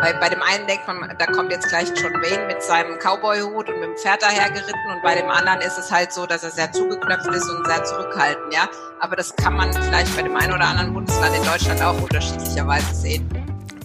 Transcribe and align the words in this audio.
Bei, 0.00 0.12
bei 0.12 0.28
dem 0.28 0.42
einen 0.42 0.64
denkt 0.68 0.86
man, 0.86 1.00
da 1.18 1.26
kommt 1.26 1.50
jetzt 1.50 1.68
gleich 1.68 1.88
John 2.00 2.12
Wayne 2.22 2.46
mit 2.46 2.62
seinem 2.62 2.98
Cowboy-Hut 2.98 3.68
und 3.68 3.80
mit 3.80 3.88
dem 3.88 3.96
Pferd 3.96 4.22
dahergeritten 4.22 4.90
und 4.94 5.02
bei 5.02 5.16
dem 5.16 5.28
anderen 5.28 5.60
ist 5.60 5.76
es 5.76 5.90
halt 5.90 6.12
so, 6.12 6.24
dass 6.24 6.44
er 6.44 6.52
sehr 6.52 6.70
zugeknöpft 6.70 7.26
ist 7.26 7.50
und 7.50 7.66
sehr 7.66 7.82
zurückhaltend, 7.82 8.54
ja. 8.54 8.68
Aber 9.00 9.16
das 9.16 9.34
kann 9.34 9.56
man 9.56 9.72
vielleicht 9.72 10.14
bei 10.14 10.22
dem 10.22 10.36
einen 10.36 10.52
oder 10.52 10.66
anderen 10.66 10.94
Bundesland 10.94 11.36
in 11.36 11.42
Deutschland 11.42 11.82
auch 11.82 12.00
unterschiedlicherweise 12.00 12.94
sehen. 12.94 13.28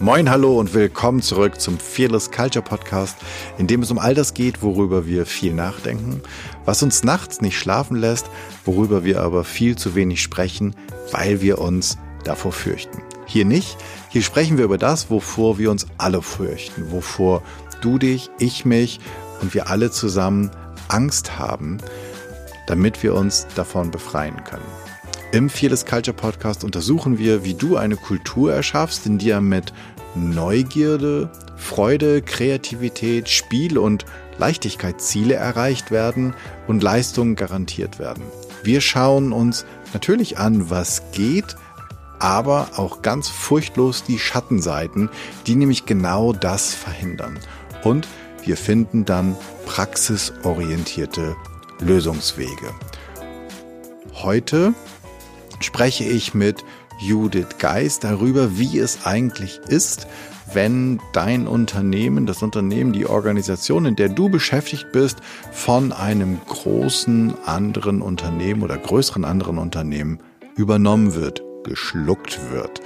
Moin, 0.00 0.30
hallo 0.30 0.60
und 0.60 0.72
willkommen 0.72 1.20
zurück 1.20 1.60
zum 1.60 1.80
Fearless 1.80 2.30
Culture 2.30 2.64
Podcast, 2.64 3.16
in 3.58 3.66
dem 3.66 3.82
es 3.82 3.90
um 3.90 3.98
all 3.98 4.14
das 4.14 4.34
geht, 4.34 4.62
worüber 4.62 5.06
wir 5.06 5.26
viel 5.26 5.52
nachdenken, 5.52 6.22
was 6.64 6.80
uns 6.84 7.02
nachts 7.02 7.40
nicht 7.40 7.58
schlafen 7.58 7.96
lässt, 7.96 8.26
worüber 8.64 9.02
wir 9.02 9.20
aber 9.20 9.42
viel 9.42 9.76
zu 9.76 9.96
wenig 9.96 10.22
sprechen, 10.22 10.76
weil 11.10 11.40
wir 11.40 11.58
uns 11.58 11.98
davor 12.22 12.52
fürchten. 12.52 13.02
Hier 13.26 13.44
nicht, 13.44 13.76
hier 14.10 14.22
sprechen 14.22 14.58
wir 14.58 14.64
über 14.64 14.78
das, 14.78 15.10
wovor 15.10 15.58
wir 15.58 15.70
uns 15.70 15.86
alle 15.98 16.22
fürchten, 16.22 16.90
wovor 16.92 17.42
du 17.80 17.98
dich, 17.98 18.30
ich 18.38 18.64
mich 18.64 19.00
und 19.40 19.54
wir 19.54 19.68
alle 19.68 19.90
zusammen 19.90 20.50
Angst 20.88 21.38
haben, 21.38 21.78
damit 22.66 23.02
wir 23.02 23.14
uns 23.14 23.46
davon 23.54 23.90
befreien 23.90 24.42
können. 24.44 24.64
Im 25.32 25.50
Fearless 25.50 25.84
Culture 25.84 26.16
Podcast 26.16 26.62
untersuchen 26.62 27.18
wir, 27.18 27.44
wie 27.44 27.54
du 27.54 27.76
eine 27.76 27.96
Kultur 27.96 28.52
erschaffst, 28.52 29.04
in 29.06 29.18
der 29.18 29.40
mit 29.40 29.72
Neugierde, 30.14 31.28
Freude, 31.56 32.22
Kreativität, 32.22 33.28
Spiel 33.28 33.78
und 33.78 34.04
Leichtigkeit 34.38 35.00
Ziele 35.00 35.34
erreicht 35.34 35.90
werden 35.90 36.34
und 36.68 36.82
Leistungen 36.82 37.34
garantiert 37.34 37.98
werden. 37.98 38.22
Wir 38.62 38.80
schauen 38.80 39.32
uns 39.32 39.64
natürlich 39.92 40.38
an, 40.38 40.70
was 40.70 41.02
geht, 41.12 41.56
aber 42.24 42.70
auch 42.76 43.02
ganz 43.02 43.28
furchtlos 43.28 44.02
die 44.02 44.18
Schattenseiten, 44.18 45.10
die 45.46 45.56
nämlich 45.56 45.84
genau 45.84 46.32
das 46.32 46.72
verhindern. 46.72 47.38
Und 47.82 48.08
wir 48.42 48.56
finden 48.56 49.04
dann 49.04 49.36
praxisorientierte 49.66 51.36
Lösungswege. 51.80 52.72
Heute 54.14 54.72
spreche 55.60 56.04
ich 56.04 56.32
mit 56.32 56.64
Judith 56.98 57.58
Geist 57.58 58.04
darüber, 58.04 58.56
wie 58.56 58.78
es 58.78 59.04
eigentlich 59.04 59.60
ist, 59.68 60.06
wenn 60.50 61.00
dein 61.12 61.46
Unternehmen, 61.46 62.24
das 62.24 62.42
Unternehmen, 62.42 62.94
die 62.94 63.04
Organisation, 63.04 63.84
in 63.84 63.96
der 63.96 64.08
du 64.08 64.30
beschäftigt 64.30 64.92
bist, 64.92 65.18
von 65.52 65.92
einem 65.92 66.40
großen 66.46 67.34
anderen 67.44 68.00
Unternehmen 68.00 68.62
oder 68.62 68.78
größeren 68.78 69.26
anderen 69.26 69.58
Unternehmen 69.58 70.20
übernommen 70.56 71.14
wird 71.14 71.42
geschluckt 71.64 72.52
wird. 72.52 72.80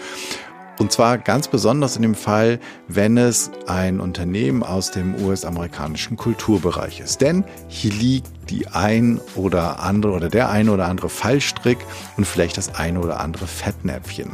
Und 0.78 0.92
zwar 0.92 1.18
ganz 1.18 1.48
besonders 1.48 1.96
in 1.96 2.02
dem 2.02 2.14
Fall, 2.14 2.60
wenn 2.86 3.16
es 3.18 3.50
ein 3.66 3.98
Unternehmen 3.98 4.62
aus 4.62 4.92
dem 4.92 5.16
US-amerikanischen 5.16 6.16
Kulturbereich 6.16 7.00
ist. 7.00 7.20
Denn 7.20 7.44
hier 7.66 7.92
liegt 7.92 8.30
die 8.48 8.68
ein 8.68 9.20
oder 9.34 9.80
andere 9.80 10.12
oder 10.12 10.28
der 10.28 10.50
ein 10.50 10.68
oder 10.68 10.86
andere 10.86 11.08
Fallstrick 11.08 11.78
und 12.16 12.26
vielleicht 12.26 12.56
das 12.56 12.76
ein 12.76 12.96
oder 12.96 13.18
andere 13.20 13.48
Fettnäpfchen. 13.48 14.30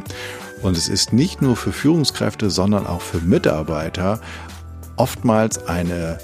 Und 0.61 0.77
es 0.77 0.87
ist 0.87 1.13
nicht 1.13 1.41
nur 1.41 1.55
für 1.55 1.71
Führungskräfte, 1.71 2.51
sondern 2.51 2.85
auch 2.85 3.01
für 3.01 3.19
Mitarbeiter 3.19 4.21
oftmals 4.97 5.67
eine 5.67 6.19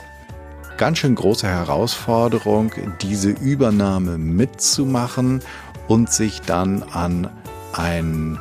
ganz 0.77 0.99
schön 0.99 1.15
große 1.15 1.47
Herausforderung, 1.47 2.71
diese 3.01 3.31
Übernahme 3.31 4.17
mitzumachen 4.17 5.41
und 5.87 6.11
sich 6.11 6.41
dann 6.41 6.83
an 6.83 7.29
ein, 7.73 8.39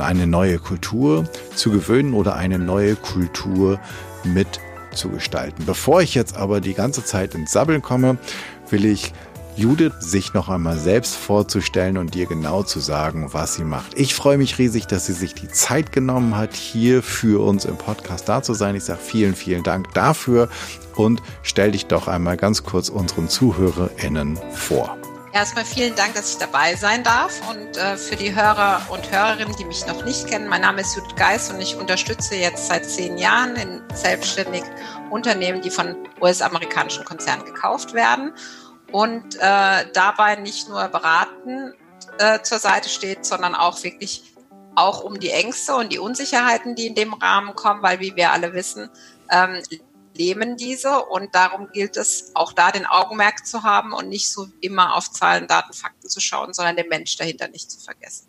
eine 0.00 0.26
neue 0.26 0.58
Kultur 0.58 1.24
zu 1.54 1.70
gewöhnen 1.70 2.14
oder 2.14 2.36
eine 2.36 2.58
neue 2.58 2.96
Kultur 2.96 3.78
mitzugestalten. 4.24 5.66
Bevor 5.66 6.02
ich 6.02 6.14
jetzt 6.14 6.36
aber 6.36 6.60
die 6.60 6.74
ganze 6.74 7.04
Zeit 7.04 7.34
ins 7.34 7.52
Sabbeln 7.52 7.82
komme, 7.82 8.18
will 8.70 8.84
ich 8.84 9.12
Judith 9.56 9.92
sich 9.98 10.32
noch 10.32 10.48
einmal 10.48 10.78
selbst 10.78 11.16
vorzustellen 11.16 11.98
und 11.98 12.14
dir 12.14 12.26
genau 12.26 12.62
zu 12.62 12.80
sagen, 12.80 13.28
was 13.32 13.54
sie 13.54 13.64
macht. 13.64 13.98
Ich 13.98 14.14
freue 14.14 14.38
mich 14.38 14.58
riesig, 14.58 14.86
dass 14.86 15.06
sie 15.06 15.12
sich 15.12 15.34
die 15.34 15.48
Zeit 15.48 15.92
genommen 15.92 16.36
hat, 16.36 16.54
hier 16.54 17.02
für 17.02 17.44
uns 17.44 17.64
im 17.64 17.76
Podcast 17.76 18.28
da 18.28 18.42
zu 18.42 18.54
sein. 18.54 18.74
Ich 18.74 18.84
sage 18.84 19.00
vielen, 19.02 19.34
vielen 19.34 19.62
Dank 19.62 19.92
dafür 19.92 20.48
und 20.94 21.22
stell 21.42 21.72
dich 21.72 21.86
doch 21.86 22.08
einmal 22.08 22.36
ganz 22.36 22.62
kurz 22.62 22.88
unseren 22.88 23.28
ZuhörerInnen 23.28 24.38
vor. 24.52 24.99
Erstmal 25.32 25.64
vielen 25.64 25.94
Dank, 25.94 26.14
dass 26.14 26.32
ich 26.32 26.38
dabei 26.38 26.74
sein 26.74 27.04
darf 27.04 27.40
und 27.48 27.76
äh, 27.76 27.96
für 27.96 28.16
die 28.16 28.34
Hörer 28.34 28.82
und 28.90 29.12
Hörerinnen, 29.12 29.54
die 29.56 29.64
mich 29.64 29.86
noch 29.86 30.04
nicht 30.04 30.26
kennen. 30.26 30.48
Mein 30.48 30.62
Name 30.62 30.80
ist 30.80 30.96
Judith 30.96 31.14
Geis 31.14 31.50
und 31.50 31.60
ich 31.60 31.76
unterstütze 31.76 32.34
jetzt 32.34 32.66
seit 32.66 32.84
zehn 32.84 33.16
Jahren 33.16 33.54
in 33.54 33.80
selbstständig 33.94 34.64
Unternehmen, 35.08 35.62
die 35.62 35.70
von 35.70 35.94
US-amerikanischen 36.20 37.04
Konzernen 37.04 37.44
gekauft 37.44 37.94
werden 37.94 38.32
und 38.90 39.36
äh, 39.36 39.86
dabei 39.92 40.34
nicht 40.34 40.68
nur 40.68 40.88
beraten 40.88 41.74
äh, 42.18 42.42
zur 42.42 42.58
Seite 42.58 42.88
steht, 42.88 43.24
sondern 43.24 43.54
auch 43.54 43.84
wirklich 43.84 44.34
auch 44.74 45.04
um 45.04 45.20
die 45.20 45.30
Ängste 45.30 45.76
und 45.76 45.92
die 45.92 46.00
Unsicherheiten, 46.00 46.74
die 46.74 46.88
in 46.88 46.96
dem 46.96 47.12
Rahmen 47.12 47.54
kommen, 47.54 47.84
weil 47.84 48.00
wie 48.00 48.16
wir 48.16 48.32
alle 48.32 48.52
wissen, 48.52 48.90
ähm, 49.30 49.62
leben 50.20 50.56
diese 50.58 51.04
und 51.06 51.34
darum 51.34 51.68
gilt 51.72 51.96
es 51.96 52.32
auch 52.34 52.52
da 52.52 52.70
den 52.70 52.84
Augenmerk 52.84 53.46
zu 53.46 53.62
haben 53.62 53.94
und 53.94 54.08
nicht 54.08 54.30
so 54.30 54.48
immer 54.60 54.94
auf 54.94 55.10
Zahlen, 55.10 55.46
Daten, 55.46 55.72
Fakten 55.72 56.08
zu 56.08 56.20
schauen, 56.20 56.52
sondern 56.52 56.76
den 56.76 56.88
Mensch 56.88 57.16
dahinter 57.16 57.48
nicht 57.48 57.70
zu 57.70 57.80
vergessen. 57.80 58.26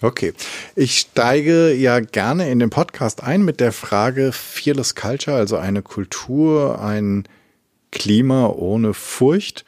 Okay, 0.00 0.32
ich 0.76 0.98
steige 1.00 1.74
ja 1.74 2.00
gerne 2.00 2.50
in 2.50 2.58
den 2.60 2.70
Podcast 2.70 3.22
ein 3.22 3.44
mit 3.44 3.60
der 3.60 3.72
Frage 3.72 4.32
Fearless 4.32 4.94
Culture, 4.94 5.36
also 5.36 5.56
eine 5.56 5.82
Kultur, 5.82 6.80
ein 6.80 7.28
Klima 7.90 8.46
ohne 8.46 8.94
Furcht. 8.94 9.64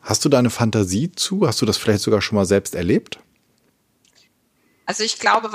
Hast 0.00 0.24
du 0.24 0.28
da 0.28 0.38
eine 0.38 0.50
Fantasie 0.50 1.12
zu? 1.12 1.46
Hast 1.46 1.60
du 1.60 1.66
das 1.66 1.76
vielleicht 1.76 2.02
sogar 2.02 2.22
schon 2.22 2.36
mal 2.36 2.46
selbst 2.46 2.74
erlebt? 2.74 3.20
Also 4.86 5.04
ich 5.04 5.20
glaube, 5.20 5.52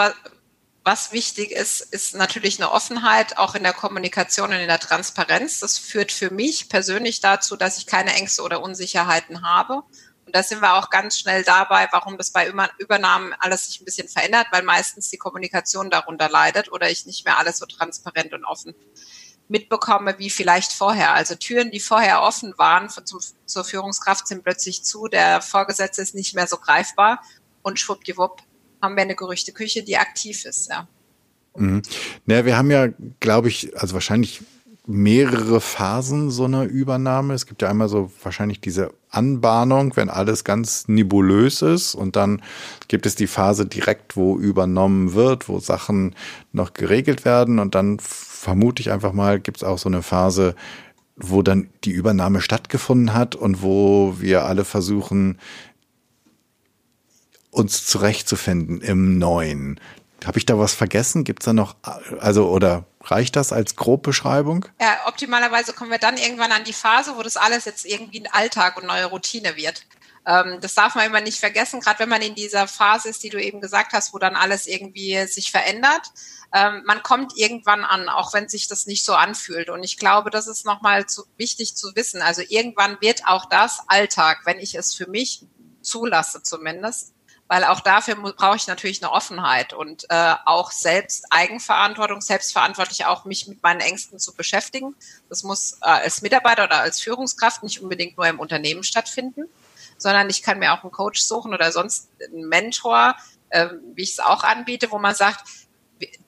was 0.85 1.11
wichtig 1.11 1.51
ist, 1.51 1.81
ist 1.81 2.13
natürlich 2.13 2.61
eine 2.61 2.71
Offenheit, 2.71 3.39
auch 3.39 3.55
in 3.55 3.63
der 3.63 3.73
Kommunikation 3.73 4.51
und 4.51 4.59
in 4.59 4.67
der 4.67 4.79
Transparenz. 4.79 5.59
Das 5.59 5.79
führt 5.79 6.11
für 6.11 6.29
mich 6.29 6.69
persönlich 6.69 7.21
dazu, 7.21 7.55
dass 7.55 7.79
ich 7.79 7.87
keine 7.87 8.13
Ängste 8.13 8.43
oder 8.43 8.61
Unsicherheiten 8.61 9.41
habe. 9.41 9.81
Und 10.27 10.35
da 10.35 10.43
sind 10.43 10.61
wir 10.61 10.75
auch 10.75 10.91
ganz 10.91 11.17
schnell 11.17 11.43
dabei, 11.43 11.87
warum 11.91 12.19
das 12.19 12.29
bei 12.29 12.51
Übernahmen 12.77 13.33
alles 13.39 13.65
sich 13.65 13.81
ein 13.81 13.85
bisschen 13.85 14.07
verändert, 14.07 14.45
weil 14.51 14.61
meistens 14.61 15.09
die 15.09 15.17
Kommunikation 15.17 15.89
darunter 15.89 16.29
leidet 16.29 16.71
oder 16.71 16.87
ich 16.91 17.07
nicht 17.07 17.25
mehr 17.25 17.39
alles 17.39 17.57
so 17.57 17.65
transparent 17.65 18.33
und 18.33 18.45
offen 18.45 18.75
mitbekomme 19.47 20.19
wie 20.19 20.29
vielleicht 20.29 20.71
vorher. 20.71 21.13
Also 21.13 21.33
Türen, 21.35 21.71
die 21.71 21.79
vorher 21.79 22.21
offen 22.21 22.53
waren 22.57 22.89
zum, 22.89 23.19
zur 23.45 23.63
Führungskraft, 23.63 24.27
sind 24.27 24.43
plötzlich 24.43 24.83
zu. 24.83 25.07
Der 25.07 25.41
Vorgesetzte 25.41 26.03
ist 26.03 26.15
nicht 26.15 26.35
mehr 26.35 26.47
so 26.47 26.57
greifbar 26.57 27.21
und 27.63 27.79
schwuppdiwupp 27.79 28.41
haben 28.85 28.95
wir 28.95 29.03
eine 29.03 29.15
Gerüchteküche, 29.15 29.83
die 29.83 29.97
aktiv 29.97 30.45
ist, 30.45 30.69
ja. 30.69 30.87
Mhm. 31.57 31.81
Naja, 32.25 32.45
wir 32.45 32.57
haben 32.57 32.71
ja, 32.71 32.87
glaube 33.19 33.47
ich, 33.49 33.77
also 33.77 33.93
wahrscheinlich 33.93 34.41
mehrere 34.87 35.61
Phasen 35.61 36.29
so 36.29 36.45
einer 36.45 36.63
Übernahme. 36.63 37.33
Es 37.33 37.45
gibt 37.45 37.61
ja 37.61 37.69
einmal 37.69 37.89
so 37.89 38.11
wahrscheinlich 38.21 38.61
diese 38.61 38.93
Anbahnung, 39.09 39.95
wenn 39.95 40.09
alles 40.09 40.43
ganz 40.43 40.87
nebulös 40.87 41.61
ist 41.61 41.95
und 41.95 42.15
dann 42.15 42.41
gibt 42.87 43.05
es 43.05 43.15
die 43.15 43.27
Phase 43.27 43.65
direkt, 43.65 44.15
wo 44.15 44.37
übernommen 44.37 45.13
wird, 45.13 45.49
wo 45.49 45.59
Sachen 45.59 46.15
noch 46.51 46.73
geregelt 46.73 47.25
werden 47.25 47.57
und 47.59 47.73
dann 47.73 47.97
vermute 47.99 48.81
ich 48.81 48.91
einfach 48.91 49.13
mal, 49.13 49.39
gibt 49.39 49.57
es 49.57 49.63
auch 49.63 49.79
so 49.79 49.89
eine 49.89 50.03
Phase, 50.03 50.55
wo 51.15 51.41
dann 51.41 51.69
die 51.83 51.91
Übernahme 51.91 52.41
stattgefunden 52.41 53.13
hat 53.13 53.35
und 53.35 53.63
wo 53.63 54.15
wir 54.19 54.45
alle 54.45 54.65
versuchen, 54.65 55.39
uns 57.55 57.85
zurechtzufinden 57.87 58.81
im 58.81 59.17
Neuen. 59.17 59.79
Habe 60.25 60.37
ich 60.37 60.45
da 60.45 60.59
was 60.59 60.73
vergessen? 60.73 61.23
Gibt 61.23 61.43
es 61.43 61.45
da 61.45 61.53
noch, 61.53 61.75
also 62.19 62.49
oder 62.49 62.85
reicht 63.01 63.35
das 63.35 63.53
als 63.53 63.75
Grobbeschreibung? 63.75 64.65
Ja, 64.81 64.97
optimalerweise 65.07 65.73
kommen 65.73 65.91
wir 65.91 65.97
dann 65.97 66.17
irgendwann 66.17 66.51
an 66.51 66.63
die 66.63 66.73
Phase, 66.73 67.15
wo 67.15 67.23
das 67.23 67.37
alles 67.37 67.65
jetzt 67.65 67.85
irgendwie 67.85 68.21
ein 68.21 68.33
Alltag 68.33 68.77
und 68.77 68.87
neue 68.87 69.05
Routine 69.05 69.55
wird. 69.55 69.85
Ähm, 70.25 70.57
das 70.61 70.73
darf 70.73 70.95
man 70.95 71.05
immer 71.05 71.21
nicht 71.21 71.39
vergessen, 71.39 71.79
gerade 71.79 71.99
wenn 71.99 72.09
man 72.09 72.21
in 72.21 72.35
dieser 72.35 72.67
Phase 72.67 73.09
ist, 73.09 73.23
die 73.23 73.29
du 73.29 73.41
eben 73.41 73.61
gesagt 73.61 73.93
hast, 73.93 74.13
wo 74.13 74.17
dann 74.17 74.35
alles 74.35 74.65
irgendwie 74.67 75.25
sich 75.27 75.51
verändert. 75.51 76.11
Ähm, 76.53 76.81
man 76.85 77.03
kommt 77.03 77.37
irgendwann 77.37 77.83
an, 77.83 78.09
auch 78.09 78.33
wenn 78.33 78.49
sich 78.49 78.67
das 78.67 78.87
nicht 78.87 79.05
so 79.05 79.13
anfühlt. 79.13 79.69
Und 79.69 79.83
ich 79.83 79.97
glaube, 79.97 80.31
das 80.31 80.47
ist 80.47 80.65
nochmal 80.65 81.05
wichtig 81.37 81.75
zu 81.75 81.95
wissen. 81.95 82.21
Also 82.21 82.41
irgendwann 82.47 82.99
wird 82.99 83.27
auch 83.27 83.45
das 83.45 83.81
Alltag, 83.87 84.41
wenn 84.45 84.59
ich 84.59 84.75
es 84.75 84.95
für 84.95 85.07
mich 85.07 85.45
zulasse 85.81 86.41
zumindest 86.41 87.14
weil 87.47 87.63
auch 87.63 87.79
dafür 87.79 88.15
brauche 88.15 88.55
ich 88.55 88.67
natürlich 88.67 89.03
eine 89.03 89.11
Offenheit 89.11 89.73
und 89.73 90.05
äh, 90.09 90.35
auch 90.45 90.71
selbst 90.71 91.25
Eigenverantwortung, 91.29 92.21
selbstverantwortlich 92.21 93.05
auch 93.05 93.25
mich 93.25 93.47
mit 93.47 93.61
meinen 93.61 93.81
Ängsten 93.81 94.17
zu 94.17 94.33
beschäftigen. 94.33 94.95
Das 95.29 95.43
muss 95.43 95.73
äh, 95.81 95.85
als 95.85 96.21
Mitarbeiter 96.21 96.63
oder 96.63 96.79
als 96.79 96.99
Führungskraft 97.01 97.61
nicht 97.61 97.81
unbedingt 97.81 98.17
nur 98.17 98.27
im 98.27 98.39
Unternehmen 98.39 98.83
stattfinden, 98.83 99.45
sondern 99.97 100.29
ich 100.29 100.41
kann 100.41 100.59
mir 100.59 100.73
auch 100.73 100.83
einen 100.83 100.91
Coach 100.91 101.21
suchen 101.21 101.53
oder 101.53 101.71
sonst 101.71 102.09
einen 102.33 102.47
Mentor, 102.47 103.15
äh, 103.49 103.69
wie 103.93 104.03
ich 104.03 104.11
es 104.11 104.19
auch 104.19 104.43
anbiete, 104.43 104.91
wo 104.91 104.97
man 104.97 105.13
sagt, 105.13 105.47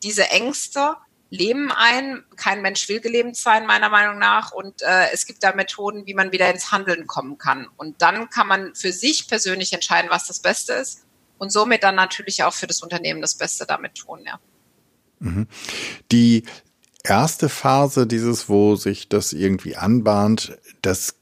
diese 0.04 0.30
Ängste 0.30 0.96
Leben 1.30 1.72
ein. 1.72 2.24
Kein 2.36 2.62
Mensch 2.62 2.88
will 2.88 3.02
gelähmt 3.02 3.36
sein, 3.36 3.66
meiner 3.66 3.90
Meinung 3.90 4.18
nach. 4.18 4.52
Und 4.52 4.81
äh, 4.81 5.12
es 5.12 5.25
gibt 5.25 5.44
da 5.44 5.54
Methoden, 5.54 6.06
wie 6.06 6.13
man 6.13 6.31
wieder 6.31 6.50
ins 6.50 6.72
Handeln 6.72 7.08
kommen 7.08 7.38
kann. 7.38 7.68
Und 7.75 8.02
dann 8.02 8.30
kann 8.30 8.48
man 8.48 8.75
für 8.75 8.94
sich 8.94 9.28
persönlich 9.28 9.74
entscheiden, 9.74 10.10
was 10.10 10.28
das 10.28 10.40
Beste 10.40 10.74
ist. 10.74 11.06
Und 11.38 11.51
somit 11.51 11.84
dann 11.84 11.95
natürlich 11.95 12.44
auch 12.44 12.54
für 12.54 12.68
das 12.68 12.81
Unternehmen 12.81 13.22
das 13.22 13.36
Beste 13.36 13.66
damit 13.66 13.95
tun, 13.95 14.22
ja. 14.25 14.39
Mhm. 15.19 15.48
Die 16.12 16.44
erste 17.04 17.50
Phase 17.50 18.07
dieses, 18.07 18.50
wo 18.50 18.75
sich 18.75 19.10
das 19.10 19.34
irgendwie 19.34 19.75
anbahnt, 19.75 20.57
das 20.81 21.16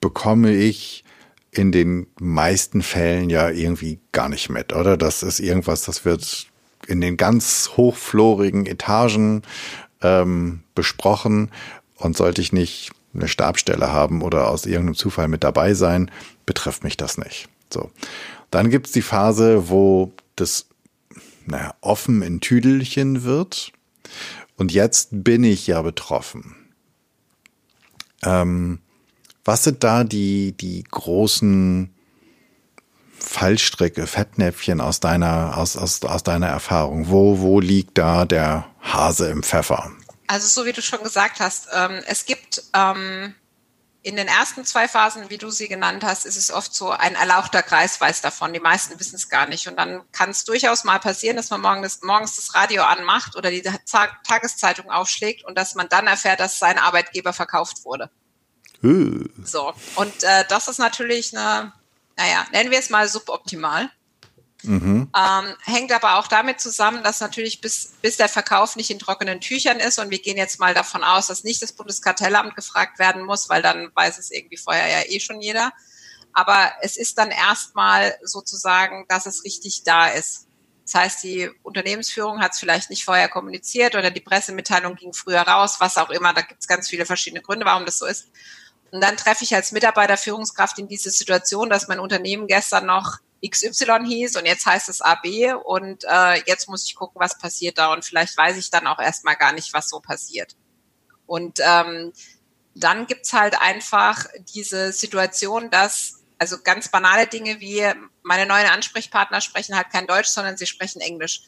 bekomme 0.00 0.54
ich 0.54 1.04
in 1.50 1.72
den 1.72 2.06
meisten 2.20 2.82
Fällen 2.82 3.30
ja 3.30 3.48
irgendwie 3.50 4.00
gar 4.12 4.28
nicht 4.28 4.48
mit, 4.48 4.72
oder? 4.72 4.96
Das 4.96 5.22
ist 5.22 5.40
irgendwas, 5.40 5.82
das 5.82 6.04
wird 6.04 6.46
in 6.86 7.00
den 7.00 7.16
ganz 7.16 7.70
hochflorigen 7.76 8.66
Etagen 8.66 9.42
ähm, 10.02 10.62
besprochen 10.74 11.50
und 11.96 12.16
sollte 12.16 12.40
ich 12.40 12.52
nicht 12.52 12.92
eine 13.14 13.28
Stabstelle 13.28 13.90
haben 13.90 14.22
oder 14.22 14.48
aus 14.48 14.66
irgendeinem 14.66 14.94
Zufall 14.94 15.28
mit 15.28 15.42
dabei 15.42 15.74
sein, 15.74 16.10
betrifft 16.46 16.84
mich 16.84 16.96
das 16.96 17.18
nicht. 17.18 17.48
So. 17.72 17.90
Dann 18.50 18.70
gibt's 18.70 18.92
die 18.92 19.02
Phase, 19.02 19.68
wo 19.68 20.12
das 20.36 20.66
naja, 21.46 21.74
offen 21.80 22.22
in 22.22 22.40
Tüdelchen 22.40 23.24
wird. 23.24 23.72
Und 24.56 24.72
jetzt 24.72 25.08
bin 25.12 25.44
ich 25.44 25.66
ja 25.66 25.82
betroffen. 25.82 26.56
Ähm, 28.22 28.80
was 29.44 29.64
sind 29.64 29.84
da 29.84 30.04
die, 30.04 30.52
die 30.52 30.84
großen 30.84 31.94
Fallstricke, 33.18 34.06
Fettnäpfchen 34.06 34.80
aus 34.80 35.00
deiner, 35.00 35.56
aus, 35.56 35.76
aus, 35.76 36.02
aus 36.02 36.22
deiner 36.22 36.48
Erfahrung? 36.48 37.08
Wo, 37.08 37.40
wo 37.40 37.60
liegt 37.60 37.98
da 37.98 38.24
der 38.24 38.68
Hase 38.80 39.30
im 39.30 39.42
Pfeffer? 39.42 39.90
Also 40.26 40.46
so 40.46 40.66
wie 40.66 40.72
du 40.72 40.82
schon 40.82 41.02
gesagt 41.02 41.40
hast, 41.40 41.68
ähm, 41.74 42.00
es 42.06 42.26
gibt 42.26 42.62
ähm, 42.74 43.34
in 44.02 44.16
den 44.16 44.28
ersten 44.28 44.64
zwei 44.64 44.86
Phasen, 44.86 45.28
wie 45.28 45.38
du 45.38 45.50
sie 45.50 45.68
genannt 45.68 46.04
hast, 46.04 46.24
ist 46.24 46.36
es 46.36 46.50
oft 46.50 46.72
so, 46.74 46.90
ein 46.90 47.16
erlauchter 47.16 47.62
Kreis 47.62 48.00
weiß 48.00 48.20
davon. 48.20 48.52
Die 48.52 48.60
meisten 48.60 48.98
wissen 49.00 49.16
es 49.16 49.28
gar 49.28 49.48
nicht. 49.48 49.66
Und 49.66 49.76
dann 49.76 50.02
kann 50.12 50.30
es 50.30 50.44
durchaus 50.44 50.84
mal 50.84 51.00
passieren, 51.00 51.36
dass 51.36 51.50
man 51.50 51.60
morgen 51.60 51.82
das, 51.82 52.02
morgens 52.02 52.36
das 52.36 52.54
Radio 52.54 52.84
anmacht 52.84 53.36
oder 53.36 53.50
die 53.50 53.62
Tageszeitung 53.62 54.90
aufschlägt 54.90 55.44
und 55.44 55.58
dass 55.58 55.74
man 55.74 55.88
dann 55.88 56.06
erfährt, 56.06 56.40
dass 56.40 56.58
sein 56.58 56.78
Arbeitgeber 56.78 57.32
verkauft 57.32 57.84
wurde. 57.84 58.10
Uh. 58.82 59.24
So, 59.42 59.74
und 59.96 60.22
äh, 60.22 60.44
das 60.48 60.68
ist 60.68 60.78
natürlich 60.78 61.36
eine, 61.36 61.72
naja, 62.16 62.46
nennen 62.52 62.70
wir 62.70 62.78
es 62.78 62.90
mal 62.90 63.08
suboptimal. 63.08 63.90
Mhm. 64.68 65.10
Ähm, 65.16 65.54
hängt 65.64 65.92
aber 65.92 66.18
auch 66.18 66.26
damit 66.26 66.60
zusammen, 66.60 67.02
dass 67.02 67.20
natürlich 67.20 67.62
bis, 67.62 67.94
bis 68.02 68.18
der 68.18 68.28
Verkauf 68.28 68.76
nicht 68.76 68.90
in 68.90 68.98
trockenen 68.98 69.40
Tüchern 69.40 69.80
ist 69.80 69.98
und 69.98 70.10
wir 70.10 70.20
gehen 70.20 70.36
jetzt 70.36 70.60
mal 70.60 70.74
davon 70.74 71.02
aus, 71.02 71.28
dass 71.28 71.42
nicht 71.42 71.62
das 71.62 71.72
Bundeskartellamt 71.72 72.54
gefragt 72.54 72.98
werden 72.98 73.24
muss, 73.24 73.48
weil 73.48 73.62
dann 73.62 73.90
weiß 73.94 74.18
es 74.18 74.30
irgendwie 74.30 74.58
vorher 74.58 74.86
ja 74.86 75.08
eh 75.08 75.20
schon 75.20 75.40
jeder. 75.40 75.72
Aber 76.34 76.70
es 76.82 76.98
ist 76.98 77.16
dann 77.16 77.30
erstmal 77.30 78.14
sozusagen, 78.22 79.06
dass 79.08 79.24
es 79.24 79.42
richtig 79.42 79.84
da 79.84 80.08
ist. 80.08 80.48
Das 80.84 80.94
heißt, 80.94 81.24
die 81.24 81.50
Unternehmensführung 81.62 82.40
hat 82.40 82.52
es 82.52 82.60
vielleicht 82.60 82.90
nicht 82.90 83.06
vorher 83.06 83.30
kommuniziert 83.30 83.94
oder 83.94 84.10
die 84.10 84.20
Pressemitteilung 84.20 84.96
ging 84.96 85.14
früher 85.14 85.40
raus, 85.40 85.76
was 85.78 85.96
auch 85.96 86.10
immer. 86.10 86.34
Da 86.34 86.42
gibt 86.42 86.60
es 86.60 86.68
ganz 86.68 86.88
viele 86.88 87.06
verschiedene 87.06 87.40
Gründe, 87.40 87.64
warum 87.64 87.86
das 87.86 87.98
so 87.98 88.04
ist. 88.04 88.26
Und 88.90 89.02
dann 89.02 89.16
treffe 89.16 89.44
ich 89.44 89.54
als 89.54 89.72
Mitarbeiter 89.72 90.18
Führungskraft 90.18 90.78
in 90.78 90.88
diese 90.88 91.10
Situation, 91.10 91.70
dass 91.70 91.88
mein 91.88 92.00
Unternehmen 92.00 92.46
gestern 92.46 92.84
noch 92.84 93.18
XY 93.46 94.06
hieß 94.06 94.36
und 94.36 94.46
jetzt 94.46 94.66
heißt 94.66 94.88
es 94.88 95.00
AB 95.00 95.54
und 95.64 96.04
äh, 96.04 96.42
jetzt 96.46 96.68
muss 96.68 96.84
ich 96.84 96.94
gucken, 96.94 97.20
was 97.20 97.38
passiert 97.38 97.78
da 97.78 97.92
und 97.92 98.04
vielleicht 98.04 98.36
weiß 98.36 98.56
ich 98.56 98.70
dann 98.70 98.86
auch 98.86 98.98
erstmal 98.98 99.36
gar 99.36 99.52
nicht, 99.52 99.72
was 99.72 99.88
so 99.88 100.00
passiert. 100.00 100.56
Und 101.26 101.58
ähm, 101.60 102.12
dann 102.74 103.06
gibt's 103.06 103.32
halt 103.32 103.60
einfach 103.60 104.24
diese 104.54 104.92
Situation, 104.92 105.70
dass 105.70 106.24
also 106.38 106.58
ganz 106.62 106.88
banale 106.88 107.26
Dinge 107.26 107.60
wie 107.60 107.84
meine 108.22 108.46
neuen 108.46 108.66
Ansprechpartner 108.66 109.40
sprechen 109.40 109.76
halt 109.76 109.90
kein 109.90 110.06
Deutsch, 110.06 110.28
sondern 110.28 110.56
sie 110.56 110.66
sprechen 110.66 111.00
Englisch. 111.00 111.42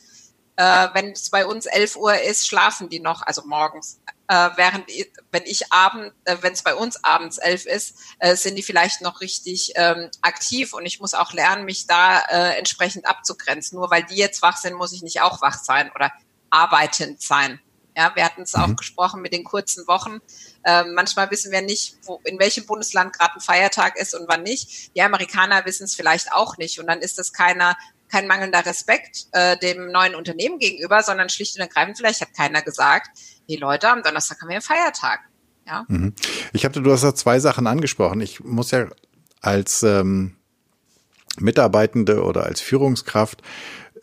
Äh, 0.57 0.89
wenn 0.93 1.13
es 1.13 1.31
bei 1.31 1.47
uns 1.47 1.67
11 1.67 1.97
Uhr 1.97 2.21
ist, 2.21 2.47
schlafen 2.47 2.89
die 2.89 3.01
noch, 3.01 3.23
also 3.23 3.43
morgens 3.47 4.01
äh, 4.31 4.50
während 4.55 4.85
wenn 5.32 5.43
ich 5.44 5.73
abend, 5.73 6.12
äh, 6.25 6.37
wenn 6.41 6.53
es 6.53 6.62
bei 6.62 6.77
uns 6.77 7.03
abends 7.03 7.38
elf 7.38 7.67
ist, 7.67 7.97
äh, 8.21 8.37
sind 8.37 8.55
die 8.55 8.62
vielleicht 8.62 9.00
noch 9.00 9.21
richtig 9.21 9.73
ähm, 9.75 10.09
aktiv 10.23 10.73
und 10.73 10.87
ich 10.87 11.00
muss 11.00 11.15
auch 11.15 11.32
lernen, 11.32 11.65
mich 11.65 11.88
da 11.88 12.21
äh, 12.21 12.56
entsprechend 12.56 13.06
abzugrenzen. 13.06 13.77
Nur 13.77 13.91
weil 13.91 14.05
die 14.05 14.15
jetzt 14.15 14.41
wach 14.41 14.56
sind, 14.56 14.75
muss 14.75 14.93
ich 14.93 15.03
nicht 15.03 15.21
auch 15.21 15.43
wach 15.43 15.59
sein 15.59 15.91
oder 15.97 16.12
arbeitend 16.49 17.21
sein. 17.21 17.61
Ja, 17.97 18.12
wir 18.15 18.25
hatten 18.25 18.43
es 18.43 18.55
mhm. 18.55 18.62
auch 18.62 18.77
gesprochen 18.77 19.21
mit 19.21 19.32
den 19.32 19.43
kurzen 19.43 19.88
Wochen. 19.88 20.21
Ähm, 20.65 20.94
manchmal 20.94 21.29
wissen 21.33 21.50
wir 21.50 21.62
nicht, 21.62 21.97
wo, 22.05 22.21
in 22.23 22.38
welchem 22.38 22.67
Bundesland 22.67 23.12
gerade 23.12 23.35
ein 23.35 23.41
Feiertag 23.41 23.97
ist 23.97 24.15
und 24.15 24.29
wann 24.29 24.44
nicht. 24.44 24.94
Die 24.94 25.03
Amerikaner 25.03 25.65
wissen 25.65 25.85
es 25.85 25.97
vielleicht 25.97 26.33
auch 26.33 26.56
nicht. 26.56 26.79
Und 26.79 26.87
dann 26.87 27.00
ist 27.00 27.19
das 27.19 27.33
keiner, 27.33 27.76
kein 28.09 28.29
mangelnder 28.29 28.65
Respekt 28.65 29.26
äh, 29.33 29.56
dem 29.59 29.91
neuen 29.91 30.15
Unternehmen 30.15 30.61
gegenüber, 30.61 31.03
sondern 31.03 31.31
schlicht 31.31 31.56
und 31.56 31.62
ergreifend, 31.62 31.97
vielleicht 31.97 32.21
hat 32.21 32.33
keiner 32.33 32.62
gesagt, 32.62 33.11
die 33.50 33.56
Leute, 33.56 33.91
am 33.91 34.02
Donnerstag 34.02 34.41
haben 34.41 34.49
wir 34.49 34.56
einen 34.56 34.62
Feiertag. 34.62 35.20
Ja. 35.67 35.85
Mhm. 35.88 36.14
Ich 36.52 36.64
habe, 36.64 36.81
du 36.81 36.91
hast 36.91 37.02
ja 37.02 37.14
zwei 37.14 37.41
Sachen 37.41 37.67
angesprochen. 37.67 38.20
Ich 38.20 38.41
muss 38.41 38.70
ja 38.70 38.87
als 39.41 39.82
ähm, 39.82 40.37
Mitarbeitende 41.38 42.23
oder 42.23 42.44
als 42.44 42.61
Führungskraft 42.61 43.43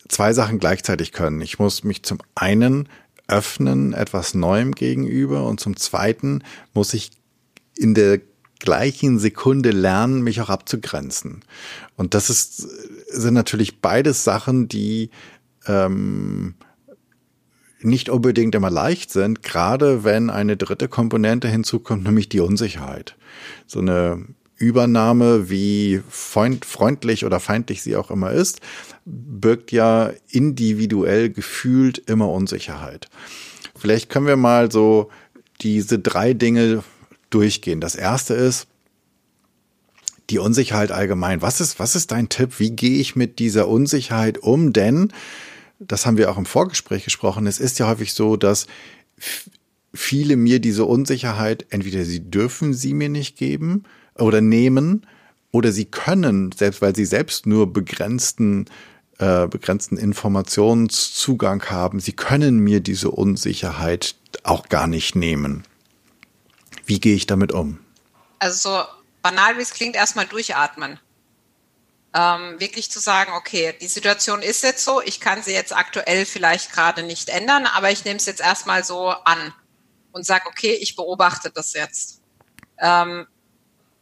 zwei 0.08 0.34
Sachen 0.34 0.60
gleichzeitig 0.60 1.12
können. 1.12 1.42
Ich 1.42 1.60
muss 1.60 1.84
mich 1.84 2.04
zum 2.04 2.20
einen 2.36 2.90
öffnen 3.28 3.94
etwas 3.94 4.34
Neuem 4.34 4.74
gegenüber 4.74 5.46
und 5.46 5.60
zum 5.60 5.76
zweiten 5.76 6.44
muss 6.74 6.94
ich 6.94 7.12
in 7.76 7.94
der 7.94 8.22
gleichen 8.60 9.20
Sekunde 9.20 9.72
lernen, 9.72 10.22
mich 10.22 10.42
auch 10.42 10.50
abzugrenzen. 10.50 11.44
Und 11.96 12.14
das 12.14 12.30
ist, 12.30 12.58
sind 13.10 13.34
natürlich 13.34 13.82
beides 13.82 14.24
Sachen, 14.24 14.68
die 14.68 15.12
ähm, 15.68 16.56
nicht 17.82 18.10
unbedingt 18.10 18.56
immer 18.56 18.72
leicht 18.72 19.12
sind, 19.12 19.44
gerade 19.44 20.04
wenn 20.04 20.30
eine 20.30 20.58
dritte 20.58 20.88
Komponente 20.88 21.48
hinzukommt, 21.48 22.04
nämlich 22.04 22.30
die 22.30 22.40
Unsicherheit. 22.40 23.16
So 23.68 23.80
eine 23.80 24.26
Übernahme, 24.58 25.50
wie 25.50 26.02
freundlich 26.10 27.26
oder 27.26 27.40
feindlich 27.40 27.84
sie 27.84 27.96
auch 27.96 28.10
immer 28.10 28.32
ist, 28.32 28.60
birgt 29.06 29.72
ja 29.72 30.12
individuell 30.30 31.30
gefühlt 31.30 32.00
immer 32.00 32.30
Unsicherheit. 32.30 33.08
Vielleicht 33.76 34.10
können 34.10 34.26
wir 34.26 34.38
mal 34.38 34.72
so 34.72 35.10
diese 35.62 36.00
drei 36.00 36.34
Dinge 36.34 36.84
durchgehen. 37.30 37.82
Das 37.82 37.96
erste 37.96 38.34
ist 38.34 38.68
die 40.30 40.40
Unsicherheit 40.40 40.92
allgemein. 40.92 41.42
Was 41.42 41.62
ist, 41.62 41.80
was 41.80 41.96
ist 41.96 42.12
dein 42.12 42.30
Tipp? 42.30 42.60
Wie 42.60 42.72
gehe 42.72 43.00
ich 43.00 43.16
mit 43.16 43.40
dieser 43.40 43.68
Unsicherheit 43.68 44.40
um? 44.40 44.74
Denn 44.74 45.14
das 45.80 46.06
haben 46.06 46.18
wir 46.18 46.32
auch 46.32 46.38
im 46.38 46.46
Vorgespräch 46.46 47.04
gesprochen, 47.04 47.48
es 47.48 47.60
ist 47.60 47.80
ja 47.80 47.88
häufig 47.88 48.14
so, 48.14 48.38
dass 48.38 48.68
viele 49.94 50.36
mir 50.36 50.60
diese 50.60 50.86
Unsicherheit, 50.86 51.66
entweder 51.70 52.06
sie 52.06 52.30
dürfen 52.30 52.74
sie 52.74 52.94
mir 52.94 53.10
nicht 53.10 53.38
geben 53.38 53.84
oder 54.16 54.42
nehmen, 54.42 55.06
oder 55.52 55.72
sie 55.72 55.86
können, 55.86 56.52
selbst 56.52 56.82
weil 56.82 56.96
sie 56.96 57.06
selbst 57.06 57.46
nur 57.46 57.72
begrenzten, 57.72 58.66
äh, 59.18 59.48
begrenzten 59.48 59.98
Informationszugang 59.98 61.64
haben, 61.66 62.00
sie 62.00 62.12
können 62.12 62.60
mir 62.60 62.80
diese 62.80 63.12
Unsicherheit 63.12 64.16
auch 64.44 64.70
gar 64.70 64.88
nicht 64.88 65.16
nehmen. 65.16 65.64
Wie 66.86 67.00
gehe 67.00 67.16
ich 67.16 67.28
damit 67.28 67.52
um? 67.52 67.80
Also 68.40 68.70
so 68.70 68.84
banal 69.24 69.58
wie 69.58 69.62
es 69.62 69.72
klingt, 69.72 69.96
erstmal 69.96 70.28
durchatmen 70.28 71.00
ähm, 72.18 72.60
wirklich 72.60 72.90
zu 72.90 73.00
sagen, 73.00 73.34
okay, 73.34 73.76
die 73.80 73.88
Situation 73.88 74.42
ist 74.42 74.64
jetzt 74.64 74.84
so, 74.84 75.02
ich 75.02 75.20
kann 75.20 75.44
sie 75.44 75.54
jetzt 75.54 75.76
aktuell 75.76 76.26
vielleicht 76.26 76.72
gerade 76.72 77.04
nicht 77.04 77.30
ändern, 77.30 77.68
aber 77.68 77.92
ich 77.92 78.06
nehme 78.06 78.18
es 78.18 78.26
jetzt 78.26 78.42
erstmal 78.42 78.84
so 78.84 79.10
an 79.10 79.54
und 80.14 80.26
sage, 80.26 80.48
okay, 80.48 80.74
ich 80.74 80.96
beobachte 80.96 81.52
das 81.52 81.74
jetzt. 81.74 82.22
Ähm, 82.80 83.28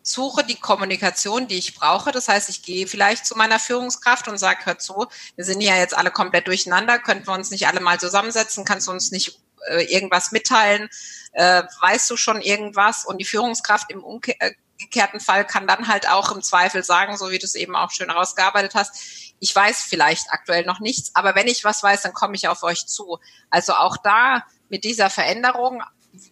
suche 0.02 0.46
die 0.46 0.56
Kommunikation, 0.56 1.48
die 1.48 1.58
ich 1.58 1.76
brauche. 1.76 2.12
Das 2.12 2.30
heißt, 2.30 2.48
ich 2.48 2.62
gehe 2.64 2.88
vielleicht 2.88 3.26
zu 3.26 3.36
meiner 3.36 3.60
Führungskraft 3.60 4.30
und 4.30 4.38
sage, 4.38 4.66
hört 4.66 4.82
zu, 4.82 5.08
wir 5.36 5.44
sind 5.44 5.60
ja 5.60 5.76
jetzt 5.76 5.98
alle 5.98 6.12
komplett 6.12 6.48
durcheinander, 6.48 7.00
könnten 7.00 7.28
wir 7.28 7.34
uns 7.34 7.52
nicht 7.52 7.68
alle 7.68 7.82
mal 7.82 8.00
zusammensetzen, 8.00 8.64
kannst 8.64 8.88
du 8.88 8.92
uns 8.92 9.12
nicht 9.12 9.42
äh, 9.68 9.84
irgendwas 9.84 10.32
mitteilen, 10.32 10.90
äh, 11.34 11.64
weißt 11.82 12.10
du 12.10 12.18
schon 12.18 12.42
irgendwas? 12.42 13.06
Und 13.06 13.18
die 13.18 13.26
Führungskraft 13.26 13.92
im 13.92 14.04
umgekehrten 14.04 15.20
Fall 15.20 15.46
kann 15.46 15.68
dann 15.68 15.88
halt 15.88 16.10
auch 16.10 16.32
im 16.32 16.42
Zweifel 16.42 16.84
sagen, 16.84 17.18
so 17.18 17.32
wie 17.32 17.40
du 17.40 17.46
es 17.46 17.56
eben 17.56 17.76
auch 17.76 17.92
schön 17.92 18.10
rausgearbeitet 18.10 18.76
hast, 18.76 19.34
ich 19.40 19.56
weiß 19.56 19.82
vielleicht 19.82 20.32
aktuell 20.32 20.66
noch 20.66 20.80
nichts, 20.80 21.12
aber 21.14 21.36
wenn 21.36 21.48
ich 21.48 21.64
was 21.64 21.84
weiß, 21.84 22.04
dann 22.04 22.14
komme 22.14 22.36
ich 22.36 22.48
auf 22.48 22.64
euch 22.64 22.88
zu. 22.88 23.20
Also 23.50 23.74
auch 23.74 23.98
da 23.98 24.44
mit 24.70 24.84
dieser 24.84 25.10
Veränderung 25.10 25.84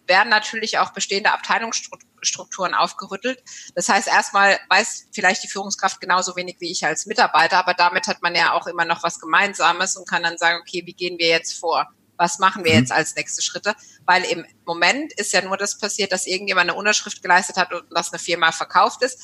werden 0.06 0.30
natürlich 0.30 0.78
auch 0.78 0.92
bestehende 0.92 1.32
Abteilungsstrukturen 1.32 2.74
aufgerüttelt. 2.74 3.42
Das 3.74 3.88
heißt, 3.88 4.08
erstmal 4.08 4.58
weiß 4.68 5.08
vielleicht 5.12 5.42
die 5.44 5.48
Führungskraft 5.48 6.00
genauso 6.00 6.36
wenig 6.36 6.56
wie 6.60 6.70
ich 6.70 6.84
als 6.86 7.06
Mitarbeiter, 7.06 7.58
aber 7.58 7.74
damit 7.74 8.08
hat 8.08 8.22
man 8.22 8.34
ja 8.34 8.52
auch 8.52 8.66
immer 8.66 8.84
noch 8.84 9.02
was 9.02 9.20
Gemeinsames 9.20 9.96
und 9.96 10.08
kann 10.08 10.22
dann 10.22 10.38
sagen, 10.38 10.60
okay, 10.60 10.82
wie 10.86 10.94
gehen 10.94 11.18
wir 11.18 11.28
jetzt 11.28 11.58
vor? 11.58 11.88
Was 12.16 12.38
machen 12.38 12.64
wir 12.64 12.72
mhm. 12.72 12.78
jetzt 12.80 12.92
als 12.92 13.14
nächste 13.16 13.42
Schritte? 13.42 13.74
Weil 14.06 14.24
im 14.24 14.44
Moment 14.64 15.12
ist 15.14 15.32
ja 15.32 15.42
nur 15.42 15.56
das 15.56 15.78
passiert, 15.78 16.12
dass 16.12 16.26
irgendjemand 16.26 16.70
eine 16.70 16.78
Unterschrift 16.78 17.22
geleistet 17.22 17.56
hat 17.56 17.72
und 17.72 17.84
dass 17.90 18.12
eine 18.12 18.18
Firma 18.18 18.52
verkauft 18.52 19.02
ist. 19.02 19.18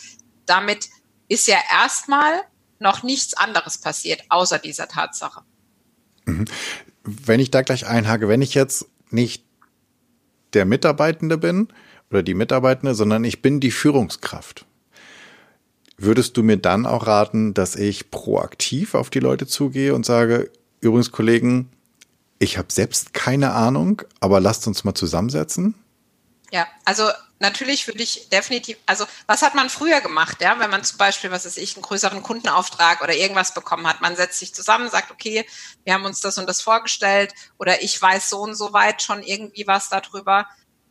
Damit 0.47 0.89
ist 1.29 1.47
ja 1.47 1.59
erstmal 1.73 2.43
noch 2.79 3.03
nichts 3.03 3.35
anderes 3.35 3.79
passiert, 3.79 4.23
außer 4.29 4.59
dieser 4.59 4.89
Tatsache. 4.89 5.43
Mhm. 6.25 6.47
Wenn 7.05 7.41
ich 7.41 7.51
da 7.51 7.63
gleich 7.63 7.87
einhake, 7.87 8.29
wenn 8.29 8.43
ich 8.43 8.55
jetzt 8.55 8.87
nicht 9.11 9.45
der 10.53 10.65
Mitarbeitende 10.65 11.39
bin 11.39 11.69
oder 12.11 12.23
die 12.23 12.35
Mitarbeitende, 12.35 12.95
sondern 12.95 13.25
ich 13.25 13.43
bin 13.43 13.61
die 13.61 13.71
Führungskraft. 13.71 14.67
Würdest 15.97 16.37
du 16.37 16.43
mir 16.43 16.57
dann 16.57 16.87
auch 16.87 17.07
raten, 17.07 17.55
dass 17.55 17.77
ich 17.77 18.11
proaktiv 18.11 18.95
auf 18.95 19.11
die 19.11 19.21
Leute 19.21 19.47
zugehe 19.47 19.95
und 19.95 20.07
sage, 20.07 20.51
übrigens 20.81 21.13
Kollegen, 21.13 21.71
ich 22.41 22.59
habe 22.59 22.73
selbst 22.73 23.13
keine 23.13 23.53
Ahnung, 23.53 24.03
aber 24.19 24.41
lasst 24.41 24.67
uns 24.67 24.83
mal 24.83 24.95
zusammensetzen? 24.95 25.75
Ja, 26.51 26.67
also 26.85 27.09
natürlich 27.39 27.87
würde 27.87 28.03
ich 28.03 28.29
definitiv, 28.31 28.79
also 28.87 29.05
was 29.27 29.43
hat 29.43 29.55
man 29.55 29.69
früher 29.69 30.01
gemacht, 30.01 30.41
ja, 30.41 30.59
wenn 30.59 30.71
man 30.71 30.83
zum 30.83 30.99
Beispiel, 30.99 31.31
was 31.31 31.45
weiß 31.45 31.59
ich, 31.59 31.77
einen 31.77 31.83
größeren 31.83 32.23
Kundenauftrag 32.23 33.03
oder 33.03 33.15
irgendwas 33.15 33.55
bekommen 33.55 33.87
hat, 33.87 34.01
man 34.01 34.17
setzt 34.17 34.39
sich 34.39 34.55
zusammen, 34.55 34.91
sagt, 34.91 35.11
okay, 35.11 35.47
wir 35.85 35.93
haben 35.93 36.07
uns 36.07 36.21
das 36.21 36.39
und 36.39 36.49
das 36.49 36.63
vorgestellt 36.63 37.35
oder 37.59 37.83
ich 37.83 38.01
weiß 38.01 38.31
so 38.31 38.41
und 38.41 38.55
so 38.55 38.73
weit 38.73 39.03
schon 39.03 39.23
irgendwie 39.23 39.67
was 39.67 39.91
darüber. 39.91 40.47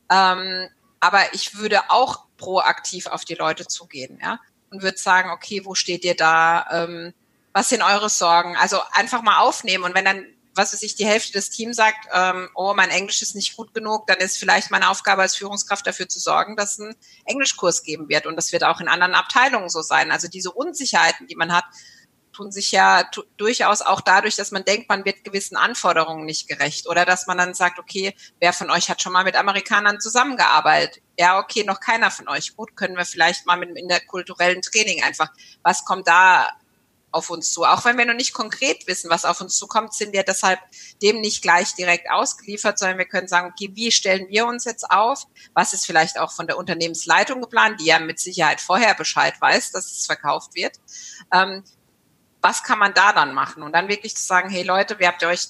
Ähm, 0.10 0.70
aber 1.00 1.34
ich 1.34 1.56
würde 1.56 1.90
auch 1.90 2.26
proaktiv 2.38 3.08
auf 3.08 3.26
die 3.26 3.36
Leute 3.36 3.66
zugehen, 3.66 4.20
ja, 4.22 4.40
und 4.70 4.84
würde 4.84 5.00
sagen, 5.00 5.32
okay, 5.32 5.66
wo 5.66 5.74
steht 5.74 6.06
ihr 6.06 6.16
da? 6.16 6.68
Ähm, 6.72 7.14
was 7.54 7.70
sind 7.70 7.82
eure 7.82 8.10
Sorgen? 8.10 8.56
Also 8.56 8.80
einfach 8.92 9.24
mal 9.24 9.40
aufnehmen 9.40 9.84
und 9.84 9.96
wenn 9.96 10.06
dann 10.06 10.26
was 10.60 10.74
weiß 10.74 10.84
ich, 10.84 10.96
die 10.96 11.06
Hälfte 11.06 11.32
des 11.32 11.50
Teams 11.50 11.78
sagt, 11.78 12.08
ähm, 12.14 12.50
oh, 12.54 12.74
mein 12.76 12.90
Englisch 12.90 13.22
ist 13.22 13.36
nicht 13.36 13.56
gut 13.56 13.74
genug, 13.74 14.08
dann 14.08 14.18
ist 14.18 14.38
vielleicht 14.38 14.72
meine 14.72 14.90
Aufgabe 14.90 15.22
als 15.22 15.36
Führungskraft 15.36 15.88
dafür 15.88 16.10
zu 16.10 16.20
sorgen, 16.20 16.56
dass 16.56 16.74
es 16.74 16.80
einen 16.82 16.96
Englischkurs 17.26 17.84
geben 17.84 18.10
wird. 18.10 18.26
Und 18.26 18.36
das 18.36 18.52
wird 18.52 18.64
auch 18.64 18.82
in 18.82 18.88
anderen 18.88 19.16
Abteilungen 19.16 19.70
so 19.70 19.82
sein. 19.82 20.12
Also 20.12 20.28
diese 20.28 20.52
Unsicherheiten, 20.52 21.28
die 21.28 21.36
man 21.36 21.54
hat, 21.54 21.64
tun 22.34 22.52
sich 22.52 22.72
ja 22.72 23.10
durchaus 23.38 23.82
auch 23.82 24.02
dadurch, 24.02 24.36
dass 24.36 24.52
man 24.52 24.64
denkt, 24.64 24.88
man 24.88 25.04
wird 25.04 25.24
gewissen 25.24 25.58
Anforderungen 25.58 26.26
nicht 26.26 26.48
gerecht 26.48 26.88
oder 26.88 27.06
dass 27.06 27.28
man 27.28 27.38
dann 27.38 27.54
sagt, 27.54 27.80
okay, 27.80 28.16
wer 28.40 28.54
von 28.54 28.70
euch 28.70 28.90
hat 28.90 29.02
schon 29.02 29.14
mal 29.14 29.24
mit 29.24 29.36
Amerikanern 29.36 30.00
zusammengearbeitet? 30.00 31.02
Ja, 31.18 31.40
okay, 31.40 31.64
noch 31.64 31.80
keiner 31.80 32.12
von 32.12 32.28
euch. 32.30 32.56
Gut, 32.56 32.76
können 32.76 32.96
wir 32.96 33.06
vielleicht 33.06 33.46
mal 33.46 33.58
mit 33.58 33.70
dem 33.70 33.76
interkulturellen 33.76 34.62
Training 34.62 35.04
einfach, 35.04 35.30
was 35.64 35.84
kommt 35.84 36.08
da 36.08 36.50
auf 37.12 37.30
uns 37.30 37.52
zu. 37.52 37.64
Auch 37.64 37.86
wenn 37.86 37.98
wir 37.98 38.06
noch 38.06 38.14
nicht 38.14 38.34
konkret 38.34 38.88
wissen, 38.88 39.10
was 39.10 39.26
auf 39.26 39.42
uns 39.42 39.58
zukommt, 39.58 39.94
sind 39.94 40.14
wir 40.14 40.24
deshalb 40.24 40.60
dem 41.02 41.22
nicht 41.22 41.42
gleich 41.42 41.74
direkt 41.76 42.10
ausgeliefert, 42.12 42.78
sondern 42.78 42.98
wir 42.98 43.06
können 43.06 43.28
sagen, 43.28 43.52
okay, 43.52 43.72
wie 43.74 43.92
stellen 43.92 44.28
wir 44.30 44.46
uns 44.46 44.66
jetzt 44.66 44.90
auf? 44.90 45.26
Was 45.54 45.74
ist 45.74 45.86
vielleicht 45.86 46.20
auch 46.20 46.32
von 46.32 46.48
der 46.48 46.58
Unternehmensleitung 46.58 47.42
geplant, 47.42 47.80
die 47.80 47.86
ja 47.86 48.00
mit 48.00 48.20
Sicherheit 48.20 48.62
vorher 48.62 48.94
Bescheid 48.94 49.34
weiß, 49.40 49.72
dass 49.72 49.92
es 49.92 50.06
verkauft 50.06 50.56
wird. 50.56 50.78
Ähm, 51.34 51.64
was 52.42 52.64
kann 52.64 52.80
man 52.80 52.94
da 52.94 53.12
dann 53.14 53.34
machen? 53.34 53.64
Und 53.64 53.74
dann 53.74 53.90
wirklich 53.90 54.16
zu 54.16 54.24
sagen, 54.24 54.50
hey 54.50 54.64
Leute, 54.64 55.00
wie 55.00 55.08
habt 55.08 55.22
ihr 55.22 55.28
euch 55.28 55.48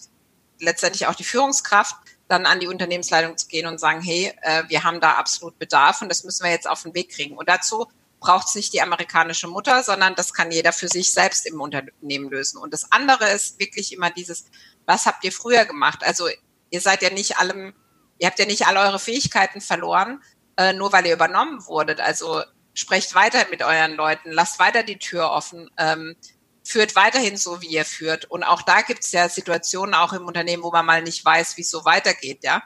letztendlich 0.60 1.08
auch 1.08 1.16
die 1.16 1.24
Führungskraft, 1.24 1.96
dann 2.28 2.46
an 2.46 2.60
die 2.60 2.68
Unternehmensleitung 2.68 3.38
zu 3.38 3.48
gehen 3.48 3.66
und 3.66 3.80
sagen, 3.80 4.01
hey, 4.01 4.34
äh, 4.42 4.63
wir 4.68 4.84
haben 4.84 5.00
da 5.00 5.13
absolut 5.13 5.58
Bedarf 5.58 6.01
und 6.01 6.10
das 6.10 6.24
müssen 6.24 6.44
wir 6.44 6.51
jetzt 6.51 6.70
auf 6.70 6.84
den 6.84 6.94
Weg 6.94 7.10
kriegen. 7.12 7.38
Und 7.38 7.50
dazu 7.50 7.88
braucht 8.20 8.48
es 8.48 8.56
nicht 8.56 8.74
die 8.74 8.82
amerikanische 8.82 9.48
Mutter, 9.48 9.84
sondern 9.84 10.16
das 10.16 10.34
kann 10.34 10.52
jeder 10.52 10.74
für 10.74 10.88
sich 10.88 11.14
selbst 11.14 11.46
im 11.46 11.62
Unternehmen 11.62 12.30
lösen. 12.30 12.58
Und 12.58 12.74
das 12.74 12.92
andere 12.92 13.30
ist 13.30 13.60
wirklich 13.60 13.94
immer 13.94 14.10
dieses, 14.10 14.46
was 14.86 15.06
habt 15.06 15.24
ihr 15.24 15.32
früher 15.32 15.66
gemacht? 15.66 16.04
Also 16.04 16.28
ihr 16.70 16.82
seid 16.82 17.02
ja 17.02 17.10
nicht 17.10 17.38
allem, 17.38 17.74
ihr 18.18 18.28
habt 18.28 18.40
ja 18.40 18.46
nicht 18.46 18.68
alle 18.68 18.82
eure 18.82 19.00
Fähigkeiten 19.00 19.62
verloren, 19.62 20.22
äh, 20.58 20.74
nur 20.74 20.92
weil 20.92 21.06
ihr 21.06 21.14
übernommen 21.14 21.66
wurdet. 21.66 22.02
Also 22.02 22.44
sprecht 22.74 23.16
weiter 23.16 23.46
mit 23.50 23.64
euren 23.64 23.96
Leuten, 23.96 24.32
lasst 24.32 24.60
weiter 24.60 24.84
die 24.84 25.00
Tür 25.00 25.32
offen, 25.32 25.70
ähm, 25.78 26.16
führt 26.64 26.96
weiterhin 26.96 27.38
so, 27.38 27.62
wie 27.62 27.68
ihr 27.68 27.86
führt. 27.86 28.26
Und 28.26 28.44
auch 28.44 28.62
da 28.62 28.82
gibt 28.82 29.04
es 29.04 29.12
ja 29.12 29.30
Situationen 29.30 29.96
auch 29.96 30.14
im 30.14 30.26
Unternehmen, 30.26 30.64
wo 30.64 30.72
man 30.72 30.86
mal 30.86 31.02
nicht 31.02 31.24
weiß, 31.24 31.58
wie 31.58 31.62
es 31.62 31.72
so 31.72 31.86
weitergeht, 31.86 32.44
ja. 32.44 32.64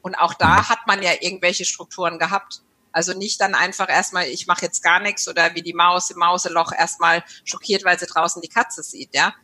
Und 0.00 0.16
auch 0.16 0.34
da 0.34 0.68
hat 0.68 0.86
man 0.86 1.02
ja 1.02 1.12
irgendwelche 1.20 1.64
Strukturen 1.64 2.18
gehabt. 2.18 2.62
Also 2.92 3.14
nicht 3.14 3.40
dann 3.40 3.54
einfach 3.54 3.88
erstmal, 3.88 4.26
ich 4.26 4.46
mache 4.46 4.66
jetzt 4.66 4.82
gar 4.82 5.00
nichts 5.00 5.26
oder 5.28 5.54
wie 5.54 5.62
die 5.62 5.74
Maus 5.74 6.10
im 6.10 6.18
Mauseloch 6.18 6.72
erstmal 6.72 7.24
schockiert, 7.44 7.84
weil 7.84 7.98
sie 7.98 8.06
draußen 8.06 8.42
die 8.42 8.48
Katze 8.48 8.82
sieht, 8.82 9.14
ja. 9.14 9.34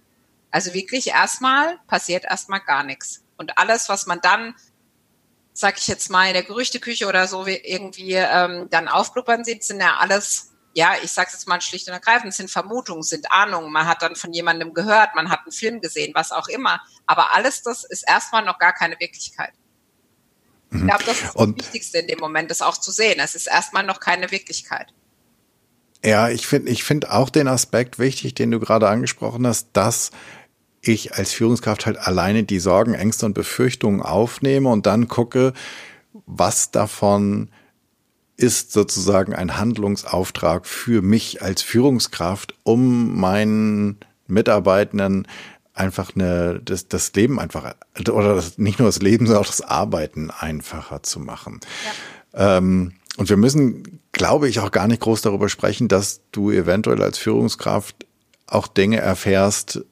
Also 0.51 0.75
wirklich 0.75 1.09
erstmal 1.09 1.79
passiert 1.87 2.25
erstmal 2.25 2.61
gar 2.61 2.83
nichts. 2.83 3.23
Und 3.37 3.59
alles, 3.59 3.89
was 3.89 4.07
man 4.07 4.21
dann, 4.21 4.55
sag 5.53 5.79
ich 5.79 5.87
jetzt 5.87 6.11
mal, 6.11 6.27
in 6.27 6.35
der 6.35 6.43
Gerüchteküche 6.43 7.07
oder 7.07 7.27
so 7.27 7.47
irgendwie 7.47 8.15
ähm, 8.15 8.69
dann 8.71 8.89
aufblubbern 8.89 9.45
sieht, 9.45 9.65
sind 9.65 9.81
ja 9.81 9.97
alles, 9.99 10.53
ja, 10.75 10.95
ich 11.03 11.13
sag's 11.13 11.35
jetzt 11.35 11.49
mal 11.49 11.61
schlicht 11.61 11.89
und 11.89 11.95
ergreifend, 11.95 12.35
sind 12.35 12.51
Vermutungen, 12.51 13.03
sind 13.03 13.31
Ahnungen. 13.31 13.73
Man 13.73 13.87
hat 13.87 14.03
dann 14.03 14.17
von 14.17 14.33
jemandem 14.33 14.73
gehört, 14.75 15.15
man 15.15 15.31
hat 15.31 15.41
einen 15.41 15.53
Film 15.53 15.81
gesehen, 15.81 16.13
was 16.15 16.33
auch 16.33 16.49
immer. 16.49 16.81
Aber 17.07 17.35
alles 17.35 17.63
das 17.63 17.85
ist 17.85 18.05
erstmal 18.09 18.45
noch 18.45 18.59
gar 18.59 18.73
keine 18.73 18.99
Wirklichkeit. 18.99 19.53
Ich 20.71 20.83
glaube, 20.83 21.05
das 21.05 21.23
ist 21.23 21.37
und, 21.37 21.59
das 21.59 21.67
Wichtigste 21.67 21.99
in 21.99 22.09
dem 22.09 22.19
Moment, 22.19 22.51
das 22.51 22.61
auch 22.61 22.77
zu 22.77 22.91
sehen. 22.91 23.19
Es 23.19 23.35
ist 23.35 23.47
erstmal 23.47 23.85
noch 23.85 24.01
keine 24.01 24.31
Wirklichkeit. 24.31 24.93
Ja, 26.05 26.29
ich 26.29 26.47
finde 26.47 26.71
ich 26.71 26.85
finde 26.85 27.13
auch 27.13 27.31
den 27.31 27.49
Aspekt 27.49 27.99
wichtig, 27.99 28.35
den 28.35 28.51
du 28.51 28.61
gerade 28.61 28.89
angesprochen 28.89 29.47
hast, 29.47 29.71
dass 29.73 30.11
ich 30.81 31.15
als 31.15 31.33
Führungskraft 31.33 31.87
halt 31.87 31.99
alleine 31.99 32.45
die 32.45 32.61
Sorgen, 32.61 32.95
Ängste 32.95 33.27
und 33.27 33.35
Befürchtungen 33.35 34.03
aufnehme 34.03 34.69
und 34.69 34.87
dann 34.87 35.09
gucke, 35.09 35.53
was 36.27 36.71
davon 36.71 37.51
ist 38.37 38.73
sozusagen 38.73 39.35
ein 39.35 39.59
Handlungsauftrag 39.59 40.67
für 40.67 41.03
mich 41.03 41.43
als 41.43 41.63
Führungskraft, 41.63 42.55
um 42.63 43.19
meinen 43.19 43.99
Mitarbeitenden 44.29 45.27
einfach 45.79 46.15
eine, 46.15 46.61
das, 46.65 46.89
das 46.89 47.13
Leben 47.15 47.39
einfach, 47.39 47.75
oder 48.11 48.35
das, 48.35 48.59
nicht 48.59 48.79
nur 48.79 48.89
das 48.89 49.01
Leben, 49.01 49.27
sondern 49.27 49.45
auch 49.45 49.49
das 49.49 49.61
Arbeiten 49.61 50.31
einfacher 50.31 51.03
zu 51.03 51.21
machen. 51.21 51.61
Ja. 52.35 52.59
Ähm, 52.59 52.93
und 53.17 53.29
wir 53.29 53.37
müssen, 53.37 54.01
glaube 54.13 54.49
ich, 54.49 54.61
auch 54.61 54.71
gar 54.71 54.87
nicht 54.87 55.01
groß 55.01 55.23
darüber 55.23 55.49
sprechen, 55.49 55.89
dass 55.89 56.21
du 56.31 56.51
eventuell 56.51 57.03
als 57.03 57.19
Führungskraft 57.19 58.07
auch 58.47 58.67
Dinge 58.67 58.99
erfährst, 58.99 59.85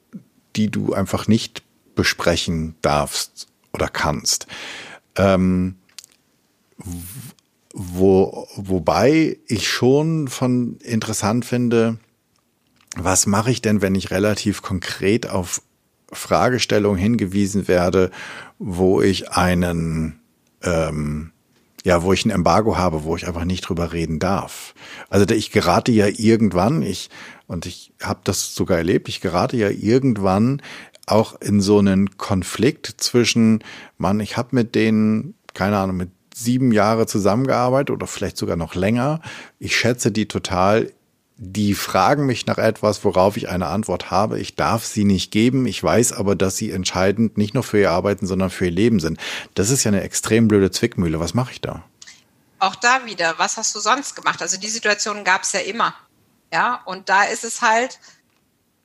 die 0.55 0.71
du 0.71 0.93
einfach 0.93 1.27
nicht 1.27 1.63
besprechen 1.95 2.75
darfst 2.81 3.47
oder 3.73 3.87
kannst. 3.89 4.47
Ähm, 5.15 5.75
wo, 7.73 8.47
wobei 8.55 9.37
ich 9.47 9.67
schon 9.67 10.27
von 10.27 10.77
interessant 10.77 11.45
finde, 11.45 11.97
was 12.95 13.27
mache 13.27 13.51
ich 13.51 13.61
denn, 13.61 13.81
wenn 13.81 13.93
ich 13.93 14.09
relativ 14.09 14.61
konkret 14.61 15.29
auf 15.29 15.61
Fragestellung 16.11 16.95
hingewiesen 16.95 17.67
werde, 17.67 18.11
wo 18.59 19.01
ich 19.01 19.31
einen, 19.31 20.19
ähm, 20.63 21.31
ja, 21.83 22.03
wo 22.03 22.13
ich 22.13 22.25
ein 22.25 22.31
Embargo 22.31 22.77
habe, 22.77 23.03
wo 23.03 23.15
ich 23.15 23.27
einfach 23.27 23.45
nicht 23.45 23.61
drüber 23.61 23.93
reden 23.93 24.19
darf. 24.19 24.73
Also 25.09 25.25
ich 25.33 25.51
gerate 25.51 25.91
ja 25.91 26.07
irgendwann, 26.07 26.81
ich 26.81 27.09
und 27.47 27.65
ich 27.65 27.93
habe 28.01 28.19
das 28.23 28.55
sogar 28.55 28.77
erlebt, 28.77 29.07
ich 29.07 29.21
gerate 29.21 29.57
ja 29.57 29.69
irgendwann 29.69 30.61
auch 31.05 31.39
in 31.39 31.61
so 31.61 31.79
einen 31.79 32.17
Konflikt 32.17 32.95
zwischen, 32.97 33.63
Mann, 33.97 34.19
ich 34.19 34.35
habe 34.35 34.49
mit 34.51 34.75
denen, 34.75 35.35
keine 35.53 35.77
Ahnung, 35.77 35.97
mit 35.97 36.09
sieben 36.35 36.71
Jahre 36.71 37.07
zusammengearbeitet 37.07 37.89
oder 37.91 38.05
vielleicht 38.05 38.37
sogar 38.37 38.57
noch 38.57 38.75
länger. 38.75 39.21
Ich 39.57 39.75
schätze 39.75 40.11
die 40.11 40.27
total 40.27 40.91
die 41.37 41.75
fragen 41.75 42.25
mich 42.25 42.47
nach 42.47 42.57
etwas, 42.57 43.03
worauf 43.03 43.37
ich 43.37 43.47
eine 43.47 43.67
Antwort 43.67 44.09
habe. 44.09 44.39
Ich 44.39 44.55
darf 44.55 44.85
sie 44.85 45.05
nicht 45.05 45.31
geben. 45.31 45.67
Ich 45.67 45.83
weiß 45.83 46.13
aber, 46.13 46.35
dass 46.35 46.57
sie 46.57 46.71
entscheidend 46.71 47.37
nicht 47.37 47.53
nur 47.53 47.63
für 47.63 47.79
ihr 47.79 47.91
Arbeiten, 47.91 48.25
sondern 48.25 48.49
für 48.49 48.65
ihr 48.65 48.71
Leben 48.71 48.99
sind. 48.99 49.19
Das 49.53 49.69
ist 49.69 49.83
ja 49.83 49.89
eine 49.89 50.01
extrem 50.01 50.47
blöde 50.47 50.71
Zwickmühle. 50.71 51.19
Was 51.19 51.35
mache 51.35 51.51
ich 51.51 51.61
da? 51.61 51.83
Auch 52.57 52.75
da 52.75 53.05
wieder, 53.05 53.35
was 53.37 53.57
hast 53.57 53.75
du 53.75 53.79
sonst 53.79 54.15
gemacht? 54.15 54.41
Also 54.41 54.59
die 54.59 54.67
Situation 54.67 55.23
gab 55.23 55.43
es 55.43 55.51
ja 55.51 55.59
immer. 55.59 55.93
Ja, 56.51 56.81
und 56.85 57.07
da 57.07 57.23
ist 57.23 57.43
es 57.43 57.61
halt, 57.61 57.99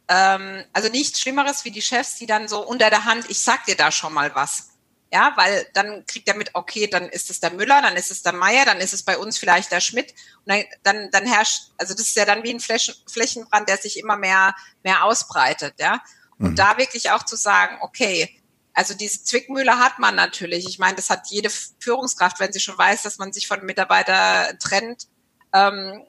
ähm, 0.08 0.62
also 0.74 0.90
nichts 0.90 1.20
Schlimmeres 1.20 1.64
wie 1.64 1.70
die 1.70 1.80
Chefs, 1.80 2.16
die 2.16 2.26
dann 2.26 2.48
so 2.48 2.66
unter 2.66 2.90
der 2.90 3.06
Hand, 3.06 3.30
ich 3.30 3.40
sag 3.40 3.64
dir 3.64 3.76
da 3.76 3.90
schon 3.90 4.12
mal 4.12 4.34
was. 4.34 4.71
Ja, 5.12 5.32
weil 5.36 5.66
dann 5.74 6.06
kriegt 6.06 6.26
er 6.26 6.34
mit, 6.34 6.54
okay, 6.54 6.86
dann 6.86 7.10
ist 7.10 7.28
es 7.28 7.38
der 7.38 7.52
Müller, 7.52 7.82
dann 7.82 7.96
ist 7.96 8.10
es 8.10 8.22
der 8.22 8.32
Meier, 8.32 8.64
dann 8.64 8.78
ist 8.78 8.94
es 8.94 9.02
bei 9.02 9.18
uns 9.18 9.36
vielleicht 9.36 9.70
der 9.70 9.80
Schmidt. 9.80 10.14
Und 10.46 10.54
dann, 10.54 10.64
dann, 10.82 11.10
dann 11.10 11.26
herrscht, 11.26 11.64
also 11.76 11.92
das 11.92 12.06
ist 12.06 12.16
ja 12.16 12.24
dann 12.24 12.42
wie 12.44 12.54
ein 12.54 12.60
Flächen, 12.60 12.94
Flächenbrand, 13.10 13.68
der 13.68 13.76
sich 13.76 13.98
immer 13.98 14.16
mehr, 14.16 14.54
mehr 14.82 15.04
ausbreitet, 15.04 15.74
ja. 15.78 16.02
Und 16.38 16.52
mhm. 16.52 16.56
da 16.56 16.78
wirklich 16.78 17.10
auch 17.10 17.24
zu 17.24 17.36
sagen, 17.36 17.76
okay, 17.82 18.42
also 18.72 18.94
diese 18.94 19.22
Zwickmühle 19.22 19.78
hat 19.78 19.98
man 19.98 20.14
natürlich. 20.14 20.66
Ich 20.66 20.78
meine, 20.78 20.96
das 20.96 21.10
hat 21.10 21.26
jede 21.28 21.50
Führungskraft, 21.78 22.40
wenn 22.40 22.52
sie 22.52 22.60
schon 22.60 22.78
weiß, 22.78 23.02
dass 23.02 23.18
man 23.18 23.34
sich 23.34 23.46
von 23.46 23.64
Mitarbeiter 23.64 24.56
trennt. 24.58 25.08
Ähm, 25.52 26.06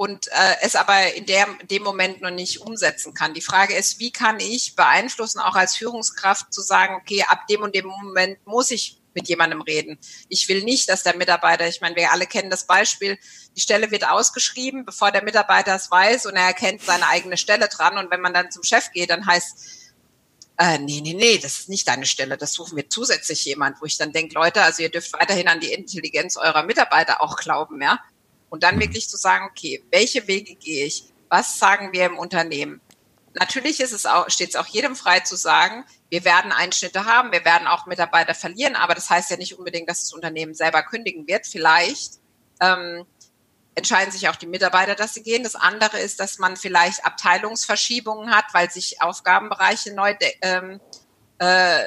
und 0.00 0.28
äh, 0.28 0.56
es 0.62 0.76
aber 0.76 1.12
in 1.12 1.26
der, 1.26 1.46
dem 1.70 1.82
Moment 1.82 2.22
noch 2.22 2.30
nicht 2.30 2.62
umsetzen 2.62 3.12
kann. 3.12 3.34
Die 3.34 3.42
Frage 3.42 3.74
ist, 3.74 3.98
wie 3.98 4.10
kann 4.10 4.40
ich 4.40 4.74
beeinflussen, 4.74 5.40
auch 5.40 5.56
als 5.56 5.76
Führungskraft 5.76 6.54
zu 6.54 6.62
sagen, 6.62 6.94
okay, 6.94 7.22
ab 7.28 7.46
dem 7.48 7.60
und 7.60 7.74
dem 7.74 7.84
Moment 7.84 8.38
muss 8.46 8.70
ich 8.70 8.98
mit 9.12 9.28
jemandem 9.28 9.60
reden. 9.60 9.98
Ich 10.30 10.48
will 10.48 10.64
nicht, 10.64 10.88
dass 10.88 11.02
der 11.02 11.18
Mitarbeiter, 11.18 11.68
ich 11.68 11.82
meine, 11.82 11.96
wir 11.96 12.12
alle 12.12 12.26
kennen 12.26 12.48
das 12.48 12.66
Beispiel, 12.66 13.18
die 13.54 13.60
Stelle 13.60 13.90
wird 13.90 14.08
ausgeschrieben, 14.08 14.86
bevor 14.86 15.12
der 15.12 15.22
Mitarbeiter 15.22 15.74
es 15.74 15.90
weiß 15.90 16.24
und 16.24 16.34
er 16.34 16.46
erkennt 16.46 16.80
seine 16.80 17.06
eigene 17.08 17.36
Stelle 17.36 17.68
dran. 17.68 17.98
Und 17.98 18.10
wenn 18.10 18.22
man 18.22 18.32
dann 18.32 18.50
zum 18.50 18.62
Chef 18.62 18.90
geht, 18.92 19.10
dann 19.10 19.26
heißt, 19.26 19.92
äh, 20.56 20.78
nee, 20.78 21.02
nee, 21.02 21.12
nee, 21.12 21.36
das 21.36 21.58
ist 21.58 21.68
nicht 21.68 21.86
deine 21.86 22.06
Stelle, 22.06 22.38
das 22.38 22.54
suchen 22.54 22.74
wir 22.74 22.88
zusätzlich 22.88 23.44
jemand, 23.44 23.82
wo 23.82 23.84
ich 23.84 23.98
dann 23.98 24.14
denke, 24.14 24.34
Leute, 24.34 24.62
also 24.62 24.82
ihr 24.82 24.90
dürft 24.90 25.12
weiterhin 25.12 25.48
an 25.48 25.60
die 25.60 25.74
Intelligenz 25.74 26.38
eurer 26.38 26.62
Mitarbeiter 26.62 27.20
auch 27.20 27.36
glauben, 27.36 27.82
ja. 27.82 28.00
Und 28.50 28.62
dann 28.62 28.78
wirklich 28.78 29.08
zu 29.08 29.16
sagen, 29.16 29.46
okay, 29.48 29.82
welche 29.90 30.26
Wege 30.26 30.54
gehe 30.54 30.84
ich? 30.84 31.04
Was 31.28 31.58
sagen 31.58 31.92
wir 31.92 32.04
im 32.04 32.18
Unternehmen? 32.18 32.80
Natürlich 33.34 33.80
ist 33.80 33.92
es 33.92 34.06
auch, 34.06 34.28
steht 34.28 34.50
es 34.50 34.56
auch 34.56 34.66
jedem 34.66 34.96
frei 34.96 35.20
zu 35.20 35.36
sagen, 35.36 35.84
wir 36.10 36.24
werden 36.24 36.50
Einschnitte 36.50 37.04
haben, 37.04 37.30
wir 37.30 37.44
werden 37.44 37.68
auch 37.68 37.86
Mitarbeiter 37.86 38.34
verlieren, 38.34 38.74
aber 38.74 38.94
das 38.94 39.08
heißt 39.08 39.30
ja 39.30 39.36
nicht 39.36 39.56
unbedingt, 39.56 39.88
dass 39.88 40.00
das 40.00 40.12
Unternehmen 40.12 40.52
selber 40.52 40.82
kündigen 40.82 41.28
wird. 41.28 41.46
Vielleicht 41.46 42.14
ähm, 42.60 43.06
entscheiden 43.76 44.10
sich 44.10 44.28
auch 44.28 44.36
die 44.36 44.48
Mitarbeiter, 44.48 44.96
dass 44.96 45.14
sie 45.14 45.22
gehen. 45.22 45.44
Das 45.44 45.54
andere 45.54 46.00
ist, 46.00 46.18
dass 46.18 46.38
man 46.38 46.56
vielleicht 46.56 47.04
Abteilungsverschiebungen 47.04 48.34
hat, 48.34 48.46
weil 48.52 48.68
sich 48.68 49.00
Aufgabenbereiche 49.00 49.94
neu 49.94 50.14
ähm, 50.42 50.80
äh, 51.38 51.84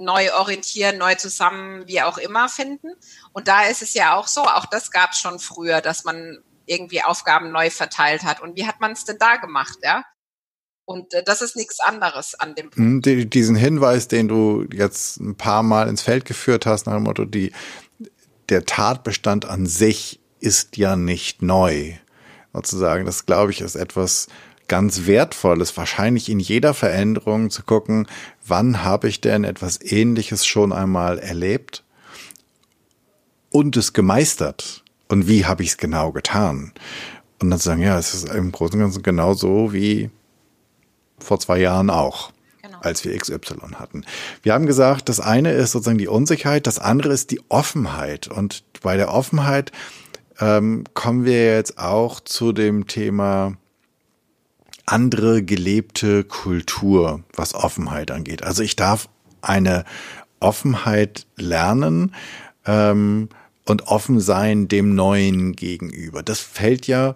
neu 0.00 0.32
orientieren, 0.34 0.98
neu 0.98 1.14
zusammen, 1.14 1.86
wie 1.86 2.02
auch 2.02 2.18
immer 2.18 2.48
finden. 2.48 2.88
Und 3.32 3.48
da 3.48 3.64
ist 3.64 3.82
es 3.82 3.94
ja 3.94 4.16
auch 4.16 4.26
so, 4.26 4.42
auch 4.42 4.66
das 4.66 4.90
gab 4.90 5.12
es 5.12 5.18
schon 5.18 5.38
früher, 5.38 5.80
dass 5.80 6.04
man 6.04 6.38
irgendwie 6.66 7.02
Aufgaben 7.02 7.50
neu 7.50 7.70
verteilt 7.70 8.22
hat. 8.22 8.40
Und 8.40 8.56
wie 8.56 8.66
hat 8.66 8.80
man 8.80 8.92
es 8.92 9.04
denn 9.04 9.18
da 9.18 9.36
gemacht, 9.36 9.78
ja? 9.82 10.04
Und 10.84 11.14
äh, 11.14 11.22
das 11.22 11.42
ist 11.42 11.56
nichts 11.56 11.80
anderes 11.80 12.34
an 12.34 12.54
dem 12.54 12.70
Punkt. 12.70 13.06
Hm, 13.06 13.30
diesen 13.30 13.56
Hinweis, 13.56 14.08
den 14.08 14.28
du 14.28 14.66
jetzt 14.72 15.20
ein 15.20 15.36
paar 15.36 15.62
Mal 15.62 15.88
ins 15.88 16.02
Feld 16.02 16.24
geführt 16.24 16.66
hast, 16.66 16.86
nach 16.86 16.94
dem 16.94 17.04
Motto, 17.04 17.24
die, 17.24 17.52
der 18.48 18.64
Tatbestand 18.64 19.44
an 19.44 19.66
sich 19.66 20.20
ist 20.40 20.76
ja 20.76 20.96
nicht 20.96 21.42
neu. 21.42 21.94
Sozusagen, 22.52 23.06
das 23.06 23.26
glaube 23.26 23.52
ich 23.52 23.60
ist 23.60 23.76
etwas, 23.76 24.26
ganz 24.70 25.06
Wertvolles, 25.06 25.76
wahrscheinlich 25.76 26.28
in 26.28 26.38
jeder 26.38 26.74
Veränderung 26.74 27.50
zu 27.50 27.64
gucken, 27.64 28.06
wann 28.50 28.84
habe 28.84 29.08
ich 29.08 29.20
denn 29.20 29.44
etwas 29.44 29.80
Ähnliches 29.80 30.44
schon 30.44 30.72
einmal 30.72 31.18
erlebt 31.18 31.84
und 33.50 33.76
es 33.76 33.92
gemeistert 33.92 34.84
und 35.08 35.28
wie 35.28 35.46
habe 35.46 35.62
ich 35.62 35.70
es 35.70 35.76
genau 35.76 36.12
getan. 36.12 36.72
Und 37.40 37.50
dann 37.50 37.58
zu 37.58 37.66
sagen, 37.66 37.82
ja, 37.82 37.98
es 37.98 38.14
ist 38.14 38.28
im 38.28 38.52
Großen 38.52 38.74
und 38.74 38.80
Ganzen 38.80 39.02
genauso 39.02 39.72
wie 39.72 40.10
vor 41.18 41.40
zwei 41.40 41.58
Jahren 41.58 41.90
auch 41.90 42.32
genau. 42.62 42.78
als 42.80 43.04
wir 43.04 43.16
XY 43.16 43.74
hatten. 43.76 44.04
Wir 44.42 44.52
haben 44.52 44.66
gesagt, 44.66 45.08
das 45.08 45.20
eine 45.20 45.52
ist 45.52 45.72
sozusagen 45.72 45.98
die 45.98 46.08
Unsicherheit, 46.08 46.66
das 46.66 46.78
andere 46.78 47.12
ist 47.12 47.30
die 47.30 47.40
Offenheit. 47.48 48.28
Und 48.28 48.62
bei 48.82 48.96
der 48.96 49.12
Offenheit 49.12 49.72
ähm, 50.38 50.84
kommen 50.94 51.24
wir 51.24 51.54
jetzt 51.54 51.78
auch 51.78 52.20
zu 52.20 52.52
dem 52.52 52.86
Thema 52.86 53.56
andere 54.90 55.42
gelebte 55.42 56.24
Kultur, 56.24 57.22
was 57.34 57.54
Offenheit 57.54 58.10
angeht. 58.10 58.42
Also 58.42 58.62
ich 58.62 58.76
darf 58.76 59.08
eine 59.42 59.84
Offenheit 60.40 61.26
lernen 61.36 62.14
ähm, 62.66 63.28
und 63.66 63.86
offen 63.86 64.20
sein 64.20 64.68
dem 64.68 64.94
Neuen 64.94 65.54
gegenüber. 65.54 66.22
Das 66.22 66.40
fällt 66.40 66.86
ja 66.86 67.14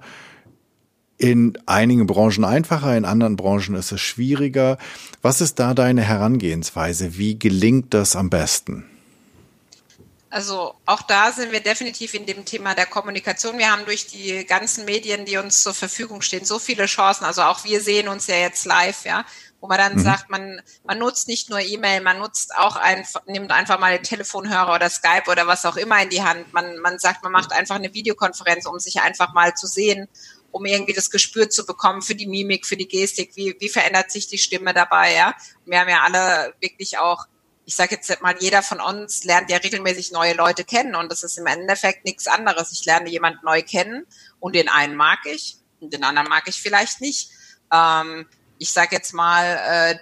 in 1.17 1.57
einigen 1.67 2.07
Branchen 2.07 2.45
einfacher, 2.45 2.97
in 2.97 3.05
anderen 3.05 3.37
Branchen 3.37 3.75
ist 3.75 3.93
es 3.93 4.01
schwieriger. 4.01 4.79
Was 5.23 5.41
ist 5.41 5.59
da 5.59 5.75
deine 5.75 6.03
Herangehensweise? 6.03 7.17
Wie 7.17 7.39
gelingt 7.39 7.95
das 7.95 8.17
am 8.17 8.31
besten? 8.31 8.85
Also 10.35 10.75
auch 10.85 11.03
da 11.03 11.31
sind 11.31 11.53
wir 11.53 11.61
definitiv 11.61 12.13
in 12.13 12.27
dem 12.27 12.45
Thema 12.45 12.75
der 12.75 12.87
Kommunikation. 12.87 13.57
Wir 13.57 13.71
haben 13.71 13.85
durch 13.85 14.09
die 14.09 14.45
ganzen 14.45 14.85
Medien, 14.85 15.25
die 15.27 15.37
uns 15.37 15.63
zur 15.63 15.75
Verfügung 15.75 16.23
stehen, 16.23 16.45
so 16.45 16.59
viele 16.59 16.87
Chancen. 16.87 17.25
Also 17.25 17.43
auch 17.43 17.63
wir 17.63 17.81
sehen 17.81 18.09
uns 18.09 18.27
ja 18.27 18.35
jetzt 18.35 18.65
live, 18.65 19.05
ja, 19.05 19.25
wo 19.61 19.69
man 19.69 19.79
dann 19.79 19.95
mhm. 19.95 20.01
sagt, 20.01 20.31
man, 20.31 20.61
man 20.83 20.99
nutzt 20.99 21.29
nicht 21.29 21.51
nur 21.51 21.61
E-Mail, 21.61 22.01
man 22.01 22.19
nutzt 22.19 22.53
auch 22.57 22.75
einfach, 22.75 23.25
nimmt 23.27 23.53
einfach 23.53 23.79
mal 23.79 23.93
den 23.93 24.03
Telefonhörer 24.03 24.75
oder 24.75 24.91
Skype 24.91 25.31
oder 25.31 25.47
was 25.47 25.65
auch 25.67 25.77
immer 25.77 26.03
in 26.03 26.11
die 26.11 26.25
Hand. 26.25 26.53
Man, 26.53 26.79
man 26.79 26.99
sagt, 26.99 27.23
man 27.23 27.31
macht 27.31 27.53
einfach 27.53 27.77
eine 27.77 27.95
Videokonferenz, 27.95 28.67
um 28.67 28.81
sich 28.81 29.03
einfach 29.03 29.35
mal 29.35 29.55
zu 29.55 29.69
sehen, 29.69 30.09
um 30.51 30.65
irgendwie 30.67 30.95
das 30.95 31.13
Gespür 31.13 31.49
zu 31.49 31.65
bekommen 31.65 32.03
für 32.03 32.17
die 32.17 32.27
Mimik, 32.27 32.67
für 32.67 32.77
die 32.77 32.89
Gestik, 32.89 33.37
wie, 33.37 33.55
wie 33.61 33.69
verändert 33.69 34.11
sich 34.11 34.27
die 34.27 34.39
Stimme 34.39 34.75
dabei, 34.75 35.15
ja. 35.15 35.37
wir 35.65 35.79
haben 35.79 35.89
ja 35.89 36.03
alle 36.03 36.55
wirklich 36.59 36.99
auch 36.99 37.27
ich 37.67 37.77
sage 37.77 37.95
jetzt 37.95 38.21
mal, 38.23 38.37
jeder 38.41 38.63
von 38.63 38.81
uns 38.81 39.25
lernt 39.25 39.51
ja 39.51 39.57
regelmäßig 39.57 40.13
neue 40.13 40.35
Leute 40.35 40.65
kennen 40.65 40.95
und 40.95 41.11
das 41.11 41.23
ist 41.23 41.39
im 41.39 41.47
Endeffekt 41.47 42.05
nichts 42.05 42.27
anderes. 42.27 42.73
Ich 42.73 42.85
lerne 42.85 43.09
jemand 43.09 43.43
neu 43.43 43.63
kennen 43.63 44.07
und 44.39 44.55
den 44.55 44.69
einen 44.69 44.97
mag 44.97 45.21
ich 45.25 45.57
und 45.81 45.93
den 45.93 46.05
anderen 46.05 46.29
mag 46.29 46.45
ich 46.47 46.61
vielleicht 46.61 47.01
nicht. 47.01 47.31
Ähm, 47.73 48.29
ich 48.59 48.73
sage 48.73 48.95
jetzt 48.95 49.15
mal, 49.15 49.45
äh, 49.45 49.99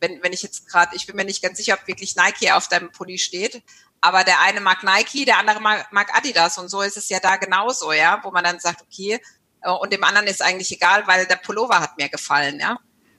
wenn, 0.00 0.22
wenn 0.22 0.32
ich 0.32 0.42
jetzt 0.42 0.68
gerade, 0.68 0.94
ich 0.96 1.06
bin 1.06 1.16
mir 1.16 1.24
nicht 1.24 1.42
ganz 1.42 1.58
sicher, 1.58 1.74
ob 1.74 1.86
wirklich 1.86 2.16
Nike 2.16 2.52
auf 2.52 2.68
deinem 2.68 2.90
Pulli 2.90 3.18
steht, 3.18 3.62
aber 4.00 4.24
der 4.24 4.40
eine 4.40 4.60
mag 4.60 4.82
Nike, 4.82 5.24
der 5.24 5.38
andere 5.38 5.60
mag, 5.60 5.92
mag 5.92 6.14
Adidas 6.16 6.58
und 6.58 6.68
so 6.68 6.82
ist 6.82 6.96
es 6.96 7.08
ja 7.08 7.20
da 7.20 7.36
genauso, 7.36 7.92
ja, 7.92 8.20
wo 8.22 8.30
man 8.30 8.44
dann 8.44 8.60
sagt, 8.60 8.82
okay, 8.82 9.20
äh, 9.62 9.70
und 9.70 9.92
dem 9.92 10.04
anderen 10.04 10.26
ist 10.26 10.42
eigentlich 10.42 10.72
egal, 10.72 11.06
weil 11.06 11.26
der 11.26 11.36
Pullover 11.36 11.80
hat 11.80 11.96
mir 11.96 12.08
gefallen, 12.08 12.60
ja. 12.60 12.78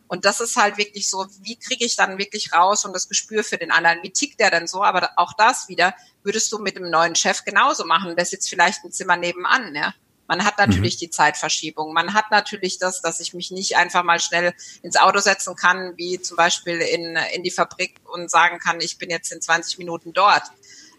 Und 0.10 0.26
das 0.26 0.42
ist 0.42 0.56
halt 0.56 0.78
wirklich 0.78 1.08
so, 1.08 1.28
wie 1.42 1.56
kriege 1.56 1.86
ich 1.86 1.96
dann 1.96 2.18
wirklich 2.18 2.52
raus 2.52 2.84
und 2.84 2.94
das 2.94 3.08
Gespür 3.08 3.44
für 3.44 3.60
den 3.60 3.72
anderen? 3.72 4.00
Wie 4.02 4.10
tickt 4.10 4.40
der 4.40 4.50
denn 4.50 4.66
so? 4.66 4.84
Aber 4.84 5.12
auch 5.18 5.34
das 5.34 5.70
wieder 5.70 5.94
würdest 6.24 6.52
du 6.52 6.58
mit 6.58 6.76
dem 6.76 6.90
neuen 6.90 7.16
Chef 7.16 7.46
genauso 7.46 7.86
machen. 7.86 8.16
Der 8.16 8.26
sitzt 8.26 8.50
vielleicht 8.50 8.84
ein 8.84 8.92
Zimmer 8.92 9.18
nebenan, 9.18 9.74
ja. 9.76 9.94
Man 10.28 10.46
hat 10.46 10.58
natürlich 10.58 10.96
mhm. 10.96 11.00
die 11.00 11.10
Zeitverschiebung. 11.12 11.94
Man 11.94 12.14
hat 12.16 12.32
natürlich 12.32 12.80
das, 12.80 13.02
dass 13.02 13.20
ich 13.20 13.36
mich 13.36 13.52
nicht 13.52 13.78
einfach 13.78 14.04
mal 14.04 14.20
schnell 14.20 14.54
ins 14.82 14.96
Auto 14.96 15.20
setzen 15.20 15.56
kann, 15.56 15.94
wie 15.96 16.20
zum 16.20 16.38
Beispiel 16.38 16.82
in, 16.82 17.16
in 17.34 17.44
die 17.44 17.52
Fabrik 17.52 17.96
und 18.12 18.32
sagen 18.32 18.58
kann, 18.58 18.82
ich 18.82 18.98
bin 18.98 19.12
jetzt 19.12 19.32
in 19.32 19.42
20 19.42 19.78
Minuten 19.78 20.12
dort. 20.14 20.44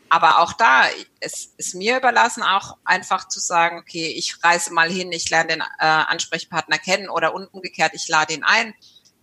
Aber 0.08 0.38
auch 0.38 0.52
da 0.52 0.84
es 1.18 1.52
ist 1.56 1.74
mir 1.74 1.96
überlassen, 1.96 2.44
auch 2.44 2.76
einfach 2.84 3.26
zu 3.28 3.40
sagen, 3.40 3.78
okay, 3.78 4.06
ich 4.06 4.42
reise 4.42 4.72
mal 4.72 4.90
hin, 4.90 5.10
ich 5.12 5.30
lerne 5.30 5.48
den 5.48 5.60
äh, 5.60 5.84
Ansprechpartner 5.84 6.78
kennen 6.78 7.08
oder 7.08 7.34
umgekehrt, 7.34 7.92
ich 7.94 8.08
lade 8.08 8.34
ihn 8.34 8.44
ein 8.44 8.74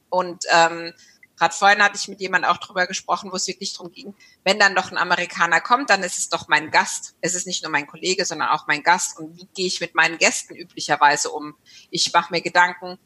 und 0.10 0.44
ähm, 0.52 0.94
gerade 1.38 1.54
vorhin 1.54 1.84
hatte 1.84 1.98
ich 1.98 2.08
mit 2.08 2.20
jemand 2.20 2.46
auch 2.46 2.58
drüber 2.58 2.88
gesprochen, 2.88 3.32
wo 3.32 3.36
es 3.36 3.48
wirklich 3.48 3.74
darum 3.74 3.92
ging, 3.92 4.16
wenn 4.44 4.60
dann 4.60 4.76
doch 4.76 4.92
ein 4.92 4.98
Amerikaner 4.98 5.62
kommt, 5.62 5.90
dann 5.90 6.04
ist 6.04 6.18
es 6.18 6.30
doch 6.30 6.48
mein 6.48 6.72
Gast. 6.72 7.16
Es 7.22 7.36
ist 7.36 7.48
nicht 7.48 7.64
nur 7.64 7.72
mein 7.72 7.88
Kollege, 7.88 8.26
sondern 8.26 8.50
auch 8.50 8.68
mein 8.68 8.84
Gast. 8.84 9.18
Und 9.20 9.38
wie 9.38 9.48
gehe 9.54 9.68
ich 9.68 9.80
mit 9.80 9.96
meinen 9.96 10.18
Gästen 10.18 10.56
üblicherweise 10.56 11.30
um? 11.30 11.56
Ich 11.92 12.12
mache 12.12 12.34
mir 12.34 12.42
Gedanken, 12.42 12.98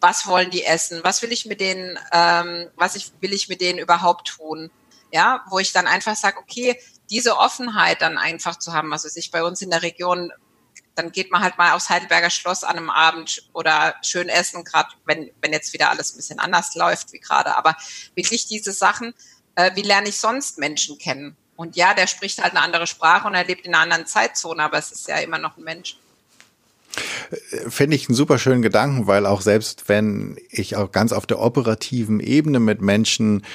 was 0.00 0.26
wollen 0.26 0.50
die 0.50 0.64
essen? 0.64 1.00
Was 1.04 1.22
will 1.22 1.32
ich 1.32 1.46
mit 1.46 1.60
denen, 1.60 1.98
ähm, 2.12 2.68
was 2.76 2.96
ich, 2.96 3.12
will 3.20 3.32
ich 3.32 3.48
mit 3.48 3.60
denen 3.60 3.78
überhaupt 3.78 4.28
tun? 4.28 4.70
Ja, 5.12 5.44
wo 5.50 5.58
ich 5.58 5.72
dann 5.72 5.86
einfach 5.86 6.16
sage, 6.16 6.38
okay, 6.38 6.78
diese 7.10 7.36
Offenheit 7.36 8.00
dann 8.00 8.16
einfach 8.16 8.58
zu 8.58 8.72
haben, 8.72 8.92
also 8.92 9.08
sich 9.08 9.30
bei 9.30 9.42
uns 9.42 9.60
in 9.60 9.70
der 9.70 9.82
Region 9.82 10.32
dann 10.94 11.12
geht 11.12 11.30
man 11.30 11.42
halt 11.42 11.58
mal 11.58 11.72
aufs 11.72 11.88
Heidelberger 11.88 12.30
Schloss 12.30 12.64
an 12.64 12.76
einem 12.76 12.90
Abend 12.90 13.48
oder 13.52 13.94
schön 14.02 14.28
essen, 14.28 14.64
gerade 14.64 14.90
wenn, 15.06 15.30
wenn 15.40 15.52
jetzt 15.52 15.72
wieder 15.72 15.90
alles 15.90 16.12
ein 16.12 16.16
bisschen 16.16 16.38
anders 16.38 16.74
läuft 16.74 17.12
wie 17.12 17.18
gerade. 17.18 17.56
Aber 17.56 17.76
wirklich 18.14 18.46
diese 18.46 18.72
Sachen, 18.72 19.14
äh, 19.54 19.70
wie 19.74 19.82
lerne 19.82 20.08
ich 20.08 20.18
sonst 20.18 20.58
Menschen 20.58 20.98
kennen? 20.98 21.36
Und 21.56 21.76
ja, 21.76 21.94
der 21.94 22.06
spricht 22.06 22.42
halt 22.42 22.52
eine 22.54 22.62
andere 22.62 22.86
Sprache 22.86 23.26
und 23.26 23.34
er 23.34 23.44
lebt 23.44 23.66
in 23.66 23.74
einer 23.74 23.84
anderen 23.84 24.06
Zeitzone, 24.06 24.62
aber 24.62 24.78
es 24.78 24.90
ist 24.90 25.08
ja 25.08 25.18
immer 25.18 25.38
noch 25.38 25.56
ein 25.56 25.64
Mensch. 25.64 25.98
Finde 27.68 27.96
ich 27.96 28.08
einen 28.08 28.16
super 28.16 28.38
schönen 28.38 28.60
Gedanken, 28.60 29.06
weil 29.06 29.24
auch 29.24 29.40
selbst 29.40 29.88
wenn 29.88 30.36
ich 30.50 30.76
auch 30.76 30.92
ganz 30.92 31.12
auf 31.12 31.26
der 31.26 31.38
operativen 31.38 32.20
Ebene 32.20 32.60
mit 32.60 32.82
Menschen 32.82 33.46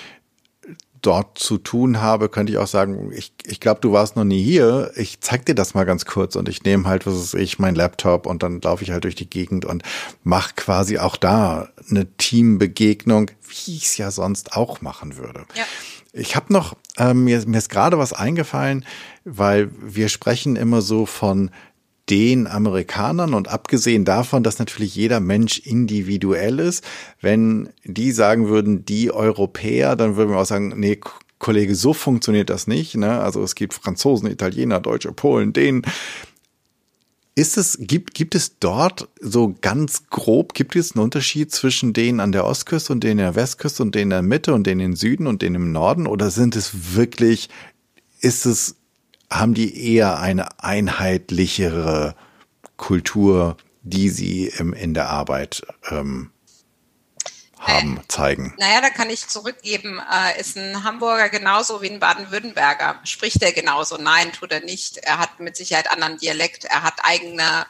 dort 1.07 1.39
zu 1.39 1.57
tun 1.57 2.01
habe, 2.01 2.27
könnte 2.27 2.51
ich 2.51 2.57
auch 2.57 2.67
sagen, 2.67 3.13
ich, 3.13 3.31
ich 3.45 3.61
glaube, 3.61 3.79
du 3.79 3.93
warst 3.93 4.17
noch 4.17 4.25
nie 4.25 4.43
hier. 4.43 4.91
Ich 4.97 5.21
zeig 5.21 5.45
dir 5.45 5.55
das 5.55 5.73
mal 5.73 5.85
ganz 5.85 6.05
kurz 6.05 6.35
und 6.35 6.49
ich 6.49 6.63
nehme 6.63 6.85
halt, 6.85 7.07
was 7.07 7.15
ist 7.15 7.33
ich, 7.33 7.59
mein 7.59 7.75
Laptop 7.75 8.25
und 8.25 8.43
dann 8.43 8.59
laufe 8.59 8.83
ich 8.83 8.91
halt 8.91 9.05
durch 9.05 9.15
die 9.15 9.29
Gegend 9.29 9.63
und 9.63 9.83
mache 10.25 10.53
quasi 10.57 10.97
auch 10.97 11.15
da 11.15 11.69
eine 11.89 12.05
Teambegegnung, 12.17 13.31
wie 13.47 13.77
ich 13.77 13.85
es 13.85 13.97
ja 13.97 14.11
sonst 14.11 14.51
auch 14.53 14.81
machen 14.81 15.15
würde. 15.15 15.45
Ja. 15.55 15.63
Ich 16.11 16.35
habe 16.35 16.51
noch, 16.51 16.75
äh, 16.97 17.13
mir, 17.13 17.41
mir 17.47 17.57
ist 17.57 17.69
gerade 17.69 17.97
was 17.97 18.11
eingefallen, 18.11 18.83
weil 19.23 19.69
wir 19.79 20.09
sprechen 20.09 20.57
immer 20.57 20.81
so 20.81 21.05
von 21.05 21.51
den 22.09 22.47
Amerikanern 22.47 23.33
und 23.33 23.49
abgesehen 23.49 24.05
davon, 24.05 24.43
dass 24.43 24.59
natürlich 24.59 24.95
jeder 24.95 25.19
Mensch 25.19 25.59
individuell 25.59 26.59
ist, 26.59 26.83
wenn 27.21 27.69
die 27.83 28.11
sagen 28.11 28.47
würden, 28.47 28.85
die 28.85 29.11
Europäer, 29.11 29.95
dann 29.95 30.15
würden 30.15 30.31
wir 30.31 30.39
auch 30.39 30.45
sagen, 30.45 30.73
nee, 30.77 30.99
Kollege, 31.39 31.75
so 31.75 31.93
funktioniert 31.93 32.49
das 32.49 32.67
nicht. 32.67 32.95
Ne? 32.95 33.19
Also 33.21 33.43
es 33.43 33.55
gibt 33.55 33.73
Franzosen, 33.73 34.29
Italiener, 34.29 34.79
Deutsche, 34.79 35.11
Polen, 35.11 35.53
denen. 35.53 35.83
ist 37.35 37.57
es, 37.57 37.77
gibt, 37.79 38.15
gibt 38.15 38.33
es 38.33 38.57
dort 38.59 39.09
so 39.21 39.55
ganz 39.61 40.09
grob, 40.09 40.53
gibt 40.53 40.75
es 40.75 40.95
einen 40.95 41.03
Unterschied 41.03 41.51
zwischen 41.51 41.93
denen 41.93 42.19
an 42.19 42.31
der 42.31 42.45
Ostküste 42.45 42.93
und 42.93 43.03
denen 43.03 43.19
in 43.19 43.25
der 43.25 43.35
Westküste 43.35 43.83
und 43.83 43.93
denen 43.93 44.03
in 44.03 44.09
der 44.09 44.21
Mitte 44.23 44.53
und 44.53 44.65
denen 44.65 44.81
im 44.81 44.95
Süden 44.95 45.27
und 45.27 45.41
denen 45.41 45.55
im 45.55 45.71
Norden? 45.71 46.07
Oder 46.07 46.31
sind 46.31 46.55
es 46.55 46.95
wirklich, 46.95 47.49
ist 48.21 48.47
es, 48.47 48.76
haben 49.29 49.53
die 49.53 49.93
eher 49.93 50.19
eine 50.19 50.63
einheitlichere 50.63 52.15
Kultur, 52.77 53.57
die 53.81 54.09
sie 54.09 54.47
im, 54.47 54.73
in 54.73 54.93
der 54.93 55.09
Arbeit 55.09 55.63
ähm, 55.89 56.31
haben, 57.59 57.97
äh, 57.97 58.07
zeigen? 58.07 58.53
Naja, 58.57 58.81
da 58.81 58.89
kann 58.89 59.09
ich 59.09 59.27
zurückgeben, 59.27 59.99
äh, 60.11 60.39
ist 60.39 60.57
ein 60.57 60.83
Hamburger 60.83 61.29
genauso 61.29 61.81
wie 61.81 61.89
ein 61.89 61.99
Baden-Württemberger? 61.99 62.99
Spricht 63.03 63.41
er 63.41 63.51
genauso? 63.51 63.97
Nein, 63.97 64.31
tut 64.31 64.51
er 64.51 64.61
nicht. 64.61 64.97
Er 64.97 65.19
hat 65.19 65.39
mit 65.39 65.57
Sicherheit 65.57 65.91
anderen 65.91 66.17
Dialekt. 66.17 66.65
Er 66.65 66.83
hat 66.83 66.95
eigene, 67.03 67.65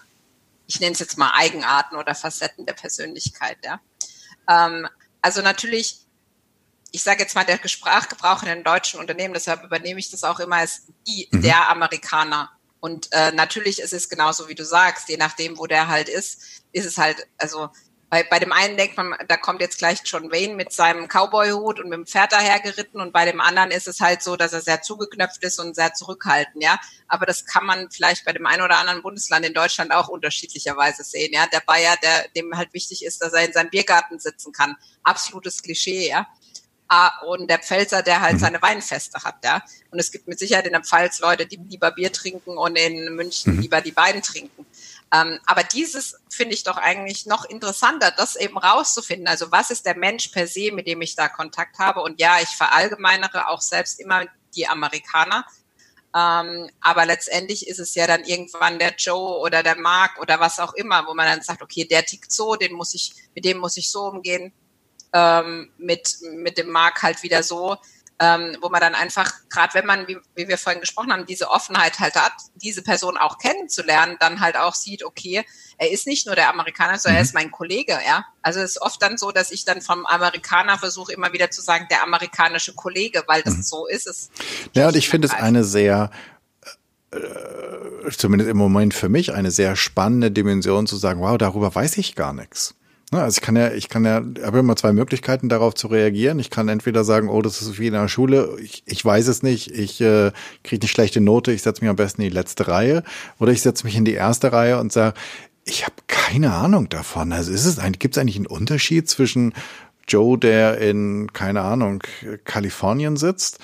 ich 0.68 0.80
nenne 0.80 0.94
es 0.94 1.00
jetzt 1.00 1.18
mal 1.18 1.32
Eigenarten 1.34 1.96
oder 1.96 2.16
Facetten 2.16 2.66
der 2.66 2.74
Persönlichkeit. 2.74 3.58
Ja. 3.64 3.80
Ähm, 4.50 4.88
also 5.22 5.42
natürlich, 5.42 6.07
ich 6.92 7.04
sage 7.04 7.22
jetzt 7.22 7.36
mal, 7.36 7.46
der 7.46 7.60
Sprachgebrauch 7.68 8.44
in 8.44 8.50
den 8.50 8.64
deutschen 8.64 9.00
Unternehmen, 9.00 9.34
deshalb 9.34 9.64
übernehme 9.64 10.00
ich 10.00 10.10
das 10.10 10.24
auch 10.24 10.40
immer, 10.40 10.64
ist 10.64 10.88
die, 11.08 11.28
mhm. 11.32 11.42
der 11.42 11.70
Amerikaner. 11.70 12.52
Und 12.80 13.10
äh, 13.12 13.32
natürlich 13.32 13.80
ist 13.82 13.94
es 13.94 14.10
genauso, 14.10 14.48
wie 14.48 14.56
du 14.56 14.64
sagst, 14.64 15.10
je 15.10 15.18
nachdem, 15.18 15.58
wo 15.58 15.66
der 15.66 15.88
halt 15.88 16.10
ist, 16.10 16.64
ist 16.72 16.86
es 16.86 16.98
halt, 16.98 17.28
also 17.38 17.70
bei, 18.10 18.24
bei 18.24 18.40
dem 18.40 18.54
einen 18.54 18.78
denkt 18.78 18.96
man, 18.96 19.16
da 19.28 19.36
kommt 19.36 19.60
jetzt 19.60 19.80
gleich 19.80 20.00
John 20.06 20.32
Wayne 20.32 20.56
mit 20.56 20.72
seinem 20.72 21.08
Cowboy-Hut 21.08 21.80
und 21.80 21.90
mit 21.90 21.98
dem 21.98 22.06
Pferd 22.06 22.32
dahergeritten 22.32 23.02
und 23.02 23.12
bei 23.12 23.26
dem 23.26 23.42
anderen 23.42 23.72
ist 23.72 23.88
es 23.88 24.00
halt 24.00 24.24
so, 24.24 24.38
dass 24.38 24.54
er 24.54 24.62
sehr 24.62 24.82
zugeknöpft 24.82 25.44
ist 25.44 25.60
und 25.60 25.76
sehr 25.76 25.94
zurückhaltend, 25.94 26.64
ja. 26.64 26.80
Aber 27.10 27.26
das 27.26 27.46
kann 27.46 27.66
man 27.66 27.92
vielleicht 27.92 28.24
bei 28.24 28.32
dem 28.32 28.46
einen 28.46 28.62
oder 28.62 28.78
anderen 28.78 29.02
Bundesland 29.02 29.46
in 29.46 29.54
Deutschland 29.54 29.92
auch 29.92 30.08
unterschiedlicherweise 30.08 31.04
sehen, 31.04 31.34
ja. 31.34 31.48
Der 31.48 31.62
Bayer, 31.66 31.98
der, 32.02 32.30
dem 32.30 32.56
halt 32.56 32.74
wichtig 32.74 33.04
ist, 33.04 33.22
dass 33.22 33.34
er 33.34 33.44
in 33.44 33.52
seinem 33.52 33.70
Biergarten 33.72 34.20
sitzen 34.20 34.54
kann. 34.54 34.78
Absolutes 35.04 35.62
Klischee, 35.62 36.08
ja. 36.08 36.28
Ah, 36.90 37.12
und 37.26 37.50
der 37.50 37.60
Pfälzer, 37.60 38.02
der 38.02 38.22
halt 38.22 38.36
mhm. 38.36 38.40
seine 38.40 38.62
Weinfeste 38.62 39.22
hat, 39.24 39.44
ja. 39.44 39.62
Und 39.92 40.00
es 40.00 40.12
gibt 40.12 40.28
mit 40.28 40.40
Sicherheit 40.40 40.66
in 40.66 40.72
der 40.72 40.84
Pfalz 40.84 41.20
Leute, 41.20 41.46
die 41.46 41.58
lieber 41.58 41.92
Bier 41.92 42.14
trinken 42.14 42.58
und 42.58 42.78
in 42.78 43.14
München 43.14 43.56
mhm. 43.56 43.62
lieber 43.62 43.82
die 43.82 43.96
Wein 43.96 44.22
trinken. 44.22 44.66
Ähm, 45.14 45.40
aber 45.46 45.64
dieses 45.64 46.20
finde 46.30 46.54
ich 46.54 46.64
doch 46.64 46.78
eigentlich 46.78 47.26
noch 47.26 47.46
interessanter, 47.46 48.12
das 48.12 48.36
eben 48.36 48.58
rauszufinden. 48.58 49.28
Also 49.28 49.52
was 49.52 49.70
ist 49.70 49.86
der 49.86 49.98
Mensch 49.98 50.30
per 50.30 50.48
se, 50.48 50.72
mit 50.72 50.88
dem 50.88 51.02
ich 51.02 51.16
da 51.16 51.28
Kontakt 51.28 51.80
habe? 51.80 52.02
Und 52.02 52.20
ja, 52.20 52.40
ich 52.42 52.50
verallgemeinere 52.50 53.50
auch 53.50 53.62
selbst 53.62 54.00
immer 54.00 54.26
die 54.56 54.68
Amerikaner. 54.68 55.46
Ähm, 56.16 56.70
aber 56.82 57.06
letztendlich 57.06 57.68
ist 57.68 57.80
es 57.80 57.96
ja 57.96 58.08
dann 58.08 58.24
irgendwann 58.24 58.80
der 58.80 58.96
Joe 58.96 59.40
oder 59.40 59.62
der 59.62 59.78
Mark 59.78 60.20
oder 60.22 60.40
was 60.40 60.60
auch 60.60 60.74
immer, 60.74 61.06
wo 61.06 61.14
man 61.14 61.26
dann 61.26 61.42
sagt, 61.42 61.62
okay, 61.62 61.86
der 61.86 62.06
tickt 62.06 62.32
so, 62.32 62.56
den 62.56 62.74
muss 62.74 62.94
ich, 62.94 63.14
mit 63.36 63.46
dem 63.46 63.58
muss 63.58 63.78
ich 63.78 63.92
so 63.92 64.06
umgehen, 64.06 64.54
ähm, 65.14 65.70
mit, 65.78 66.18
mit 66.34 66.58
dem 66.58 66.70
Mark 66.70 67.04
halt 67.04 67.24
wieder 67.24 67.44
so 67.44 67.78
ähm, 68.20 68.58
wo 68.62 68.70
man 68.70 68.82
dann 68.82 68.96
einfach, 68.96 69.32
gerade 69.50 69.76
wenn 69.76 69.86
man, 69.86 70.08
wie, 70.08 70.18
wie 70.36 70.48
wir 70.48 70.58
vorhin 70.58 70.82
gesprochen 70.82 71.12
haben, 71.14 71.26
diese 71.28 71.52
Offenheit 71.52 72.00
halt 72.00 72.16
hat, 72.16 72.34
diese 72.56 72.82
Person 72.82 73.16
auch 73.16 73.38
kennenzulernen, 73.38 74.18
dann 74.20 74.40
halt 74.40 74.58
auch 74.58 74.74
sieht, 74.74 75.04
okay, 75.04 75.46
er 75.78 75.92
ist 75.92 76.08
nicht 76.08 76.26
nur 76.26 76.36
der 76.36 76.50
Amerikaner, 76.50 76.98
sondern 76.98 77.18
mhm. 77.18 77.20
er 77.20 77.24
ist 77.24 77.34
mein 77.36 77.52
Kollege, 77.52 77.94
ja. 78.06 78.26
Also 78.42 78.60
es 78.60 78.72
ist 78.72 78.82
oft 78.82 79.02
dann 79.04 79.18
so, 79.18 79.32
dass 79.32 79.52
ich 79.52 79.66
dann 79.66 79.82
vom 79.82 80.08
Amerikaner 80.08 80.80
versuche 80.80 81.14
immer 81.14 81.32
wieder 81.32 81.52
zu 81.52 81.62
sagen, 81.62 81.86
der 81.92 82.02
amerikanische 82.02 82.74
Kollege, 82.74 83.24
weil 83.28 83.44
das 83.44 83.58
mhm. 83.58 83.64
so 83.64 83.88
ist 83.88 84.08
es. 84.08 84.32
Ja, 84.74 84.88
und 84.88 84.96
ich 84.96 85.10
finde 85.10 85.28
es 85.28 85.34
eine 85.34 85.64
sehr 85.64 86.10
äh, 87.12 87.20
zumindest 88.18 88.50
im 88.50 88.58
Moment 88.58 88.96
für 88.96 89.10
mich 89.10 89.34
eine 89.34 89.52
sehr 89.52 89.76
spannende 89.76 90.32
Dimension 90.32 90.88
zu 90.88 90.98
sagen, 90.98 91.22
wow, 91.22 91.38
darüber 91.38 91.74
weiß 91.74 91.98
ich 91.98 92.16
gar 92.16 92.34
nichts. 92.34 92.74
Also 93.12 93.40
ich 93.40 93.42
kann 93.42 93.56
ja, 93.56 93.72
ich 93.72 93.88
kann 93.88 94.04
ja, 94.04 94.22
habe 94.44 94.60
immer 94.60 94.76
zwei 94.76 94.92
Möglichkeiten 94.92 95.48
darauf 95.48 95.74
zu 95.76 95.88
reagieren. 95.88 96.40
Ich 96.40 96.50
kann 96.50 96.68
entweder 96.68 97.06
sagen, 97.06 97.30
oh, 97.30 97.42
das 97.42 97.62
ist 97.62 97.80
wie 97.80 97.88
in 97.88 97.94
der 97.94 98.10
Schule, 98.10 98.58
ich, 98.62 98.84
ich 98.86 99.04
weiß 99.04 99.28
es 99.28 99.44
nicht, 99.44 99.72
ich 99.72 100.02
äh, 100.02 100.32
kriege 100.64 100.82
eine 100.82 100.90
schlechte 100.90 101.22
Note, 101.22 101.54
ich 101.54 101.62
setze 101.62 101.82
mich 101.82 101.90
am 101.90 101.96
besten 101.96 102.22
in 102.22 102.30
die 102.30 102.36
letzte 102.36 102.68
Reihe. 102.68 103.04
Oder 103.40 103.54
ich 103.54 103.62
setze 103.62 103.86
mich 103.86 103.96
in 103.96 104.04
die 104.04 104.14
erste 104.14 104.52
Reihe 104.52 104.78
und 104.80 104.92
sage, 104.92 105.18
ich 105.64 105.84
habe 105.84 105.96
keine 106.08 106.54
Ahnung 106.54 106.90
davon. 106.90 107.32
Also 107.32 107.52
ist 107.52 107.66
es 107.66 107.80
eigentlich, 107.80 108.00
gibt 108.00 108.18
es 108.18 108.22
eigentlich 108.22 108.36
einen 108.36 108.46
Unterschied 108.46 109.10
zwischen 109.10 109.54
Joe, 110.06 110.38
der 110.38 110.78
in, 110.80 111.32
keine 111.32 111.62
Ahnung, 111.62 112.04
Kalifornien 112.44 113.16
sitzt, 113.16 113.60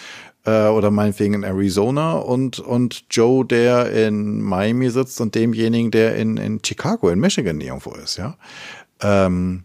äh, 0.45 0.67
oder 0.67 0.91
meinetwegen 0.91 1.33
in 1.33 1.43
Arizona 1.43 2.13
und, 2.13 2.59
und 2.59 3.05
Joe, 3.09 3.45
der 3.45 3.91
in 3.91 4.41
Miami 4.41 4.89
sitzt 4.89 5.21
und 5.21 5.35
demjenigen, 5.35 5.91
der 5.91 6.15
in, 6.15 6.37
in 6.37 6.59
Chicago, 6.65 7.09
in 7.09 7.19
Michigan 7.19 7.61
irgendwo 7.61 7.91
ist, 7.91 8.17
ja. 8.17 8.37
Ähm, 9.03 9.63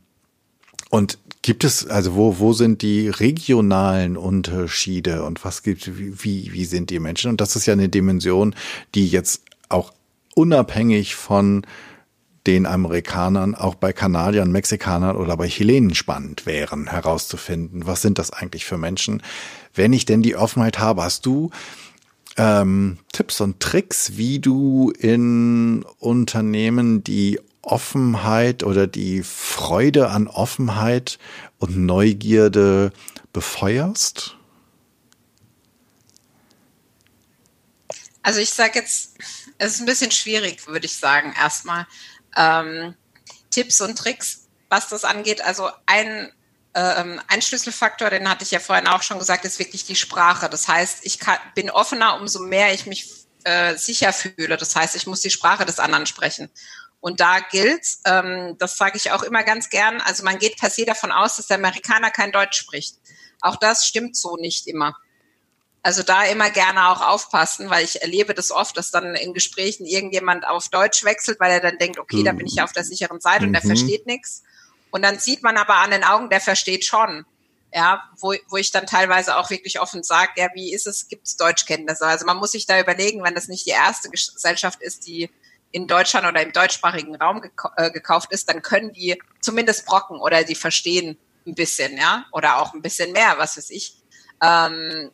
und 0.91 1.19
gibt 1.43 1.65
es, 1.65 1.87
also 1.87 2.15
wo, 2.15 2.39
wo 2.39 2.53
sind 2.53 2.83
die 2.83 3.09
regionalen 3.09 4.17
Unterschiede 4.17 5.25
und 5.25 5.45
was 5.45 5.63
gibt, 5.63 5.91
wie, 5.97 6.53
wie 6.53 6.65
sind 6.65 6.91
die 6.91 6.99
Menschen? 6.99 7.31
Und 7.31 7.41
das 7.41 7.57
ist 7.57 7.67
ja 7.67 7.73
eine 7.73 7.89
Dimension, 7.89 8.55
die 8.95 9.07
jetzt 9.07 9.43
auch 9.69 9.93
unabhängig 10.35 11.15
von 11.15 11.67
den 12.47 12.67
Amerikanern 12.67 13.55
auch 13.55 13.75
bei 13.75 13.93
Kanadiern, 13.93 14.51
Mexikanern 14.51 15.17
oder 15.17 15.37
bei 15.37 15.49
Chilenen 15.49 15.95
spannend 15.95 16.47
wären, 16.47 16.89
herauszufinden, 16.89 17.87
was 17.87 18.01
sind 18.01 18.19
das 18.19 18.31
eigentlich 18.31 18.65
für 18.65 18.79
Menschen. 18.79 19.23
Wenn 19.75 19.93
ich 19.93 20.07
denn 20.07 20.23
die 20.23 20.37
Offenheit 20.37 20.79
habe, 20.79 21.03
hast 21.03 21.27
du 21.27 21.51
ähm, 22.39 22.99
Tipps 23.13 23.41
und 23.41 23.61
Tricks, 23.61 24.17
wie 24.17 24.39
du 24.39 24.93
in 24.99 25.85
Unternehmen 25.99 27.05
die 27.05 27.41
Offenheit 27.63 28.63
oder 28.63 28.87
die 28.87 29.23
Freude 29.23 30.11
an 30.11 30.29
Offenheit 30.29 31.19
und 31.59 31.77
Neugierde 31.77 32.93
befeuerst? 33.33 34.37
Also 38.23 38.41
ich 38.41 38.51
sage 38.51 38.79
jetzt, 38.79 39.17
es 39.59 39.75
ist 39.75 39.81
ein 39.81 39.87
bisschen 39.87 40.11
schwierig, 40.11 40.67
würde 40.67 40.87
ich 40.87 40.97
sagen, 40.97 41.35
erstmal. 41.39 41.87
Ähm, 42.37 42.95
Tipps 43.51 43.81
und 43.81 43.97
Tricks, 43.97 44.49
was 44.69 44.89
das 44.89 45.05
angeht. 45.05 45.41
Also 45.43 45.71
ein, 45.87 46.31
ähm, 46.75 47.21
ein 47.29 47.43
Schlüsselfaktor, 47.43 48.11
den 48.11 48.29
hatte 48.29 48.45
ich 48.45 48.51
ja 48.51 48.61
vorhin 48.61 48.87
auch 48.87 49.03
schon 49.03 49.19
gesagt, 49.19 49.45
ist 49.45 49.59
wirklich 49.59 49.85
die 49.85 49.97
Sprache. 49.97 50.49
Das 50.49 50.69
heißt, 50.69 51.07
ich 51.07 51.19
kann, 51.19 51.39
bin 51.55 51.71
offener, 51.71 52.21
umso 52.21 52.41
mehr 52.41 52.75
ich 52.75 52.87
mich 52.87 53.11
äh, 53.45 53.77
sicher 53.77 54.13
fühle. 54.13 54.57
Das 54.57 54.77
heißt, 54.77 54.95
ich 54.95 55.07
muss 55.07 55.21
die 55.21 55.31
Sprache 55.31 55.65
des 55.65 55.79
anderen 55.79 56.07
sprechen. 56.07 56.51
Und 57.01 57.21
da 57.21 57.39
gilt, 57.41 57.87
ähm, 58.05 58.57
das 58.59 58.77
sage 58.77 58.97
ich 58.97 59.13
auch 59.13 59.23
immer 59.23 59.45
ganz 59.45 59.71
gern, 59.71 60.01
also 60.01 60.25
man 60.25 60.39
geht 60.39 60.57
per 60.57 60.71
se 60.71 60.85
davon 60.85 61.13
aus, 61.13 61.37
dass 61.37 61.47
der 61.47 61.59
Amerikaner 61.59 62.11
kein 62.11 62.33
Deutsch 62.33 62.59
spricht. 62.59 62.97
Auch 63.41 63.57
das 63.57 63.87
stimmt 63.87 64.17
so 64.17 64.37
nicht 64.37 64.67
immer. 64.67 64.97
Also 65.83 66.03
da 66.03 66.25
immer 66.25 66.51
gerne 66.51 66.89
auch 66.89 67.01
aufpassen, 67.01 67.71
weil 67.71 67.85
ich 67.85 68.03
erlebe 68.03 68.35
das 68.35 68.51
oft, 68.51 68.77
dass 68.77 68.91
dann 68.91 69.15
in 69.15 69.33
Gesprächen 69.33 69.87
irgendjemand 69.87 70.47
auf 70.47 70.69
Deutsch 70.69 71.05
wechselt, 71.05 71.39
weil 71.39 71.53
er 71.53 71.61
dann 71.61 71.79
denkt, 71.79 71.99
okay, 71.99 72.25
da 72.25 72.33
bin 72.33 72.47
ich 72.47 72.61
auf 72.61 72.73
der 72.73 72.85
sicheren 72.85 73.21
Seite 73.21 73.47
und 73.47 73.53
der 73.53 73.63
mhm. 73.63 73.69
versteht 73.69 74.07
nichts. 74.07 74.43
Und 74.91 75.03
dann 75.03 75.19
sieht 75.19 75.43
man 75.43 75.57
aber 75.57 75.77
an 75.77 75.93
den 75.93 76.03
Augen, 76.05 76.31
der 76.31 76.41
versteht 76.41 76.85
schon. 76.85 77.25
Ja, 77.73 78.03
wo, 78.19 78.35
wo 78.49 78.57
ich 78.57 78.71
dann 78.71 78.87
teilweise 78.87 79.37
auch 79.37 79.51
wirklich 79.51 79.79
offen 79.79 80.03
sage, 80.03 80.33
ja, 80.37 80.49
wie 80.55 80.73
ist 80.73 80.87
es, 80.87 81.07
gibt 81.07 81.27
es 81.27 81.37
Deutschkenntnisse? 81.37 82.07
Also 82.07 82.25
man 82.25 82.39
muss 82.39 82.53
sich 82.53 82.65
da 82.67 82.81
überlegen, 82.81 83.23
wenn 83.23 83.35
das 83.35 83.47
nicht 83.47 83.67
die 83.67 83.71
erste 83.71 84.09
Gesellschaft 84.09 84.81
ist, 84.81 85.07
die 85.07 85.31
in 85.71 85.87
Deutschland 85.87 86.27
oder 86.27 86.43
im 86.43 86.53
deutschsprachigen 86.53 87.17
Raum 87.17 87.41
gekau 87.41 87.71
äh, 87.77 87.91
gekauft 87.91 88.33
ist, 88.33 88.49
dann 88.49 88.63
können 88.63 88.93
die 88.93 89.21
zumindest 89.41 89.87
brocken 89.87 90.19
oder 90.21 90.45
die 90.45 90.55
verstehen 90.55 91.19
ein 91.47 91.55
bisschen, 91.55 91.97
ja, 91.97 92.25
oder 92.33 92.59
auch 92.59 92.75
ein 92.75 92.83
bisschen 92.83 93.13
mehr, 93.13 93.35
was 93.39 93.57
weiß 93.57 93.71
ich. 93.71 93.95
Ähm, 94.43 95.11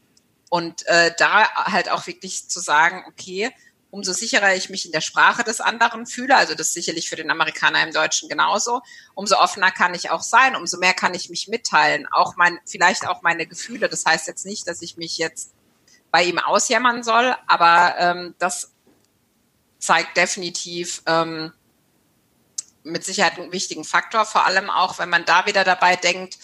und 0.51 0.87
äh, 0.87 1.12
da 1.17 1.49
halt 1.67 1.90
auch 1.90 2.07
wirklich 2.07 2.49
zu 2.49 2.61
sagen, 2.61 3.05
okay, 3.09 3.53
umso 3.90 4.12
sicherer 4.12 4.57
ich 4.57 4.71
mich 4.71 4.87
in 4.87 4.93
der 4.93 5.01
Sprache 5.01 5.45
des 5.45 5.61
anderen 5.61 6.05
fühle, 6.07 6.37
also 6.37 6.55
das 6.55 6.73
sicherlich 6.73 7.09
für 7.09 7.14
den 7.14 7.31
Amerikaner 7.31 7.83
im 7.85 7.93
Deutschen 7.93 8.29
genauso, 8.29 8.83
umso 9.14 9.37
offener 9.37 9.71
kann 9.71 9.95
ich 9.95 10.11
auch 10.11 10.23
sein, 10.23 10.57
umso 10.57 10.79
mehr 10.79 10.95
kann 10.95 11.14
ich 11.14 11.31
mich 11.31 11.47
mitteilen, 11.47 12.09
auch 12.11 12.35
mein, 12.37 12.59
vielleicht 12.67 13.07
auch 13.07 13.23
meine 13.23 13.47
Gefühle. 13.47 13.88
Das 13.88 14.05
heißt 14.05 14.27
jetzt 14.27 14.47
nicht, 14.47 14.67
dass 14.67 14.83
ich 14.83 14.97
mich 14.97 15.17
jetzt 15.19 15.55
bei 16.11 16.25
ihm 16.25 16.38
ausjammern 16.38 17.05
soll, 17.05 17.37
aber 17.47 17.95
ähm, 17.99 18.35
das 18.38 18.74
zeigt 19.85 20.16
definitiv 20.16 21.03
ähm, 21.05 21.53
mit 22.85 23.05
Sicherheit 23.05 23.38
einen 23.38 23.53
wichtigen 23.53 23.85
Faktor, 23.85 24.25
vor 24.25 24.47
allem 24.47 24.70
auch, 24.70 24.99
wenn 24.99 25.11
man 25.11 25.27
da 25.27 25.47
wieder 25.47 25.62
dabei 25.62 25.97
denkt, 25.97 26.38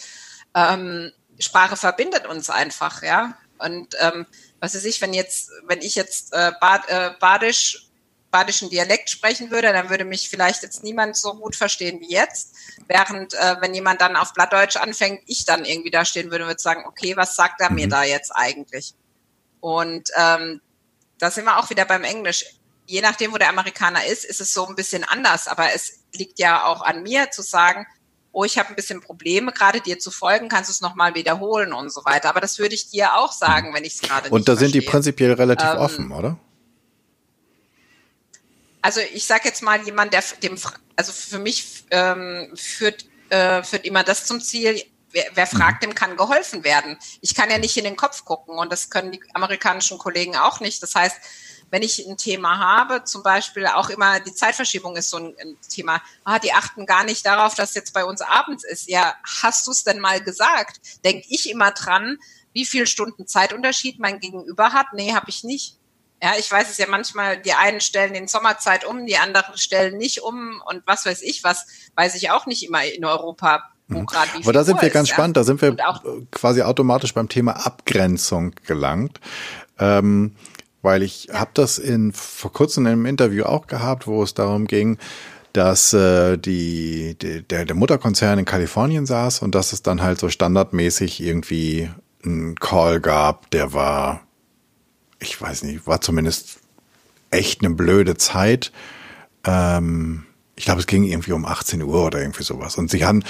ähm, 0.55 1.11
Sprache 1.39 1.77
verbindet 1.77 2.27
uns 2.27 2.51
einfach, 2.51 3.03
ja. 3.03 3.39
Und 3.59 3.97
ähm, 4.01 4.27
was 4.59 4.75
weiß 4.75 4.85
ich, 4.85 5.01
wenn 5.01 5.15
jetzt, 5.15 5.51
wenn 5.67 5.81
ich 5.81 5.95
jetzt 5.95 6.35
äh, 6.35 6.53
Bad, 6.61 6.89
äh, 6.89 7.13
Badisch, 7.19 7.87
badischen 8.31 8.69
Dialekt 8.71 9.11
sprechen 9.11 9.51
würde, 9.51 9.73
dann 9.73 9.89
würde 9.89 10.05
mich 10.05 10.29
vielleicht 10.29 10.63
jetzt 10.63 10.85
niemand 10.85 11.17
so 11.17 11.35
gut 11.35 11.57
verstehen 11.57 12.01
wie 12.01 12.11
jetzt. 12.11 12.55
Während 12.89 13.35
äh, 13.35 13.57
wenn 13.61 13.75
jemand 13.75 14.03
dann 14.03 14.17
auf 14.17 14.35
Blattdeutsch 14.35 14.77
anfängt, 14.77 15.23
ich 15.27 15.47
dann 15.47 15.65
irgendwie 15.65 15.91
da 15.91 16.05
stehen 16.05 16.31
würde 16.31 16.45
und 16.45 16.51
würde 16.51 16.63
sagen, 16.63 16.85
okay, 16.87 17.17
was 17.17 17.37
sagt 17.37 17.61
er 17.61 17.73
mir 17.73 17.87
mhm. 17.87 17.91
da 17.91 18.05
jetzt 18.05 18.31
eigentlich? 18.35 18.95
Und 19.61 20.11
ähm, 20.17 20.61
da 21.19 21.31
sind 21.31 21.45
wir 21.45 21.59
auch 21.59 21.71
wieder 21.71 21.85
beim 21.87 22.05
Englisch 22.05 22.45
je 22.91 23.01
nachdem, 23.01 23.33
wo 23.33 23.39
der 23.39 23.49
Amerikaner 23.49 24.05
ist, 24.05 24.25
ist 24.25 24.41
es 24.41 24.53
so 24.53 24.67
ein 24.67 24.75
bisschen 24.75 25.05
anders. 25.05 25.47
Aber 25.47 25.73
es 25.73 26.01
liegt 26.13 26.39
ja 26.39 26.65
auch 26.65 26.83
an 26.83 27.03
mir 27.03 27.31
zu 27.31 27.43
sagen, 27.43 27.87
oh, 28.33 28.45
ich 28.45 28.59
habe 28.59 28.71
ein 28.71 28.77
bisschen 28.77 29.01
Probleme, 29.01 29.53
gerade 29.53 29.81
dir 29.81 29.99
zu 29.99 30.11
folgen, 30.11 30.49
kannst 30.49 30.69
du 30.69 30.73
es 30.73 30.81
nochmal 30.81 31.15
wiederholen 31.15 31.73
und 31.73 31.93
so 31.93 32.05
weiter. 32.05 32.29
Aber 32.29 32.41
das 32.41 32.59
würde 32.59 32.75
ich 32.75 32.91
dir 32.91 33.15
auch 33.15 33.33
sagen, 33.33 33.73
wenn 33.75 33.85
ich 33.85 33.95
es 33.95 34.01
gerade 34.01 34.25
nicht 34.25 34.33
Und 34.33 34.49
da 34.49 34.57
sind 34.57 34.75
die 34.75 34.81
prinzipiell 34.81 35.33
relativ 35.33 35.69
ähm, 35.69 35.79
offen, 35.79 36.13
oder? 36.13 36.39
Also 38.83 39.01
ich 39.15 39.27
sage 39.27 39.43
jetzt 39.45 39.63
mal, 39.63 39.81
jemand, 39.83 40.13
der 40.13 40.25
dem, 40.43 40.57
also 40.97 41.13
für 41.13 41.39
mich 41.39 41.85
ähm, 41.91 42.51
führt, 42.57 43.05
äh, 43.29 43.63
führt 43.63 43.85
immer 43.85 44.03
das 44.03 44.27
zum 44.27 44.41
Ziel, 44.41 44.83
wer, 45.13 45.27
wer 45.35 45.49
mhm. 45.53 45.57
fragt, 45.57 45.83
dem 45.85 45.95
kann 45.95 46.17
geholfen 46.17 46.65
werden. 46.65 46.97
Ich 47.21 47.35
kann 47.35 47.51
ja 47.51 47.59
nicht 47.59 47.77
in 47.77 47.85
den 47.85 47.97
Kopf 47.97 48.25
gucken 48.25 48.59
und 48.59 48.73
das 48.73 48.91
können 48.91 49.13
die 49.13 49.21
amerikanischen 49.35 49.99
Kollegen 49.99 50.37
auch 50.37 50.61
nicht. 50.61 50.83
Das 50.83 50.95
heißt, 50.95 51.17
wenn 51.71 51.83
ich 51.83 52.07
ein 52.07 52.17
Thema 52.17 52.59
habe, 52.59 53.05
zum 53.05 53.23
Beispiel 53.23 53.67
auch 53.67 53.91
immer 53.91 54.21
die 54.21 54.35
Zeitverschiebung 54.35 54.97
ist 54.97 55.11
so 55.11 55.19
ein, 55.19 55.35
ein 55.41 55.57
Thema, 55.69 56.03
ah, 56.25 56.39
die 56.39 56.53
achten 56.53 56.87
gar 56.87 57.05
nicht 57.05 57.25
darauf, 57.25 57.55
dass 57.55 57.75
jetzt 57.75 57.95
bei 57.95 58.05
uns 58.05 58.21
abends 58.21 58.65
ist. 58.65 58.89
Ja, 58.89 59.15
hast 59.43 59.67
du 59.67 59.71
es 59.71 59.85
denn 59.85 60.01
mal 60.01 60.21
gesagt? 60.21 60.81
Denk 61.05 61.25
ich 61.29 61.49
immer 61.49 61.71
dran, 61.71 62.19
wie 62.53 62.65
viel 62.65 62.87
Stunden 62.87 63.27
Zeitunterschied 63.27 64.01
mein 64.01 64.19
Gegenüber 64.19 64.73
hat? 64.73 64.87
Nee, 64.93 65.13
habe 65.13 65.31
ich 65.31 65.45
nicht. 65.45 65.77
Ja, 66.23 66.33
ich 66.39 66.51
weiß 66.51 66.71
es 66.71 66.77
ja 66.77 66.87
manchmal, 66.87 67.41
die 67.41 67.55
einen 67.55 67.81
stellen 67.81 68.15
in 68.15 68.29
Sommerzeit 68.29 68.85
um, 68.85 69.07
die 69.07 69.17
anderen 69.17 69.57
stellen 69.57 69.97
nicht 69.97 70.23
um 70.23 70.61
und 70.67 70.83
was 70.87 71.07
weiß 71.07 71.23
ich 71.23 71.45
was, 71.45 71.67
weiß 71.95 72.15
ich 72.17 72.31
auch 72.31 72.47
nicht 72.47 72.63
immer 72.63 72.85
in 72.85 73.05
Europa. 73.05 73.71
Wo 73.89 74.01
mhm. 74.01 74.07
grad 74.07 74.29
wie 74.35 74.43
Aber 74.43 74.53
da 74.53 74.63
sind 74.63 74.77
Uhr 74.77 74.83
wir 74.83 74.91
ganz 74.91 75.09
ist, 75.09 75.15
spannend, 75.15 75.37
ja? 75.37 75.41
da 75.41 75.45
sind 75.45 75.63
wir 75.63 75.77
quasi 76.31 76.63
automatisch 76.63 77.15
beim 77.15 77.29
Thema 77.29 77.53
Abgrenzung 77.67 78.55
gelangt. 78.67 79.19
Ähm, 79.79 80.37
weil 80.83 81.03
ich 81.03 81.25
ja. 81.25 81.41
habe 81.41 81.51
das 81.55 81.79
in 81.79 82.13
vor 82.13 82.53
kurzem 82.53 82.87
in 82.87 82.93
einem 82.93 83.07
Interview 83.07 83.45
auch 83.45 83.67
gehabt, 83.67 84.07
wo 84.07 84.23
es 84.23 84.35
darum 84.35 84.67
ging, 84.67 84.99
dass 85.53 85.93
äh, 85.93 86.39
die, 86.39 87.17
die 87.21 87.43
der, 87.43 87.65
der 87.65 87.77
Mutterkonzern 87.77 88.39
in 88.39 88.45
Kalifornien 88.45 89.07
saß 89.07 89.41
und 89.43 89.55
dass 89.55 89.73
es 89.73 89.83
dann 89.83 90.03
halt 90.03 90.19
so 90.19 90.29
standardmäßig 90.29 91.21
irgendwie 91.21 91.91
einen 92.25 92.55
Call 92.55 93.01
gab, 93.01 93.51
der 93.51 93.73
war, 93.73 94.23
ich 95.19 95.41
weiß 95.41 95.65
nicht, 95.65 95.87
war 95.87 96.01
zumindest 96.01 96.61
echt 97.31 97.65
eine 97.65 97.75
blöde 97.75 98.17
Zeit. 98.17 98.73
Ähm, 99.45 100.25
ich 100.57 100.67
glaube, 100.67 100.81
es 100.81 100.87
ging 100.87 101.05
irgendwie 101.05 101.33
um 101.33 101.47
18 101.47 101.83
Uhr 101.83 102.05
oder 102.05 102.21
irgendwie 102.21 102.43
sowas. 102.43 102.77
Und 102.77 102.91
sie 102.91 103.05
haben 103.05 103.25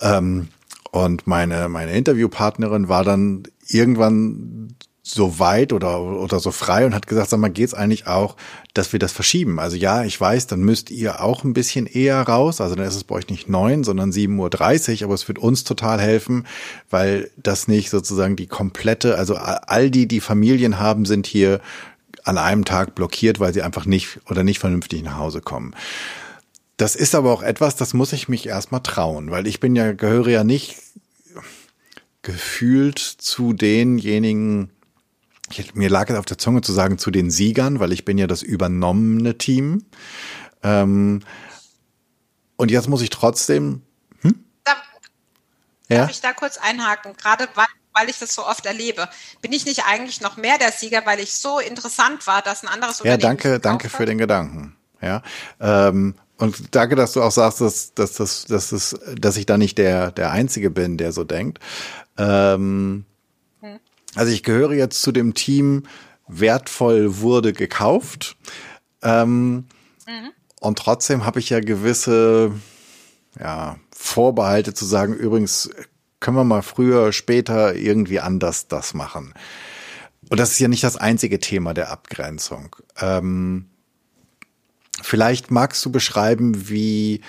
ähm, 0.00 0.48
und 0.90 1.26
meine 1.26 1.68
meine 1.68 1.92
Interviewpartnerin 1.92 2.88
war 2.88 3.04
dann 3.04 3.42
irgendwann 3.66 4.74
so 5.08 5.38
weit 5.38 5.72
oder, 5.72 6.00
oder 6.00 6.38
so 6.38 6.50
frei 6.50 6.84
und 6.84 6.94
hat 6.94 7.06
gesagt, 7.06 7.30
sag 7.30 7.40
mal, 7.40 7.48
geht's 7.48 7.74
eigentlich 7.74 8.06
auch, 8.06 8.36
dass 8.74 8.92
wir 8.92 8.98
das 8.98 9.12
verschieben? 9.12 9.58
Also 9.58 9.76
ja, 9.76 10.04
ich 10.04 10.20
weiß, 10.20 10.46
dann 10.46 10.60
müsst 10.60 10.90
ihr 10.90 11.22
auch 11.22 11.44
ein 11.44 11.54
bisschen 11.54 11.86
eher 11.86 12.20
raus. 12.20 12.60
Also 12.60 12.74
dann 12.74 12.86
ist 12.86 12.94
es 12.94 13.04
bei 13.04 13.14
euch 13.14 13.28
nicht 13.28 13.48
neun, 13.48 13.84
sondern 13.84 14.10
7.30 14.10 15.00
Uhr, 15.00 15.04
aber 15.04 15.14
es 15.14 15.26
wird 15.28 15.38
uns 15.38 15.64
total 15.64 16.00
helfen, 16.00 16.46
weil 16.90 17.30
das 17.36 17.68
nicht 17.68 17.90
sozusagen 17.90 18.36
die 18.36 18.46
komplette, 18.46 19.16
also 19.16 19.34
all 19.36 19.90
die, 19.90 20.06
die 20.06 20.20
Familien 20.20 20.78
haben, 20.78 21.06
sind 21.06 21.26
hier 21.26 21.60
an 22.24 22.36
einem 22.36 22.66
Tag 22.66 22.94
blockiert, 22.94 23.40
weil 23.40 23.54
sie 23.54 23.62
einfach 23.62 23.86
nicht 23.86 24.20
oder 24.28 24.44
nicht 24.44 24.58
vernünftig 24.58 25.02
nach 25.02 25.16
Hause 25.16 25.40
kommen. 25.40 25.74
Das 26.76 26.94
ist 26.94 27.14
aber 27.14 27.32
auch 27.32 27.42
etwas, 27.42 27.76
das 27.76 27.94
muss 27.94 28.12
ich 28.12 28.28
mich 28.28 28.46
erstmal 28.46 28.82
trauen, 28.82 29.30
weil 29.30 29.46
ich 29.46 29.58
bin 29.58 29.74
ja, 29.74 29.92
gehöre 29.92 30.28
ja 30.28 30.44
nicht 30.44 30.76
gefühlt 32.22 32.98
zu 32.98 33.54
denjenigen, 33.54 34.70
ich, 35.50 35.74
mir 35.74 35.88
lag 35.88 36.08
es 36.08 36.16
auf 36.16 36.24
der 36.24 36.38
Zunge 36.38 36.60
zu 36.60 36.72
sagen, 36.72 36.98
zu 36.98 37.10
den 37.10 37.30
Siegern, 37.30 37.80
weil 37.80 37.92
ich 37.92 38.04
bin 38.04 38.18
ja 38.18 38.26
das 38.26 38.42
übernommene 38.42 39.38
Team. 39.38 39.84
Ähm, 40.62 41.20
und 42.56 42.70
jetzt 42.70 42.88
muss 42.88 43.02
ich 43.02 43.10
trotzdem. 43.10 43.82
Hm? 44.22 44.44
Darf, 44.64 44.78
ja? 45.88 45.98
darf 45.98 46.10
ich 46.10 46.20
da 46.20 46.32
kurz 46.32 46.58
einhaken? 46.58 47.14
Gerade 47.16 47.48
weil, 47.54 47.66
weil 47.94 48.08
ich 48.08 48.18
das 48.18 48.34
so 48.34 48.46
oft 48.46 48.66
erlebe. 48.66 49.08
Bin 49.40 49.52
ich 49.52 49.64
nicht 49.64 49.84
eigentlich 49.86 50.20
noch 50.20 50.36
mehr 50.36 50.58
der 50.58 50.72
Sieger, 50.72 51.06
weil 51.06 51.20
ich 51.20 51.34
so 51.34 51.58
interessant 51.60 52.26
war, 52.26 52.42
dass 52.42 52.62
ein 52.62 52.68
anderes 52.68 53.00
Unternehmen. 53.00 53.20
Ja, 53.20 53.28
danke, 53.28 53.60
danke 53.60 53.88
für 53.88 54.06
den 54.06 54.18
Gedanken. 54.18 54.76
Ja. 55.00 55.22
Ähm, 55.60 56.14
und 56.36 56.74
danke, 56.74 56.94
dass 56.94 57.12
du 57.12 57.22
auch 57.22 57.32
sagst, 57.32 57.60
dass, 57.60 57.94
dass, 57.94 58.14
dass, 58.14 58.44
dass, 58.44 58.96
dass, 59.16 59.36
ich 59.36 59.46
da 59.46 59.58
nicht 59.58 59.76
der, 59.78 60.12
der 60.12 60.30
Einzige 60.30 60.70
bin, 60.70 60.96
der 60.96 61.12
so 61.12 61.24
denkt. 61.24 61.58
Ähm, 62.16 63.04
also 64.14 64.32
ich 64.32 64.42
gehöre 64.42 64.72
jetzt 64.72 65.02
zu 65.02 65.12
dem 65.12 65.34
Team, 65.34 65.84
wertvoll 66.26 67.20
wurde 67.20 67.52
gekauft. 67.52 68.36
Ähm, 69.02 69.66
mhm. 70.06 70.30
Und 70.60 70.78
trotzdem 70.78 71.24
habe 71.24 71.40
ich 71.40 71.50
ja 71.50 71.60
gewisse 71.60 72.52
ja, 73.38 73.76
Vorbehalte 73.94 74.74
zu 74.74 74.84
sagen, 74.84 75.14
übrigens 75.14 75.70
können 76.20 76.36
wir 76.36 76.44
mal 76.44 76.62
früher, 76.62 77.12
später 77.12 77.74
irgendwie 77.74 78.20
anders 78.20 78.68
das 78.68 78.94
machen. 78.94 79.34
Und 80.30 80.40
das 80.40 80.52
ist 80.52 80.58
ja 80.58 80.68
nicht 80.68 80.84
das 80.84 80.96
einzige 80.96 81.38
Thema 81.38 81.74
der 81.74 81.90
Abgrenzung. 81.90 82.74
Ähm, 83.00 83.66
vielleicht 85.00 85.50
magst 85.50 85.84
du 85.84 85.92
beschreiben, 85.92 86.68
wie 86.68 87.22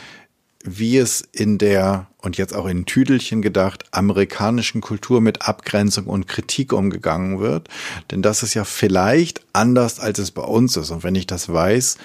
wie 0.63 0.97
es 0.97 1.21
in 1.31 1.57
der, 1.57 2.07
und 2.17 2.37
jetzt 2.37 2.53
auch 2.53 2.65
in 2.65 2.85
Tüdelchen 2.85 3.41
gedacht, 3.41 3.85
amerikanischen 3.91 4.81
Kultur 4.81 5.21
mit 5.21 5.43
Abgrenzung 5.43 6.07
und 6.07 6.27
Kritik 6.27 6.73
umgegangen 6.73 7.39
wird. 7.39 7.69
Denn 8.11 8.21
das 8.21 8.43
ist 8.43 8.53
ja 8.53 8.65
vielleicht 8.65 9.41
anders, 9.53 9.99
als 9.99 10.19
es 10.19 10.31
bei 10.31 10.41
uns 10.41 10.75
ist. 10.75 10.91
Und 10.91 11.03
wenn 11.03 11.15
ich 11.15 11.27
das 11.27 11.51
weiß, 11.51 11.97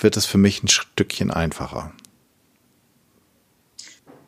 wird 0.00 0.16
es 0.16 0.26
für 0.26 0.38
mich 0.38 0.62
ein 0.62 0.68
Stückchen 0.68 1.30
einfacher. 1.30 1.92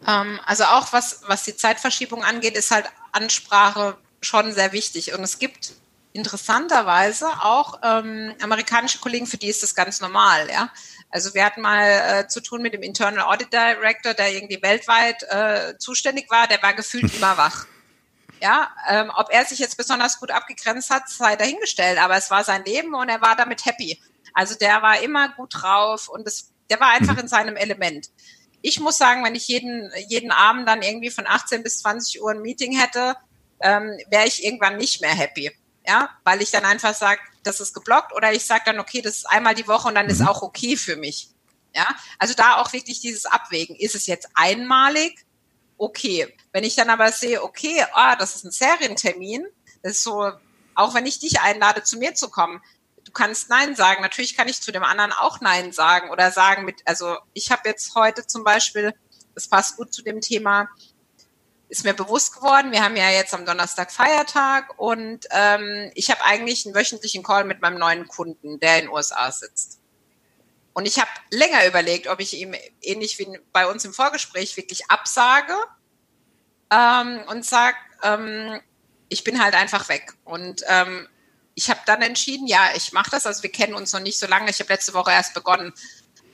Ähm, 0.07 0.39
also 0.45 0.65
auch 0.65 0.93
was, 0.93 1.23
was 1.27 1.45
die 1.45 1.57
Zeitverschiebung 1.57 2.23
angeht, 2.23 2.57
ist 2.57 2.71
halt 2.71 2.87
Ansprache 3.13 3.97
schon 4.21 4.53
sehr 4.53 4.73
wichtig. 4.73 5.15
Und 5.15 5.23
es 5.23 5.39
gibt 5.39 5.75
interessanterweise 6.13 7.27
auch 7.43 7.81
ähm, 7.83 8.33
amerikanische 8.41 8.99
Kollegen, 8.99 9.27
für 9.27 9.37
die 9.37 9.49
ist 9.49 9.63
das 9.65 9.75
ganz 9.75 10.01
normal, 10.01 10.49
ja. 10.49 10.71
Also 11.15 11.33
wir 11.33 11.45
hatten 11.45 11.61
mal 11.61 12.25
äh, 12.25 12.27
zu 12.27 12.41
tun 12.41 12.61
mit 12.61 12.75
dem 12.75 12.83
Internal 12.83 13.21
Audit 13.21 13.53
Director, 13.53 14.15
der 14.15 14.33
irgendwie 14.33 14.61
weltweit 14.61 15.23
äh, 15.29 15.79
zuständig 15.79 16.29
war, 16.29 16.49
der 16.49 16.61
war 16.61 16.75
gefühlt 16.75 17.15
immer 17.17 17.39
wach. 17.39 17.67
Ja, 18.43 18.75
ähm, 18.89 19.13
ob 19.15 19.31
er 19.31 19.45
sich 19.45 19.61
jetzt 19.61 19.77
besonders 19.77 20.19
gut 20.19 20.33
abgegrenzt 20.33 20.91
hat, 20.91 21.09
sei 21.09 21.37
dahingestellt, 21.37 22.01
aber 22.01 22.17
es 22.17 22.33
war 22.33 22.43
sein 22.43 22.65
Leben 22.65 22.97
und 22.97 23.09
er 23.09 23.21
war 23.21 23.37
damit 23.37 23.65
happy. 23.65 24.03
Also 24.33 24.57
der 24.57 24.83
war 24.83 25.01
immer 25.03 25.29
gut 25.29 25.55
drauf 25.55 26.09
und 26.09 26.27
es, 26.27 26.53
der 26.69 26.81
war 26.81 26.89
einfach 26.89 27.17
in 27.17 27.29
seinem 27.29 27.55
Element. 27.55 28.11
Ich 28.61 28.81
muss 28.81 28.99
sagen, 28.99 29.25
wenn 29.25 29.37
ich 29.37 29.47
jeden, 29.47 29.93
jeden 30.09 30.33
Abend 30.33 30.67
dann 30.67 30.83
irgendwie 30.83 31.11
von 31.11 31.29
18 31.29 31.63
bis 31.63 31.79
20 31.79 32.21
Uhr 32.23 32.33
ein 32.33 32.43
Meeting 32.43 32.77
hätte, 32.77 33.15
ähm, 33.61 33.97
wäre 34.11 34.27
ich 34.27 34.45
irgendwann 34.45 34.79
nicht 34.79 35.01
mehr 35.01 35.15
happy 35.15 35.53
ja, 35.87 36.11
weil 36.25 36.43
ich 36.43 36.51
dann 36.51 36.65
einfach 36.65 36.95
sage, 36.95 37.21
das 37.47 37.61
ist 37.61 37.75
geblockt 37.75 38.13
oder 38.15 38.33
ich 38.33 38.45
sage 38.45 38.65
dann, 38.67 38.81
okay, 38.81 39.01
das 39.01 39.19
ist 39.19 39.31
einmal 39.31 39.55
die 39.55 39.69
Woche 39.69 39.89
und 39.89 39.95
dann 39.95 40.07
mhm. 40.07 40.13
ist 40.13 40.27
auch 40.27 40.43
okay 40.43 40.77
für 40.77 40.97
mich. 40.97 41.29
Ja, 41.75 41.87
also 42.19 42.35
da 42.35 42.61
auch 42.61 42.73
wirklich 42.73 43.01
dieses 43.01 43.27
Abwägen. 43.27 43.75
Ist 43.77 43.95
es 43.95 44.07
jetzt 44.07 44.29
einmalig? 44.35 45.25
Okay. 45.77 46.33
Wenn 46.53 46.63
ich 46.63 46.77
dann 46.77 46.89
aber 46.89 47.11
sehe, 47.11 47.43
okay, 47.43 47.85
ah, 47.93 48.15
das 48.15 48.37
ist 48.37 48.45
ein 48.45 48.53
Serientermin, 48.53 49.45
das 49.83 49.95
ist 49.95 50.05
so, 50.05 50.31
auch 50.77 50.95
wenn 50.95 51.07
ich 51.07 51.19
dich 51.19 51.41
einlade, 51.41 51.83
zu 51.83 51.99
mir 51.99 52.15
zu 52.15 52.31
kommen, 52.31 52.63
du 53.05 53.13
kannst 53.13 53.51
Nein 53.51 53.75
sagen. 53.75 54.03
Natürlich 54.03 54.37
kann 54.37 54.49
ich 54.49 54.63
zu 54.63 54.73
dem 54.73 54.85
anderen 54.85 55.13
auch 55.13 55.41
Nein 55.41 55.73
sagen 55.73 56.11
oder 56.11 56.31
sagen 56.31 56.65
mit, 56.65 56.81
also 56.85 57.17
ich 57.33 57.51
habe 57.51 57.69
jetzt 57.69 57.95
heute 57.97 58.27
zum 58.27 58.45
Beispiel, 58.45 58.95
das 59.35 59.49
passt 59.49 59.77
gut 59.77 59.93
zu 59.93 60.03
dem 60.03 60.21
Thema, 60.21 60.69
ist 61.69 61.85
mir 61.85 61.95
bewusst 61.95 62.35
geworden. 62.35 62.73
Wir 62.73 62.83
haben 62.83 62.97
ja 62.97 63.11
jetzt 63.11 63.35
am 63.35 63.47
Donnerstag 63.47 63.91
Feiertag 63.91 64.79
und 64.79 65.27
ähm, 65.31 65.91
ich 65.95 66.11
habe 66.11 66.25
eigentlich 66.25 66.67
einen 66.67 66.75
wöchentlichen 66.75 67.23
Call 67.23 67.45
mit 67.45 67.61
meinem 67.63 67.79
neuen 67.79 68.07
Kunden, 68.07 68.61
der 68.61 68.79
in 68.79 68.85
den 68.87 68.91
USA 68.91 69.31
sitzt. 69.33 69.81
Und 70.73 70.87
ich 70.87 70.99
habe 70.99 71.11
länger 71.31 71.67
überlegt, 71.67 72.09
ob 72.09 72.21
ich 72.21 72.35
ihm 72.35 72.55
ähnlich 72.83 73.19
wie 73.19 73.39
bei 73.53 73.67
uns 73.67 73.85
im 73.85 73.95
Vorgespräch 73.95 74.57
wirklich 74.57 74.91
absage 74.91 75.55
ähm, 76.71 77.23
und 77.29 77.45
sage, 77.45 77.77
ähm, 78.03 78.61
ich 79.09 79.25
bin 79.25 79.43
halt 79.43 79.55
einfach 79.55 79.89
weg. 79.89 80.15
Und 80.25 80.63
ähm, 80.69 81.09
ich 81.55 81.71
habe 81.71 81.81
dann 81.87 82.03
entschieden, 82.03 82.47
ja, 82.49 82.71
ich 82.75 82.93
mache 82.93 83.11
das. 83.11 83.27
Also 83.27 83.43
wir 83.45 83.53
kennen 83.53 83.75
uns 83.75 83.93
noch 83.93 84.01
nicht 84.01 84.19
so 84.19 84.27
lange. 84.27 84.51
Ich 84.51 84.59
habe 84.59 84.73
letzte 84.73 84.95
Woche 84.95 85.13
erst 85.13 85.35
begonnen. 85.35 85.73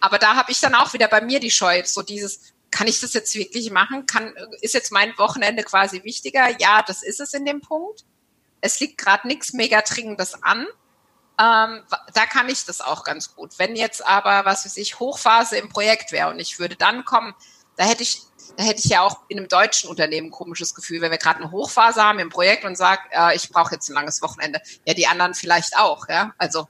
Aber 0.00 0.18
da 0.18 0.34
habe 0.34 0.50
ich 0.50 0.60
dann 0.60 0.74
auch 0.74 0.94
wieder 0.94 1.08
bei 1.08 1.20
mir 1.20 1.40
die 1.40 1.50
Scheu, 1.50 1.82
so 1.84 2.00
dieses, 2.00 2.54
kann 2.70 2.86
ich 2.86 3.00
das 3.00 3.14
jetzt 3.14 3.34
wirklich 3.34 3.70
machen? 3.70 4.06
Kann, 4.06 4.34
ist 4.60 4.74
jetzt 4.74 4.92
mein 4.92 5.16
Wochenende 5.18 5.62
quasi 5.62 6.04
wichtiger? 6.04 6.60
Ja, 6.60 6.82
das 6.82 7.02
ist 7.02 7.20
es 7.20 7.34
in 7.34 7.44
dem 7.44 7.60
Punkt. 7.60 8.04
Es 8.60 8.78
liegt 8.80 8.98
gerade 8.98 9.26
nichts 9.26 9.52
mega 9.52 9.80
Dringendes 9.80 10.42
an. 10.42 10.66
Ähm, 11.38 11.82
da 12.14 12.26
kann 12.30 12.48
ich 12.48 12.64
das 12.66 12.80
auch 12.80 13.02
ganz 13.02 13.34
gut. 13.34 13.58
Wenn 13.58 13.74
jetzt 13.74 14.06
aber, 14.06 14.44
was 14.44 14.64
weiß 14.64 14.76
ich, 14.76 15.00
Hochphase 15.00 15.56
im 15.56 15.70
Projekt 15.70 16.12
wäre 16.12 16.28
und 16.30 16.38
ich 16.38 16.58
würde 16.58 16.76
dann 16.76 17.04
kommen, 17.04 17.34
da 17.76 17.84
hätte 17.84 18.02
ich, 18.02 18.22
da 18.56 18.64
hätte 18.64 18.80
ich 18.84 18.90
ja 18.90 19.00
auch 19.00 19.22
in 19.28 19.38
einem 19.38 19.48
deutschen 19.48 19.88
Unternehmen 19.88 20.28
ein 20.28 20.32
komisches 20.32 20.74
Gefühl, 20.74 21.00
wenn 21.00 21.10
wir 21.10 21.18
gerade 21.18 21.40
eine 21.40 21.50
Hochphase 21.50 22.02
haben 22.02 22.18
im 22.18 22.28
Projekt 22.28 22.64
und 22.64 22.76
sage, 22.76 23.00
äh, 23.12 23.34
ich 23.34 23.48
brauche 23.48 23.74
jetzt 23.74 23.88
ein 23.88 23.94
langes 23.94 24.20
Wochenende. 24.20 24.60
Ja, 24.84 24.92
die 24.92 25.06
anderen 25.06 25.34
vielleicht 25.34 25.78
auch, 25.78 26.08
ja. 26.08 26.34
Also 26.36 26.68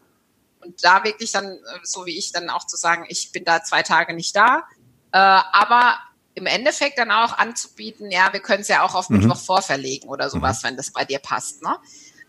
Und 0.61 0.85
da 0.85 1.05
wirklich 1.05 1.33
dann, 1.33 1.47
äh, 1.47 1.59
so 1.83 2.07
wie 2.07 2.17
ich, 2.19 2.33
dann 2.33 2.51
auch 2.51 2.67
zu 2.67 2.77
sagen, 2.77 3.07
ich 3.09 3.33
bin 3.33 3.45
da 3.45 3.65
zwei 3.65 3.83
Tage 3.83 4.15
nicht 4.15 4.37
da. 4.37 4.65
Äh, 5.13 5.19
aber 5.19 5.99
im 6.35 6.47
Endeffekt 6.47 6.99
dann 6.99 7.11
auch 7.11 7.37
anzubieten, 7.39 8.11
ja, 8.11 8.33
wir 8.33 8.41
können 8.41 8.63
es 8.63 8.69
ja 8.69 8.83
auch 8.83 8.95
auf 8.95 9.11
mhm. 9.11 9.19
Mittwoch 9.19 9.39
vorverlegen 9.39 10.09
oder 10.09 10.31
sowas, 10.31 10.63
mhm. 10.63 10.69
wenn 10.69 10.77
das 10.77 10.93
bei 10.93 11.05
dir 11.05 11.19
passt. 11.19 11.63
Ne? 11.63 11.77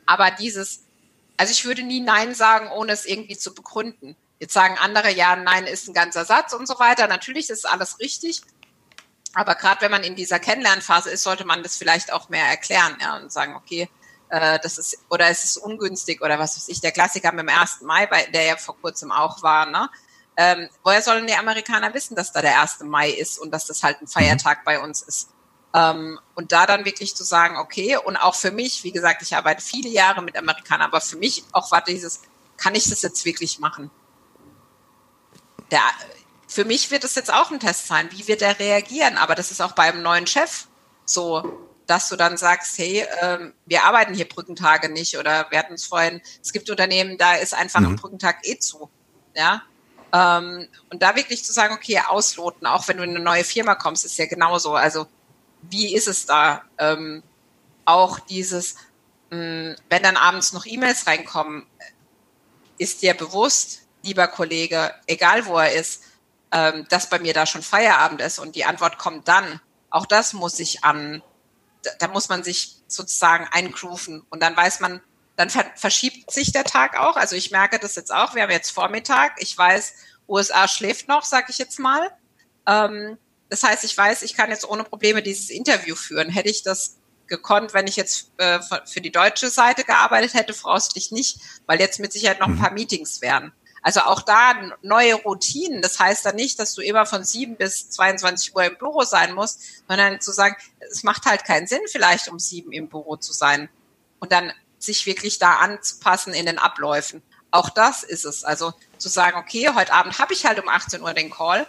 Aber 0.05 0.31
dieses, 0.31 0.83
also 1.37 1.51
ich 1.51 1.65
würde 1.65 1.83
nie 1.83 2.01
Nein 2.01 2.33
sagen, 2.33 2.69
ohne 2.71 2.91
es 2.91 3.05
irgendwie 3.05 3.37
zu 3.37 3.53
begründen. 3.53 4.15
Jetzt 4.39 4.53
sagen 4.53 4.77
andere, 4.79 5.11
ja, 5.11 5.35
Nein 5.35 5.65
ist 5.67 5.87
ein 5.87 5.93
ganzer 5.93 6.25
Satz 6.25 6.53
und 6.53 6.67
so 6.67 6.79
weiter. 6.79 7.07
Natürlich 7.07 7.49
ist 7.49 7.69
alles 7.69 7.99
richtig. 7.99 8.41
Aber 9.33 9.55
gerade 9.55 9.81
wenn 9.81 9.91
man 9.91 10.03
in 10.03 10.15
dieser 10.15 10.39
Kennenlernphase 10.39 11.09
ist, 11.09 11.23
sollte 11.23 11.45
man 11.45 11.63
das 11.63 11.77
vielleicht 11.77 12.11
auch 12.11 12.29
mehr 12.29 12.45
erklären 12.45 12.97
ja, 12.99 13.17
und 13.17 13.31
sagen, 13.31 13.55
okay, 13.55 13.89
äh, 14.29 14.59
das 14.61 14.77
ist, 14.77 14.97
oder 15.09 15.27
es 15.27 15.43
ist 15.43 15.57
ungünstig 15.57 16.21
oder 16.21 16.39
was 16.39 16.57
weiß 16.57 16.67
ich, 16.69 16.81
der 16.81 16.91
Klassiker 16.91 17.31
mit 17.31 17.41
dem 17.41 17.49
1. 17.49 17.81
Mai, 17.81 18.07
bei, 18.07 18.25
der 18.25 18.43
ja 18.43 18.55
vor 18.57 18.77
kurzem 18.79 19.11
auch 19.11 19.43
war, 19.43 19.67
ne? 19.67 19.89
Ähm, 20.37 20.69
woher 20.83 21.01
sollen 21.01 21.27
die 21.27 21.35
Amerikaner 21.35 21.93
wissen, 21.93 22.15
dass 22.15 22.31
da 22.31 22.41
der 22.41 22.61
1. 22.61 22.81
Mai 22.81 23.09
ist 23.09 23.37
und 23.37 23.51
dass 23.51 23.67
das 23.67 23.83
halt 23.83 24.01
ein 24.01 24.07
Feiertag 24.07 24.59
mhm. 24.59 24.65
bei 24.65 24.79
uns 24.79 25.01
ist? 25.01 25.29
Ähm, 25.73 26.19
und 26.35 26.51
da 26.51 26.65
dann 26.65 26.85
wirklich 26.85 27.15
zu 27.15 27.23
sagen, 27.23 27.57
okay, 27.57 27.97
und 27.97 28.17
auch 28.17 28.35
für 28.35 28.51
mich, 28.51 28.83
wie 28.83 28.91
gesagt, 28.91 29.21
ich 29.21 29.35
arbeite 29.35 29.61
viele 29.61 29.89
Jahre 29.89 30.21
mit 30.21 30.37
Amerikanern, 30.37 30.87
aber 30.87 31.01
für 31.01 31.17
mich 31.17 31.43
auch 31.51 31.71
war 31.71 31.81
dieses, 31.81 32.21
kann 32.57 32.75
ich 32.75 32.89
das 32.89 33.01
jetzt 33.01 33.25
wirklich 33.25 33.59
machen? 33.59 33.89
Der, 35.69 35.81
für 36.47 36.65
mich 36.65 36.91
wird 36.91 37.03
es 37.03 37.15
jetzt 37.15 37.31
auch 37.31 37.51
ein 37.51 37.59
Test 37.59 37.87
sein. 37.87 38.09
Wie 38.11 38.27
wird 38.27 38.41
er 38.41 38.59
reagieren? 38.59 39.17
Aber 39.17 39.35
das 39.35 39.51
ist 39.51 39.61
auch 39.61 39.71
beim 39.71 40.01
neuen 40.01 40.27
Chef 40.27 40.67
so 41.05 41.71
dass 41.91 42.07
du 42.07 42.15
dann 42.15 42.37
sagst, 42.37 42.77
hey, 42.77 43.05
ähm, 43.21 43.53
wir 43.65 43.83
arbeiten 43.83 44.13
hier 44.13 44.27
Brückentage 44.27 44.89
nicht 44.89 45.17
oder 45.17 45.47
wir 45.49 45.59
hatten 45.59 45.73
es 45.73 45.85
vorhin, 45.85 46.21
es 46.41 46.53
gibt 46.53 46.69
Unternehmen, 46.69 47.17
da 47.17 47.35
ist 47.35 47.53
einfach 47.53 47.81
mhm. 47.81 47.87
ein 47.87 47.95
Brückentag 47.97 48.47
eh 48.47 48.57
zu. 48.57 48.89
Ja. 49.35 49.63
Ähm, 50.13 50.67
und 50.89 51.01
da 51.01 51.15
wirklich 51.15 51.43
zu 51.43 51.53
sagen, 51.53 51.73
okay, 51.73 52.01
ausloten, 52.07 52.67
auch 52.67 52.87
wenn 52.87 52.97
du 52.97 53.03
in 53.03 53.11
eine 53.11 53.19
neue 53.19 53.43
Firma 53.43 53.75
kommst, 53.75 54.05
ist 54.05 54.17
ja 54.17 54.25
genauso. 54.25 54.73
Also, 54.73 55.07
wie 55.61 55.95
ist 55.95 56.07
es 56.07 56.25
da? 56.25 56.63
Ähm, 56.77 57.23
auch 57.85 58.19
dieses, 58.19 58.75
mh, 59.29 59.37
hm, 59.37 59.75
wenn 59.89 60.03
dann 60.03 60.17
abends 60.17 60.53
noch 60.53 60.65
E-Mails 60.65 61.07
reinkommen, 61.07 61.65
ist 62.77 63.01
dir 63.01 63.13
bewusst, 63.13 63.81
lieber 64.03 64.27
Kollege, 64.27 64.93
egal 65.07 65.45
wo 65.45 65.57
er 65.57 65.73
ist, 65.73 66.03
ähm, 66.51 66.85
dass 66.89 67.09
bei 67.09 67.19
mir 67.19 67.33
da 67.33 67.45
schon 67.45 67.61
Feierabend 67.61 68.21
ist 68.21 68.39
und 68.39 68.55
die 68.55 68.65
Antwort 68.65 68.97
kommt 68.97 69.27
dann. 69.27 69.61
Auch 69.89 70.05
das 70.05 70.33
muss 70.33 70.59
ich 70.59 70.83
an 70.83 71.21
da 71.99 72.07
muss 72.07 72.29
man 72.29 72.43
sich 72.43 72.77
sozusagen 72.87 73.47
eingrooven 73.51 74.23
und 74.29 74.41
dann 74.41 74.55
weiß 74.55 74.79
man, 74.79 75.01
dann 75.41 75.49
verschiebt 75.75 76.31
sich 76.31 76.51
der 76.51 76.63
Tag 76.63 76.97
auch. 76.97 77.15
Also 77.15 77.35
ich 77.35 77.51
merke 77.51 77.79
das 77.79 77.95
jetzt 77.95 78.13
auch. 78.13 78.35
Wir 78.35 78.43
haben 78.43 78.51
jetzt 78.51 78.71
Vormittag. 78.71 79.33
Ich 79.37 79.57
weiß, 79.57 79.93
USA 80.27 80.67
schläft 80.67 81.07
noch, 81.07 81.23
sage 81.23 81.47
ich 81.49 81.57
jetzt 81.57 81.79
mal. 81.79 82.09
Ähm, 82.67 83.17
das 83.49 83.63
heißt, 83.63 83.83
ich 83.83 83.97
weiß, 83.97 84.21
ich 84.21 84.35
kann 84.35 84.49
jetzt 84.49 84.67
ohne 84.67 84.83
Probleme 84.83 85.21
dieses 85.21 85.49
Interview 85.49 85.95
führen. 85.95 86.29
Hätte 86.29 86.49
ich 86.49 86.63
das 86.63 86.97
gekonnt, 87.27 87.73
wenn 87.73 87.87
ich 87.87 87.95
jetzt 87.95 88.31
äh, 88.37 88.59
für 88.85 89.01
die 89.01 89.11
deutsche 89.11 89.49
Seite 89.49 89.83
gearbeitet 89.83 90.33
hätte, 90.33 90.53
voraussichtlich 90.53 91.11
nicht, 91.11 91.39
weil 91.65 91.79
jetzt 91.79 91.99
mit 91.99 92.13
Sicherheit 92.13 92.39
noch 92.39 92.47
ein 92.47 92.59
paar 92.59 92.69
mhm. 92.69 92.75
Meetings 92.75 93.21
wären. 93.21 93.53
Also 93.81 94.01
auch 94.01 94.21
da 94.21 94.53
neue 94.83 95.15
Routinen. 95.15 95.81
Das 95.81 95.99
heißt 95.99 96.25
dann 96.25 96.35
nicht, 96.35 96.59
dass 96.59 96.75
du 96.75 96.81
immer 96.81 97.05
von 97.05 97.23
7 97.23 97.55
bis 97.55 97.89
22 97.89 98.55
Uhr 98.55 98.63
im 98.63 98.77
Büro 98.77 99.01
sein 99.01 99.33
musst, 99.33 99.61
sondern 99.87 100.21
zu 100.21 100.31
sagen, 100.31 100.55
es 100.91 101.03
macht 101.03 101.25
halt 101.25 101.45
keinen 101.45 101.67
Sinn, 101.67 101.81
vielleicht 101.87 102.29
um 102.29 102.37
7 102.37 102.71
im 102.71 102.89
Büro 102.89 103.15
zu 103.15 103.33
sein. 103.33 103.69
Und 104.19 104.31
dann 104.31 104.53
sich 104.83 105.05
wirklich 105.05 105.39
da 105.39 105.55
anzupassen 105.55 106.33
in 106.33 106.45
den 106.45 106.57
Abläufen. 106.57 107.21
Auch 107.51 107.69
das 107.69 108.03
ist 108.03 108.25
es. 108.25 108.43
Also 108.43 108.73
zu 108.97 109.09
sagen, 109.09 109.37
okay, 109.37 109.69
heute 109.75 109.93
Abend 109.93 110.19
habe 110.19 110.33
ich 110.33 110.45
halt 110.45 110.59
um 110.61 110.69
18 110.69 111.01
Uhr 111.01 111.13
den 111.13 111.29
Call. 111.29 111.67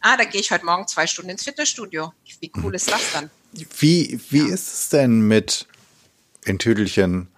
Ah, 0.00 0.16
dann 0.16 0.30
gehe 0.30 0.40
ich 0.40 0.50
heute 0.50 0.64
Morgen 0.64 0.86
zwei 0.86 1.06
Stunden 1.06 1.30
ins 1.30 1.44
Fitnessstudio. 1.44 2.12
Wie 2.40 2.52
cool 2.62 2.74
ist 2.74 2.90
das 2.90 3.12
dann? 3.12 3.30
Wie, 3.52 4.20
wie 4.30 4.48
ja. 4.48 4.54
ist 4.54 4.72
es 4.72 4.88
denn 4.88 5.20
mit 5.20 5.66
in 6.44 6.58
Tüdelchen 6.58 7.28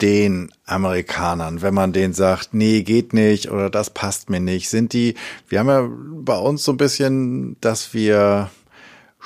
den 0.00 0.52
Amerikanern, 0.66 1.62
wenn 1.62 1.74
man 1.74 1.92
denen 1.92 2.14
sagt, 2.14 2.52
nee, 2.52 2.82
geht 2.82 3.12
nicht 3.12 3.50
oder 3.50 3.70
das 3.70 3.90
passt 3.90 4.28
mir 4.28 4.40
nicht, 4.40 4.68
sind 4.68 4.92
die, 4.92 5.14
wir 5.48 5.60
haben 5.60 5.68
ja 5.68 5.88
bei 5.88 6.36
uns 6.36 6.64
so 6.64 6.72
ein 6.72 6.76
bisschen, 6.76 7.58
dass 7.60 7.94
wir 7.94 8.50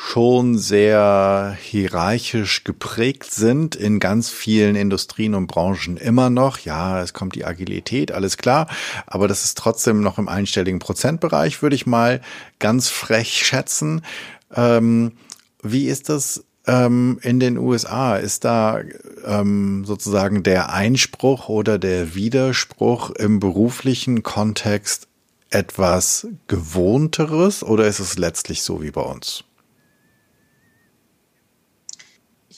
schon 0.00 0.56
sehr 0.56 1.56
hierarchisch 1.60 2.62
geprägt 2.62 3.32
sind 3.32 3.74
in 3.74 3.98
ganz 3.98 4.30
vielen 4.30 4.76
Industrien 4.76 5.34
und 5.34 5.48
Branchen 5.48 5.96
immer 5.96 6.30
noch. 6.30 6.60
Ja, 6.60 7.02
es 7.02 7.12
kommt 7.12 7.34
die 7.34 7.44
Agilität, 7.44 8.12
alles 8.12 8.36
klar, 8.36 8.68
aber 9.08 9.26
das 9.26 9.44
ist 9.44 9.58
trotzdem 9.58 10.00
noch 10.00 10.16
im 10.18 10.28
einstelligen 10.28 10.78
Prozentbereich, 10.78 11.62
würde 11.62 11.74
ich 11.74 11.84
mal 11.84 12.20
ganz 12.60 12.88
frech 12.88 13.44
schätzen. 13.44 14.02
Ähm, 14.54 15.14
wie 15.64 15.86
ist 15.86 16.08
das 16.08 16.44
ähm, 16.68 17.18
in 17.22 17.40
den 17.40 17.58
USA? 17.58 18.18
Ist 18.18 18.44
da 18.44 18.80
ähm, 19.26 19.84
sozusagen 19.84 20.44
der 20.44 20.72
Einspruch 20.72 21.48
oder 21.48 21.76
der 21.76 22.14
Widerspruch 22.14 23.10
im 23.10 23.40
beruflichen 23.40 24.22
Kontext 24.22 25.08
etwas 25.50 26.28
Gewohnteres 26.46 27.64
oder 27.64 27.88
ist 27.88 27.98
es 27.98 28.16
letztlich 28.16 28.62
so 28.62 28.80
wie 28.80 28.92
bei 28.92 29.02
uns? 29.02 29.42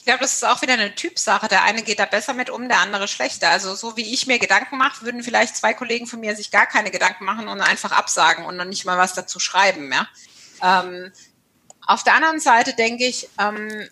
glaube, 0.11 0.23
das 0.23 0.33
ist 0.33 0.45
auch 0.45 0.61
wieder 0.61 0.73
eine 0.73 0.93
Typsache. 0.93 1.47
Der 1.47 1.63
eine 1.63 1.83
geht 1.83 1.99
da 1.99 2.05
besser 2.05 2.33
mit 2.33 2.49
um, 2.49 2.67
der 2.67 2.79
andere 2.79 3.07
schlechter. 3.07 3.49
Also 3.49 3.75
so 3.75 3.95
wie 3.95 4.13
ich 4.13 4.27
mir 4.27 4.39
Gedanken 4.39 4.77
mache, 4.77 5.05
würden 5.05 5.23
vielleicht 5.23 5.55
zwei 5.55 5.73
Kollegen 5.73 6.05
von 6.05 6.19
mir 6.19 6.35
sich 6.35 6.51
gar 6.51 6.65
keine 6.65 6.91
Gedanken 6.91 7.23
machen 7.23 7.47
und 7.47 7.61
einfach 7.61 7.93
absagen 7.93 8.43
und 8.45 8.57
dann 8.57 8.67
nicht 8.67 8.83
mal 8.83 8.97
was 8.97 9.13
dazu 9.13 9.39
schreiben. 9.39 9.89
Ja? 9.91 10.07
Ähm, 10.61 11.13
auf 11.87 12.03
der 12.03 12.15
anderen 12.15 12.41
Seite 12.41 12.73
denke 12.73 13.05
ich, 13.05 13.29
ähm, 13.39 13.87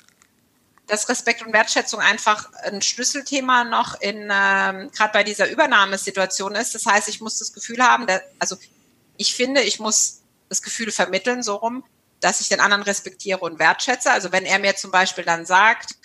dass 0.87 1.07
Respekt 1.07 1.41
und 1.45 1.53
Wertschätzung 1.53 2.01
einfach 2.01 2.51
ein 2.63 2.81
Schlüsselthema 2.81 3.63
noch 3.63 4.01
in 4.01 4.23
ähm, 4.29 4.91
gerade 4.91 5.13
bei 5.13 5.23
dieser 5.23 5.49
Übernahmesituation 5.49 6.55
ist. 6.55 6.75
Das 6.75 6.85
heißt, 6.85 7.07
ich 7.07 7.21
muss 7.21 7.39
das 7.39 7.53
Gefühl 7.53 7.81
haben, 7.81 8.07
dass, 8.07 8.21
also 8.39 8.57
ich 9.15 9.35
finde, 9.35 9.61
ich 9.61 9.79
muss 9.79 10.21
das 10.49 10.61
Gefühl 10.63 10.91
vermitteln, 10.91 11.43
so 11.43 11.55
rum, 11.55 11.85
dass 12.19 12.41
ich 12.41 12.49
den 12.49 12.59
anderen 12.59 12.83
respektiere 12.83 13.39
und 13.39 13.59
wertschätze. 13.59 14.11
Also 14.11 14.33
wenn 14.33 14.45
er 14.45 14.59
mir 14.59 14.75
zum 14.75 14.91
Beispiel 14.91 15.23
dann 15.23 15.45
sagt, 15.45 15.95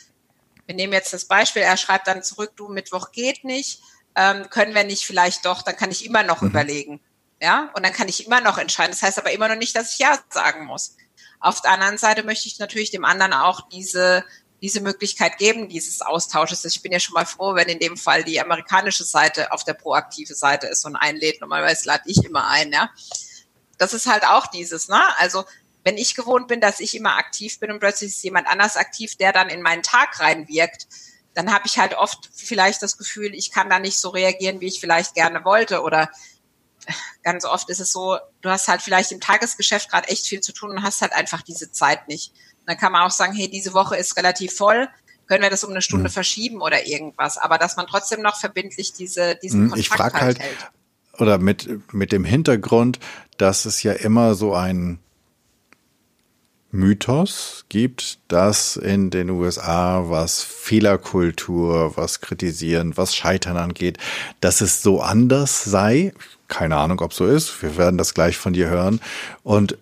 wir 0.66 0.74
nehmen 0.74 0.92
jetzt 0.92 1.12
das 1.12 1.26
Beispiel, 1.26 1.62
er 1.62 1.76
schreibt 1.76 2.06
dann 2.06 2.22
zurück, 2.22 2.52
du 2.56 2.68
Mittwoch 2.68 3.12
geht 3.12 3.44
nicht, 3.44 3.80
ähm, 4.16 4.48
können 4.50 4.74
wir 4.74 4.84
nicht 4.84 5.06
vielleicht 5.06 5.44
doch, 5.44 5.62
dann 5.62 5.76
kann 5.76 5.90
ich 5.90 6.04
immer 6.04 6.22
noch 6.22 6.42
mhm. 6.42 6.48
überlegen. 6.48 7.00
Ja, 7.40 7.70
und 7.74 7.84
dann 7.84 7.92
kann 7.92 8.08
ich 8.08 8.26
immer 8.26 8.40
noch 8.40 8.58
entscheiden. 8.58 8.92
Das 8.92 9.02
heißt 9.02 9.18
aber 9.18 9.32
immer 9.32 9.48
noch 9.48 9.56
nicht, 9.56 9.76
dass 9.76 9.92
ich 9.92 9.98
Ja 9.98 10.18
sagen 10.30 10.64
muss. 10.64 10.96
Auf 11.40 11.60
der 11.60 11.72
anderen 11.72 11.98
Seite 11.98 12.22
möchte 12.22 12.48
ich 12.48 12.58
natürlich 12.58 12.90
dem 12.90 13.04
anderen 13.04 13.34
auch 13.34 13.68
diese 13.68 14.24
diese 14.64 14.80
Möglichkeit 14.80 15.36
geben, 15.36 15.68
dieses 15.68 16.00
Austausches. 16.00 16.64
Ich 16.64 16.80
bin 16.80 16.90
ja 16.90 16.98
schon 16.98 17.12
mal 17.12 17.26
froh, 17.26 17.54
wenn 17.54 17.68
in 17.68 17.78
dem 17.80 17.98
Fall 17.98 18.24
die 18.24 18.40
amerikanische 18.40 19.04
Seite 19.04 19.52
auf 19.52 19.62
der 19.64 19.74
proaktive 19.74 20.34
Seite 20.34 20.68
ist 20.68 20.86
und 20.86 20.96
einlädt. 20.96 21.42
Normalerweise 21.42 21.86
lade 21.86 22.04
ich 22.06 22.24
immer 22.24 22.48
ein, 22.48 22.72
ja. 22.72 22.90
Das 23.76 23.92
ist 23.92 24.06
halt 24.06 24.24
auch 24.24 24.46
dieses, 24.46 24.88
ne? 24.88 25.02
Also, 25.18 25.44
wenn 25.84 25.98
ich 25.98 26.14
gewohnt 26.14 26.48
bin, 26.48 26.60
dass 26.60 26.80
ich 26.80 26.96
immer 26.96 27.16
aktiv 27.16 27.60
bin 27.60 27.70
und 27.70 27.78
plötzlich 27.78 28.10
ist 28.10 28.24
jemand 28.24 28.48
anders 28.48 28.76
aktiv, 28.76 29.16
der 29.16 29.32
dann 29.32 29.50
in 29.50 29.62
meinen 29.62 29.82
Tag 29.82 30.18
reinwirkt, 30.18 30.88
dann 31.34 31.52
habe 31.52 31.66
ich 31.66 31.78
halt 31.78 31.94
oft 31.94 32.30
vielleicht 32.32 32.82
das 32.82 32.96
Gefühl, 32.96 33.34
ich 33.34 33.50
kann 33.50 33.68
da 33.68 33.78
nicht 33.78 33.98
so 33.98 34.08
reagieren, 34.08 34.60
wie 34.60 34.66
ich 34.66 34.80
vielleicht 34.80 35.14
gerne 35.14 35.44
wollte 35.44 35.82
oder 35.82 36.10
ganz 37.22 37.44
oft 37.44 37.70
ist 37.70 37.80
es 37.80 37.92
so, 37.92 38.18
du 38.40 38.50
hast 38.50 38.68
halt 38.68 38.82
vielleicht 38.82 39.12
im 39.12 39.20
Tagesgeschäft 39.20 39.90
gerade 39.90 40.08
echt 40.08 40.26
viel 40.26 40.40
zu 40.40 40.52
tun 40.52 40.70
und 40.70 40.82
hast 40.82 41.02
halt 41.02 41.12
einfach 41.12 41.42
diese 41.42 41.70
Zeit 41.70 42.08
nicht. 42.08 42.32
Dann 42.66 42.76
kann 42.76 42.92
man 42.92 43.02
auch 43.02 43.10
sagen, 43.10 43.34
hey, 43.34 43.48
diese 43.48 43.74
Woche 43.74 43.96
ist 43.96 44.16
relativ 44.16 44.54
voll, 44.54 44.88
können 45.26 45.42
wir 45.42 45.50
das 45.50 45.64
um 45.64 45.70
eine 45.70 45.82
Stunde 45.82 46.08
mhm. 46.08 46.12
verschieben 46.12 46.60
oder 46.60 46.86
irgendwas. 46.86 47.38
Aber 47.38 47.58
dass 47.58 47.76
man 47.76 47.86
trotzdem 47.86 48.20
noch 48.20 48.38
verbindlich 48.38 48.92
diese, 48.92 49.36
diesen 49.36 49.70
Kontakt 49.70 49.80
ich 49.80 49.88
frag 49.88 50.14
halt, 50.14 50.22
halt 50.22 50.40
hält. 50.40 50.70
Oder 51.18 51.38
mit, 51.38 51.92
mit 51.92 52.12
dem 52.12 52.24
Hintergrund, 52.24 52.98
dass 53.38 53.64
es 53.64 53.82
ja 53.82 53.92
immer 53.92 54.34
so 54.34 54.54
ein 54.54 54.98
Mythos 56.74 57.64
gibt, 57.68 58.18
dass 58.26 58.76
in 58.76 59.10
den 59.10 59.30
USA, 59.30 60.04
was 60.08 60.42
Fehlerkultur, 60.42 61.96
was 61.96 62.20
Kritisieren, 62.20 62.96
was 62.96 63.14
Scheitern 63.14 63.56
angeht, 63.56 63.98
dass 64.40 64.60
es 64.60 64.82
so 64.82 65.00
anders 65.00 65.62
sei. 65.64 66.12
Keine 66.48 66.76
Ahnung, 66.76 67.00
ob 67.00 67.14
so 67.14 67.26
ist. 67.26 67.62
Wir 67.62 67.76
werden 67.76 67.96
das 67.96 68.12
gleich 68.12 68.36
von 68.36 68.52
dir 68.52 68.68
hören. 68.68 69.00
Und 69.44 69.78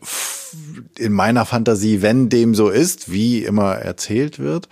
in 0.99 1.13
meiner 1.13 1.47
Fantasie, 1.47 2.03
wenn 2.03 2.29
dem 2.29 2.55
so 2.55 2.69
ist, 2.69 3.11
wie 3.11 3.43
immer 3.43 3.77
erzählt 3.77 4.39
wird, 4.39 4.69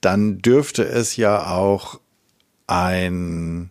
dann 0.00 0.40
dürfte 0.40 0.84
es 0.84 1.16
ja 1.16 1.46
auch 1.46 2.00
ein, 2.66 3.70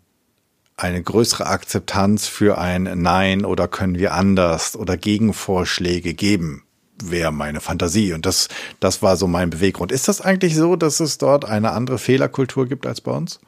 eine 0.78 1.04
größere 1.04 1.46
Akzeptanz 1.46 2.28
für 2.28 2.58
ein 2.58 2.84
Nein 3.02 3.44
oder 3.44 3.68
können 3.68 4.00
wir 4.00 4.14
anders 4.14 4.78
oder 4.78 4.96
Gegenvorschläge 4.96 6.14
geben 6.14 6.65
wäre 7.04 7.32
meine 7.32 7.62
Fantasie. 7.62 8.14
Und 8.14 8.26
das, 8.26 8.48
das 8.80 9.02
war 9.02 9.18
so 9.18 9.28
mein 9.28 9.50
Beweggrund. 9.50 9.92
Ist 9.92 10.08
das 10.08 10.22
eigentlich 10.22 10.56
so, 10.56 10.76
dass 10.76 11.00
es 11.00 11.18
dort 11.18 11.46
eine 11.46 11.72
andere 11.72 11.98
Fehlerkultur 11.98 12.68
gibt 12.68 12.86
als 12.86 13.02
bei 13.02 13.12
uns? 13.12 13.40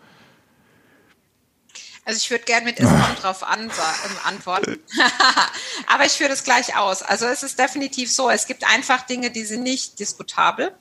Also 2.05 2.19
ich 2.19 2.31
würde 2.31 2.45
gerne 2.45 2.65
mit 2.65 2.79
es 2.79 2.89
kommt 3.05 3.21
drauf 3.21 3.43
an 3.43 3.63
ähm, 3.63 3.71
antworten. 4.23 4.79
Aber 5.87 6.05
ich 6.05 6.13
führe 6.13 6.29
das 6.29 6.45
gleich 6.45 6.77
aus. 6.77 7.03
Also 7.03 7.25
es 7.25 7.43
ist 7.43 7.59
definitiv 7.59 8.11
so, 8.11 8.29
es 8.29 8.47
gibt 8.47 8.65
einfach 8.65 9.05
Dinge, 9.05 9.29
die 9.29 9.43
sind 9.43 9.63
nicht 9.63 9.99
diskutabel. 9.99 10.73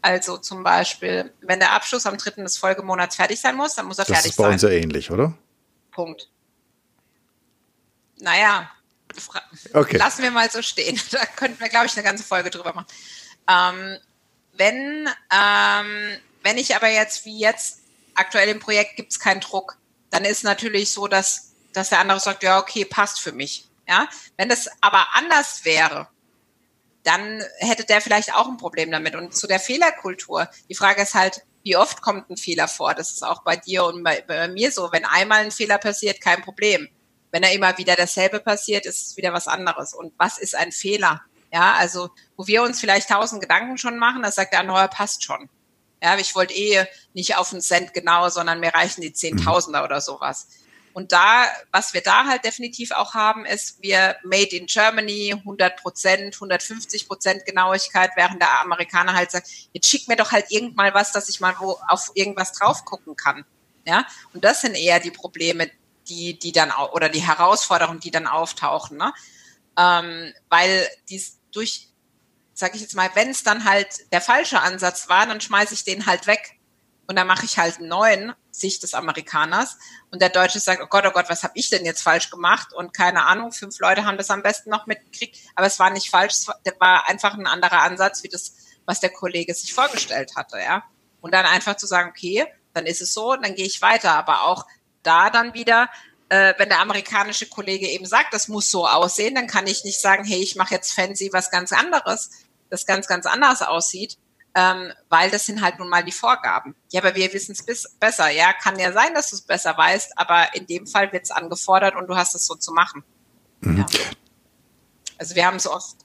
Also 0.00 0.36
zum 0.38 0.64
Beispiel, 0.64 1.32
wenn 1.40 1.60
der 1.60 1.72
Abschluss 1.72 2.06
am 2.06 2.18
dritten 2.18 2.42
des 2.42 2.58
Folgemonats 2.58 3.14
fertig 3.14 3.40
sein 3.40 3.54
muss, 3.54 3.76
dann 3.76 3.86
muss 3.86 3.98
er 3.98 4.06
das 4.06 4.16
fertig 4.16 4.34
sein. 4.34 4.46
Das 4.46 4.56
ist 4.56 4.62
bei 4.62 4.68
uns 4.68 4.74
ja 4.74 4.82
ähnlich, 4.82 5.10
oder? 5.12 5.34
Punkt. 5.92 6.28
Naja, 8.18 8.68
okay. 9.74 9.96
lassen 9.96 10.22
wir 10.22 10.30
mal 10.30 10.50
so 10.50 10.62
stehen. 10.62 11.00
Da 11.10 11.24
könnten 11.26 11.60
wir, 11.60 11.68
glaube 11.68 11.86
ich, 11.86 11.92
eine 11.94 12.02
ganze 12.02 12.24
Folge 12.24 12.50
drüber 12.50 12.72
machen. 12.72 12.86
Ähm, 13.48 13.98
wenn, 14.54 15.08
ähm, 15.32 16.18
wenn 16.42 16.58
ich 16.58 16.74
aber 16.76 16.88
jetzt, 16.88 17.24
wie 17.24 17.38
jetzt 17.38 17.80
aktuell 18.14 18.48
im 18.48 18.60
Projekt, 18.60 18.96
gibt 18.96 19.12
es 19.12 19.18
keinen 19.18 19.40
Druck 19.40 19.78
dann 20.12 20.26
ist 20.26 20.44
natürlich 20.44 20.92
so, 20.92 21.08
dass, 21.08 21.54
dass 21.72 21.88
der 21.88 21.98
andere 21.98 22.20
sagt, 22.20 22.42
ja, 22.42 22.60
okay, 22.60 22.84
passt 22.84 23.20
für 23.20 23.32
mich. 23.32 23.66
Ja, 23.88 24.08
wenn 24.36 24.48
das 24.48 24.68
aber 24.80 25.06
anders 25.14 25.64
wäre, 25.64 26.08
dann 27.02 27.42
hätte 27.58 27.84
der 27.84 28.00
vielleicht 28.00 28.32
auch 28.34 28.46
ein 28.46 28.58
Problem 28.58 28.92
damit. 28.92 29.16
Und 29.16 29.34
zu 29.34 29.46
der 29.48 29.58
Fehlerkultur, 29.58 30.48
die 30.68 30.74
Frage 30.74 31.02
ist 31.02 31.14
halt, 31.14 31.42
wie 31.64 31.76
oft 31.76 32.02
kommt 32.02 32.28
ein 32.30 32.36
Fehler 32.36 32.68
vor? 32.68 32.94
Das 32.94 33.10
ist 33.10 33.24
auch 33.24 33.42
bei 33.42 33.56
dir 33.56 33.84
und 33.84 34.04
bei, 34.04 34.20
bei 34.20 34.48
mir 34.48 34.70
so. 34.70 34.92
Wenn 34.92 35.04
einmal 35.04 35.44
ein 35.44 35.50
Fehler 35.50 35.78
passiert, 35.78 36.20
kein 36.20 36.42
Problem. 36.42 36.88
Wenn 37.32 37.42
er 37.42 37.52
immer 37.52 37.76
wieder 37.78 37.96
dasselbe 37.96 38.38
passiert, 38.38 38.86
ist 38.86 39.08
es 39.08 39.16
wieder 39.16 39.32
was 39.32 39.48
anderes. 39.48 39.94
Und 39.94 40.12
was 40.18 40.38
ist 40.38 40.54
ein 40.54 40.70
Fehler? 40.70 41.22
Ja, 41.52 41.74
also, 41.74 42.10
wo 42.36 42.46
wir 42.46 42.62
uns 42.62 42.80
vielleicht 42.80 43.08
tausend 43.08 43.42
Gedanken 43.42 43.76
schon 43.76 43.98
machen, 43.98 44.22
das 44.22 44.36
sagt 44.36 44.52
der 44.52 44.60
andere, 44.60 44.88
passt 44.88 45.24
schon. 45.24 45.48
Ja, 46.02 46.16
ich 46.18 46.34
wollte 46.34 46.54
eh 46.54 46.86
nicht 47.14 47.36
auf 47.36 47.52
einen 47.52 47.60
Cent 47.60 47.94
genau, 47.94 48.28
sondern 48.28 48.60
mir 48.60 48.74
reichen 48.74 49.02
die 49.02 49.12
Zehntausender 49.12 49.80
mhm. 49.80 49.84
oder 49.84 50.00
sowas. 50.00 50.48
Und 50.94 51.12
da, 51.12 51.46
was 51.70 51.94
wir 51.94 52.02
da 52.02 52.26
halt 52.26 52.44
definitiv 52.44 52.90
auch 52.90 53.14
haben, 53.14 53.46
ist, 53.46 53.82
wir 53.82 54.16
made 54.24 54.54
in 54.54 54.66
Germany, 54.66 55.32
100 55.32 55.76
Prozent, 55.80 56.34
150 56.34 57.08
Prozent 57.08 57.46
Genauigkeit, 57.46 58.10
während 58.16 58.42
der 58.42 58.60
Amerikaner 58.60 59.14
halt 59.14 59.30
sagt, 59.30 59.48
jetzt 59.72 59.88
schick 59.88 60.08
mir 60.08 60.16
doch 60.16 60.32
halt 60.32 60.46
irgendwann 60.50 60.92
was, 60.92 61.12
dass 61.12 61.28
ich 61.28 61.40
mal 61.40 61.54
wo 61.60 61.78
auf 61.88 62.10
irgendwas 62.14 62.52
drauf 62.52 62.84
gucken 62.84 63.16
kann. 63.16 63.44
Ja, 63.86 64.06
und 64.32 64.44
das 64.44 64.60
sind 64.60 64.74
eher 64.74 65.00
die 65.00 65.10
Probleme, 65.10 65.70
die, 66.08 66.38
die 66.38 66.52
dann, 66.52 66.72
oder 66.92 67.08
die 67.08 67.22
Herausforderungen, 67.22 68.00
die 68.00 68.10
dann 68.10 68.26
auftauchen, 68.26 68.96
ne? 68.96 69.12
Ähm, 69.78 70.32
weil 70.48 70.86
dies 71.08 71.38
durch 71.50 71.92
sage 72.54 72.76
ich 72.76 72.82
jetzt 72.82 72.94
mal, 72.94 73.10
wenn 73.14 73.30
es 73.30 73.42
dann 73.42 73.64
halt 73.64 74.12
der 74.12 74.20
falsche 74.20 74.60
Ansatz 74.60 75.08
war, 75.08 75.26
dann 75.26 75.40
schmeiße 75.40 75.74
ich 75.74 75.84
den 75.84 76.06
halt 76.06 76.26
weg. 76.26 76.58
Und 77.08 77.16
dann 77.16 77.26
mache 77.26 77.44
ich 77.44 77.58
halt 77.58 77.78
einen 77.78 77.88
neuen 77.88 78.32
Sicht 78.50 78.82
des 78.82 78.94
Amerikaners. 78.94 79.76
Und 80.10 80.22
der 80.22 80.28
Deutsche 80.28 80.60
sagt, 80.60 80.80
oh 80.82 80.86
Gott, 80.86 81.04
oh 81.06 81.10
Gott, 81.10 81.28
was 81.28 81.42
habe 81.42 81.54
ich 81.56 81.68
denn 81.68 81.84
jetzt 81.84 82.02
falsch 82.02 82.30
gemacht? 82.30 82.72
Und 82.72 82.94
keine 82.94 83.24
Ahnung, 83.24 83.52
fünf 83.52 83.78
Leute 83.80 84.04
haben 84.04 84.16
das 84.16 84.30
am 84.30 84.42
besten 84.42 84.70
noch 84.70 84.86
mitgekriegt, 84.86 85.36
aber 85.56 85.66
es 85.66 85.78
war 85.78 85.90
nicht 85.90 86.10
falsch, 86.10 86.34
es 86.34 86.48
war 86.78 87.08
einfach 87.08 87.34
ein 87.34 87.46
anderer 87.46 87.82
Ansatz, 87.82 88.22
wie 88.22 88.28
das, 88.28 88.54
was 88.86 89.00
der 89.00 89.10
Kollege 89.10 89.52
sich 89.54 89.74
vorgestellt 89.74 90.36
hatte, 90.36 90.58
ja. 90.58 90.84
Und 91.20 91.34
dann 91.34 91.44
einfach 91.44 91.76
zu 91.76 91.86
sagen, 91.86 92.10
okay, 92.10 92.46
dann 92.72 92.86
ist 92.86 93.02
es 93.02 93.12
so, 93.12 93.34
dann 93.34 93.54
gehe 93.54 93.66
ich 93.66 93.82
weiter, 93.82 94.12
aber 94.12 94.44
auch 94.44 94.66
da 95.02 95.30
dann 95.30 95.54
wieder 95.54 95.88
äh, 96.32 96.54
wenn 96.56 96.70
der 96.70 96.80
amerikanische 96.80 97.46
Kollege 97.46 97.86
eben 97.86 98.06
sagt, 98.06 98.32
das 98.32 98.48
muss 98.48 98.70
so 98.70 98.88
aussehen, 98.88 99.34
dann 99.34 99.46
kann 99.46 99.66
ich 99.66 99.84
nicht 99.84 100.00
sagen, 100.00 100.24
hey, 100.24 100.42
ich 100.42 100.56
mache 100.56 100.74
jetzt 100.74 100.94
fancy 100.94 101.28
was 101.30 101.50
ganz 101.50 101.72
anderes, 101.72 102.30
das 102.70 102.86
ganz, 102.86 103.06
ganz 103.06 103.26
anders 103.26 103.60
aussieht, 103.60 104.16
ähm, 104.54 104.94
weil 105.10 105.30
das 105.30 105.44
sind 105.44 105.60
halt 105.60 105.78
nun 105.78 105.90
mal 105.90 106.02
die 106.02 106.10
Vorgaben. 106.10 106.74
Ja, 106.90 107.02
aber 107.02 107.14
wir 107.14 107.30
wissen 107.34 107.52
es 107.52 107.90
besser. 108.00 108.30
Ja, 108.30 108.54
kann 108.54 108.78
ja 108.78 108.92
sein, 108.92 109.12
dass 109.12 109.28
du 109.28 109.36
es 109.36 109.42
besser 109.42 109.76
weißt, 109.76 110.16
aber 110.16 110.54
in 110.54 110.66
dem 110.66 110.86
Fall 110.86 111.12
wird 111.12 111.24
es 111.24 111.30
angefordert 111.30 111.96
und 111.96 112.06
du 112.06 112.16
hast 112.16 112.34
es 112.34 112.46
so 112.46 112.54
zu 112.54 112.72
machen. 112.72 113.04
Mhm. 113.60 113.78
Ja. 113.78 113.86
Also 115.18 115.34
wir 115.34 115.44
haben 115.44 115.58
so 115.58 115.70
oft, 115.70 115.96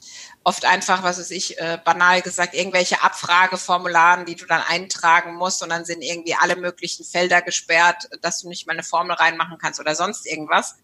oft 0.47 0.63
einfach, 0.63 1.03
was 1.03 1.19
weiß 1.19 1.31
ich, 1.31 1.59
äh, 1.59 1.77
banal 1.83 2.21
gesagt, 2.21 2.53
irgendwelche 2.53 3.03
Abfrageformularen, 3.03 4.25
die 4.25 4.37
du 4.37 4.45
dann 4.45 4.61
eintragen 4.61 5.35
musst 5.35 5.61
und 5.61 5.67
dann 5.67 5.83
sind 5.83 6.01
irgendwie 6.01 6.35
alle 6.35 6.55
möglichen 6.55 7.03
Felder 7.03 7.41
gesperrt, 7.41 8.07
dass 8.21 8.39
du 8.39 8.47
nicht 8.47 8.65
mal 8.65 8.71
eine 8.71 8.83
Formel 8.83 9.17
reinmachen 9.17 9.57
kannst 9.57 9.81
oder 9.81 9.93
sonst 9.93 10.25
irgendwas. 10.25 10.75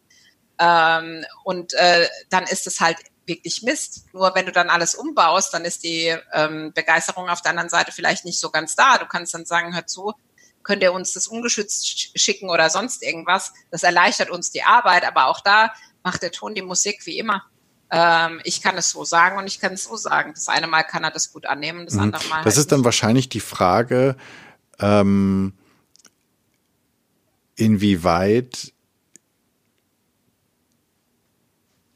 Ähm, 0.59 1.23
und 1.45 1.73
äh, 1.75 2.09
dann 2.29 2.43
ist 2.43 2.67
es 2.67 2.81
halt 2.81 2.97
wirklich 3.25 3.61
Mist. 3.61 4.03
Nur 4.11 4.35
wenn 4.35 4.45
du 4.45 4.51
dann 4.51 4.69
alles 4.69 4.95
umbaust, 4.95 5.53
dann 5.53 5.63
ist 5.63 5.85
die 5.85 6.13
ähm, 6.33 6.73
Begeisterung 6.75 7.29
auf 7.29 7.41
der 7.41 7.51
anderen 7.51 7.69
Seite 7.69 7.93
vielleicht 7.93 8.25
nicht 8.25 8.41
so 8.41 8.49
ganz 8.49 8.75
da. 8.75 8.97
Du 8.97 9.05
kannst 9.05 9.33
dann 9.33 9.45
sagen, 9.45 9.73
hör 9.73 9.87
zu, 9.87 10.11
könnt 10.63 10.83
ihr 10.83 10.91
uns 10.91 11.13
das 11.13 11.27
ungeschützt 11.27 12.19
schicken 12.19 12.49
oder 12.49 12.69
sonst 12.69 13.01
irgendwas. 13.01 13.53
Das 13.71 13.83
erleichtert 13.83 14.29
uns 14.29 14.51
die 14.51 14.63
Arbeit, 14.63 15.05
aber 15.05 15.27
auch 15.27 15.39
da 15.39 15.73
macht 16.03 16.21
der 16.21 16.33
Ton 16.33 16.53
die 16.53 16.61
Musik 16.61 17.05
wie 17.05 17.17
immer. 17.17 17.45
Ähm, 17.95 18.41
ich 18.43 18.63
kann 18.63 18.75
es 18.75 18.89
so 18.89 19.05
sagen 19.05 19.37
und 19.37 19.45
ich 19.45 19.59
kann 19.59 19.73
es 19.73 19.83
so 19.83 19.95
sagen. 19.95 20.31
Das 20.33 20.49
eine 20.49 20.65
Mal 20.65 20.81
kann 20.81 21.03
er 21.03 21.11
das 21.11 21.31
gut 21.31 21.45
annehmen, 21.45 21.85
das 21.85 21.93
mhm. 21.93 22.01
andere 22.01 22.23
Mal. 22.27 22.37
Das 22.37 22.55
halt 22.55 22.57
ist 22.57 22.71
dann 22.71 22.79
nicht. 22.79 22.85
wahrscheinlich 22.85 23.29
die 23.29 23.39
Frage, 23.39 24.15
ähm, 24.79 25.53
inwieweit 27.55 28.73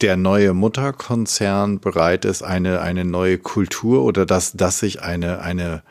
der 0.00 0.16
neue 0.16 0.54
Mutterkonzern 0.54 1.80
bereit 1.80 2.24
ist, 2.24 2.42
eine, 2.42 2.80
eine 2.80 3.04
neue 3.04 3.38
Kultur 3.38 4.04
oder 4.04 4.24
dass, 4.24 4.52
dass 4.52 4.78
sich 4.78 5.02
eine, 5.02 5.40
eine 5.40 5.82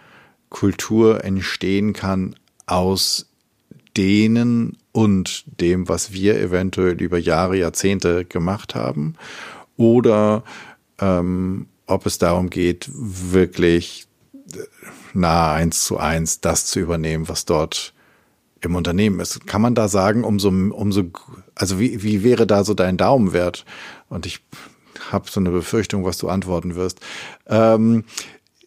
Kultur 0.50 1.26
entstehen 1.26 1.92
kann 1.92 2.38
aus 2.66 3.30
denen 3.98 4.78
und 4.94 5.44
dem, 5.60 5.90
was 5.90 6.14
wir 6.14 6.40
eventuell 6.40 7.02
über 7.02 7.18
Jahre, 7.18 7.58
Jahrzehnte 7.58 8.24
gemacht 8.24 8.76
haben. 8.76 9.16
Oder 9.78 10.44
ähm, 11.00 11.68
ob 11.86 12.06
es 12.06 12.18
darum 12.18 12.50
geht, 12.50 12.90
wirklich 12.94 14.08
nahe 15.14 15.54
eins 15.54 15.86
zu 15.86 15.98
eins 15.98 16.42
das 16.42 16.66
zu 16.66 16.80
übernehmen, 16.80 17.30
was 17.30 17.46
dort 17.46 17.94
im 18.62 18.76
Unternehmen 18.76 19.20
ist. 19.20 19.46
Kann 19.48 19.62
man 19.62 19.76
da 19.76 19.88
sagen, 19.88 20.24
umso, 20.24 20.50
umso, 20.50 21.04
also 21.56 21.80
wie, 21.80 22.04
wie 22.04 22.24
wäre 22.24 22.48
da 22.48 22.64
so 22.64 22.74
dein 22.74 22.98
Daumenwert? 22.98 23.66
Und 24.10 24.26
ich 24.26 24.44
habe 25.12 25.30
so 25.30 25.40
eine 25.40 25.52
Befürchtung, 25.52 26.04
was 26.06 26.18
du 26.18 26.30
antworten 26.30 26.76
wirst. 26.76 27.00
Ähm, 27.48 28.04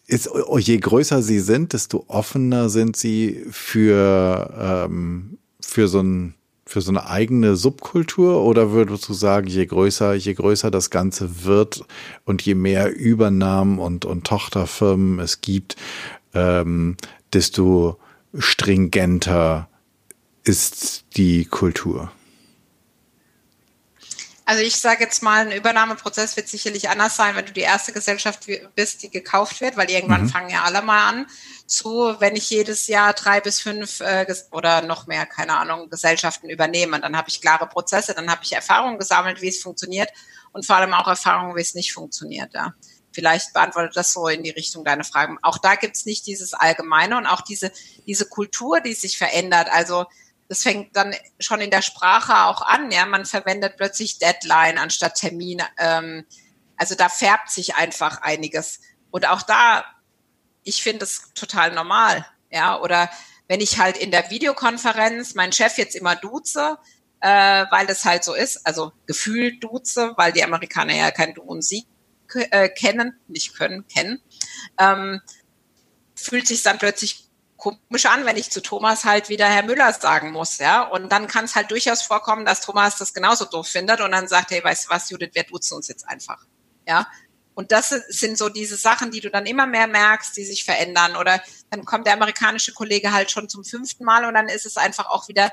ist, 0.07 0.29
je 0.57 0.77
größer 0.77 1.21
sie 1.21 1.39
sind, 1.39 1.73
desto 1.73 2.05
offener 2.07 2.69
sind 2.69 2.97
sie 2.97 3.45
für, 3.49 4.87
ähm, 4.87 5.37
für 5.61 5.87
so 5.87 6.01
ein 6.01 6.35
für 6.71 6.81
so 6.81 6.91
eine 6.91 7.09
eigene 7.09 7.57
Subkultur 7.57 8.41
oder 8.43 8.71
würdest 8.71 9.09
du 9.09 9.13
sagen, 9.13 9.47
je 9.47 9.65
größer, 9.65 10.13
je 10.13 10.33
größer 10.33 10.71
das 10.71 10.89
Ganze 10.89 11.43
wird 11.43 11.83
und 12.23 12.41
je 12.43 12.55
mehr 12.55 12.95
Übernahmen 12.95 13.77
und, 13.77 14.05
und 14.05 14.25
Tochterfirmen 14.25 15.19
es 15.19 15.41
gibt, 15.41 15.75
ähm, 16.33 16.95
desto 17.33 17.97
stringenter 18.37 19.67
ist 20.45 21.03
die 21.17 21.43
Kultur? 21.43 22.09
Also 24.51 24.63
ich 24.63 24.75
sage 24.75 25.05
jetzt 25.05 25.23
mal, 25.23 25.47
ein 25.47 25.53
Übernahmeprozess 25.53 26.35
wird 26.35 26.49
sicherlich 26.49 26.89
anders 26.89 27.15
sein, 27.15 27.37
wenn 27.37 27.45
du 27.45 27.53
die 27.53 27.61
erste 27.61 27.93
Gesellschaft 27.93 28.47
bist, 28.75 29.01
die 29.01 29.09
gekauft 29.09 29.61
wird, 29.61 29.77
weil 29.77 29.89
irgendwann 29.89 30.23
mhm. 30.23 30.29
fangen 30.29 30.49
ja 30.49 30.63
alle 30.63 30.81
mal 30.81 31.07
an 31.07 31.25
zu, 31.67 32.17
wenn 32.19 32.35
ich 32.35 32.49
jedes 32.49 32.87
Jahr 32.87 33.13
drei 33.13 33.39
bis 33.39 33.61
fünf 33.61 34.01
äh, 34.01 34.25
oder 34.51 34.81
noch 34.81 35.07
mehr, 35.07 35.25
keine 35.25 35.55
Ahnung, 35.55 35.89
Gesellschaften 35.89 36.49
übernehme. 36.49 36.99
Dann 36.99 37.15
habe 37.15 37.29
ich 37.29 37.39
klare 37.39 37.65
Prozesse, 37.65 38.13
dann 38.13 38.29
habe 38.29 38.41
ich 38.43 38.51
Erfahrungen 38.51 38.99
gesammelt, 38.99 39.41
wie 39.41 39.47
es 39.47 39.61
funktioniert 39.61 40.09
und 40.51 40.65
vor 40.65 40.75
allem 40.75 40.93
auch 40.93 41.07
Erfahrungen, 41.07 41.55
wie 41.55 41.61
es 41.61 41.73
nicht 41.73 41.93
funktioniert. 41.93 42.53
Ja. 42.53 42.73
Vielleicht 43.13 43.53
beantwortet 43.53 43.95
das 43.95 44.11
so 44.11 44.27
in 44.27 44.43
die 44.43 44.49
Richtung 44.49 44.83
deine 44.83 45.05
Fragen. 45.05 45.37
Auch 45.43 45.59
da 45.59 45.75
gibt 45.75 45.95
es 45.95 46.05
nicht 46.05 46.27
dieses 46.27 46.53
Allgemeine 46.53 47.15
und 47.15 47.25
auch 47.25 47.39
diese, 47.39 47.71
diese 48.05 48.25
Kultur, 48.25 48.81
die 48.81 48.95
sich 48.95 49.17
verändert. 49.17 49.69
Also 49.71 50.07
das 50.51 50.63
fängt 50.63 50.97
dann 50.97 51.15
schon 51.39 51.61
in 51.61 51.71
der 51.71 51.81
Sprache 51.81 52.39
auch 52.43 52.61
an. 52.61 52.91
Ja, 52.91 53.05
man 53.05 53.23
verwendet 53.23 53.77
plötzlich 53.77 54.19
Deadline 54.19 54.77
anstatt 54.77 55.15
Termin. 55.15 55.61
Ähm, 55.77 56.25
also 56.75 56.93
da 56.93 57.07
färbt 57.07 57.49
sich 57.49 57.75
einfach 57.75 58.21
einiges. 58.21 58.81
Und 59.11 59.25
auch 59.29 59.43
da, 59.43 59.85
ich 60.63 60.83
finde 60.83 61.05
es 61.05 61.31
total 61.35 61.71
normal. 61.71 62.25
Ja, 62.49 62.77
oder 62.81 63.09
wenn 63.47 63.61
ich 63.61 63.79
halt 63.79 63.95
in 63.95 64.11
der 64.11 64.29
Videokonferenz 64.29 65.35
meinen 65.35 65.53
Chef 65.53 65.77
jetzt 65.77 65.95
immer 65.95 66.17
duze, 66.17 66.77
äh, 67.21 67.65
weil 67.71 67.87
das 67.87 68.03
halt 68.03 68.25
so 68.25 68.33
ist, 68.33 68.67
also 68.67 68.91
gefühlt 69.05 69.63
duze, 69.63 70.11
weil 70.17 70.33
die 70.33 70.43
Amerikaner 70.43 70.95
ja 70.95 71.11
kein 71.11 71.33
Du 71.33 71.43
und 71.43 71.63
Sie 71.63 71.87
äh, 72.33 72.67
kennen, 72.67 73.17
nicht 73.29 73.55
können, 73.55 73.87
kennen, 73.87 74.21
ähm, 74.77 75.21
fühlt 76.13 76.45
sich 76.45 76.61
dann 76.61 76.77
plötzlich 76.77 77.30
komisch 77.61 78.07
an, 78.07 78.25
wenn 78.25 78.37
ich 78.37 78.49
zu 78.49 78.61
Thomas 78.61 79.05
halt 79.05 79.29
wieder 79.29 79.45
Herr 79.45 79.63
Müller 79.63 79.93
sagen 79.93 80.31
muss, 80.31 80.57
ja. 80.57 80.81
Und 80.81 81.11
dann 81.11 81.27
kann 81.27 81.45
es 81.45 81.55
halt 81.55 81.69
durchaus 81.69 82.01
vorkommen, 82.01 82.43
dass 82.43 82.61
Thomas 82.61 82.97
das 82.97 83.13
genauso 83.13 83.45
doof 83.45 83.67
findet 83.67 84.01
und 84.01 84.11
dann 84.11 84.27
sagt, 84.27 84.49
hey, 84.51 84.63
weißt 84.63 84.85
du 84.85 84.89
was, 84.89 85.09
Judith, 85.09 85.29
wir 85.33 85.43
duzen 85.43 85.75
uns 85.75 85.87
jetzt 85.87 86.07
einfach, 86.07 86.45
ja. 86.87 87.07
Und 87.53 87.71
das 87.71 87.89
sind 87.89 88.37
so 88.37 88.49
diese 88.49 88.77
Sachen, 88.77 89.11
die 89.11 89.19
du 89.19 89.29
dann 89.29 89.45
immer 89.45 89.67
mehr 89.67 89.85
merkst, 89.85 90.35
die 90.35 90.45
sich 90.45 90.63
verändern. 90.63 91.15
Oder 91.17 91.43
dann 91.69 91.85
kommt 91.85 92.07
der 92.07 92.13
amerikanische 92.13 92.73
Kollege 92.73 93.11
halt 93.11 93.29
schon 93.29 93.49
zum 93.49 93.63
fünften 93.63 94.05
Mal 94.05 94.25
und 94.25 94.33
dann 94.33 94.47
ist 94.47 94.65
es 94.65 94.77
einfach 94.77 95.07
auch 95.09 95.27
wieder 95.27 95.51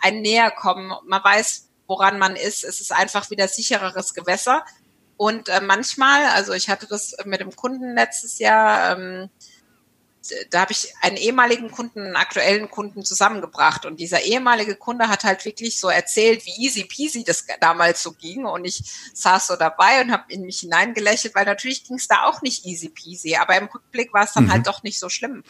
ein 0.00 0.22
näher 0.22 0.50
kommen. 0.50 0.92
Man 1.06 1.22
weiß, 1.22 1.68
woran 1.86 2.18
man 2.18 2.34
ist. 2.34 2.64
Es 2.64 2.80
ist 2.80 2.92
einfach 2.92 3.30
wieder 3.30 3.46
sichereres 3.46 4.14
Gewässer. 4.14 4.64
Und 5.16 5.48
äh, 5.50 5.60
manchmal, 5.60 6.24
also 6.30 6.54
ich 6.54 6.70
hatte 6.70 6.86
das 6.88 7.14
mit 7.24 7.40
dem 7.40 7.54
Kunden 7.54 7.94
letztes 7.94 8.38
Jahr, 8.38 8.98
ähm, 8.98 9.30
da 10.50 10.60
habe 10.60 10.72
ich 10.72 10.92
einen 11.00 11.16
ehemaligen 11.16 11.70
Kunden, 11.70 12.00
einen 12.00 12.16
aktuellen 12.16 12.70
Kunden 12.70 13.04
zusammengebracht. 13.04 13.84
Und 13.84 14.00
dieser 14.00 14.22
ehemalige 14.22 14.74
Kunde 14.76 15.08
hat 15.08 15.24
halt 15.24 15.44
wirklich 15.44 15.78
so 15.78 15.88
erzählt, 15.88 16.46
wie 16.46 16.64
easy 16.64 16.84
peasy 16.84 17.24
das 17.24 17.44
damals 17.60 18.02
so 18.02 18.12
ging. 18.12 18.46
Und 18.46 18.64
ich 18.64 18.82
saß 19.12 19.48
so 19.48 19.56
dabei 19.56 20.00
und 20.00 20.10
habe 20.10 20.32
in 20.32 20.42
mich 20.42 20.60
hineingelächelt, 20.60 21.34
weil 21.34 21.44
natürlich 21.44 21.84
ging 21.84 21.96
es 21.96 22.08
da 22.08 22.24
auch 22.24 22.42
nicht 22.42 22.64
easy 22.64 22.88
peasy, 22.88 23.36
aber 23.36 23.56
im 23.56 23.66
Rückblick 23.66 24.12
war 24.12 24.24
es 24.24 24.32
dann 24.32 24.44
mhm. 24.44 24.52
halt 24.52 24.66
doch 24.66 24.82
nicht 24.82 24.98
so 24.98 25.08
schlimm, 25.08 25.44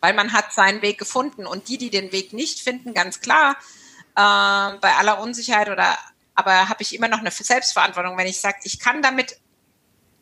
weil 0.00 0.14
man 0.14 0.32
hat 0.32 0.52
seinen 0.52 0.80
Weg 0.82 0.98
gefunden. 0.98 1.46
Und 1.46 1.68
die, 1.68 1.78
die 1.78 1.90
den 1.90 2.12
Weg 2.12 2.32
nicht 2.32 2.60
finden, 2.60 2.94
ganz 2.94 3.20
klar, 3.20 3.56
äh, 4.16 4.78
bei 4.78 4.94
aller 4.96 5.20
Unsicherheit 5.20 5.68
oder 5.68 5.98
aber 6.36 6.68
habe 6.68 6.82
ich 6.82 6.94
immer 6.94 7.06
noch 7.06 7.20
eine 7.20 7.30
Selbstverantwortung, 7.30 8.16
wenn 8.16 8.26
ich 8.26 8.40
sage, 8.40 8.58
ich 8.64 8.80
kann 8.80 9.02
damit 9.02 9.38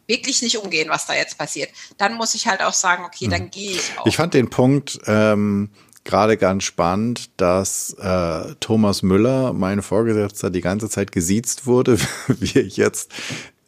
wirklich 0.06 0.42
nicht 0.42 0.58
umgehen, 0.58 0.88
was 0.88 1.06
da 1.06 1.14
jetzt 1.14 1.38
passiert. 1.38 1.70
Dann 1.98 2.14
muss 2.14 2.34
ich 2.34 2.46
halt 2.46 2.62
auch 2.62 2.72
sagen, 2.72 3.04
okay, 3.04 3.28
dann 3.28 3.42
hm. 3.42 3.50
gehe 3.50 3.72
ich 3.72 3.98
auch. 3.98 4.06
Ich 4.06 4.16
fand 4.16 4.34
den 4.34 4.50
Punkt 4.50 4.98
ähm, 5.06 5.70
gerade 6.04 6.36
ganz 6.36 6.64
spannend, 6.64 7.30
dass 7.40 7.94
äh, 8.00 8.54
Thomas 8.60 9.02
Müller, 9.02 9.52
mein 9.52 9.82
Vorgesetzter, 9.82 10.50
die 10.50 10.60
ganze 10.60 10.88
Zeit 10.88 11.12
gesiezt 11.12 11.66
wurde, 11.66 11.98
wie 12.28 12.58
ich 12.58 12.76
jetzt 12.76 13.12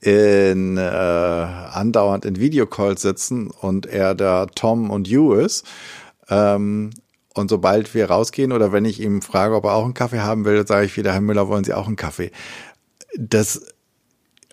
in 0.01 0.76
äh, 0.76 0.80
andauernd 0.80 2.26
in 2.26 2.39
Videocalls 2.39 3.01
sitzen 3.01 3.51
und 3.51 3.87
er 3.87 4.14
da 4.14 4.47
Tom 4.47 4.91
und 4.91 5.09
You 5.09 5.32
ist. 5.32 5.64
Ähm, 6.28 6.91
und 7.35 7.49
sobald 7.49 7.95
wir 7.95 8.11
rausgehen 8.11 8.53
oder 8.53 8.70
wenn 8.70 8.85
ich 8.85 9.01
ihm 9.01 9.22
frage, 9.22 9.55
ob 9.55 9.64
er 9.64 9.72
auch 9.72 9.85
einen 9.85 9.95
Kaffee 9.95 10.20
haben 10.20 10.45
will, 10.45 10.66
sage 10.66 10.87
ich 10.87 10.97
wieder, 10.97 11.12
Herr 11.12 11.20
Müller, 11.20 11.49
wollen 11.49 11.64
Sie 11.64 11.74
auch 11.74 11.87
einen 11.87 11.97
Kaffee? 11.97 12.30
Das 13.16 13.66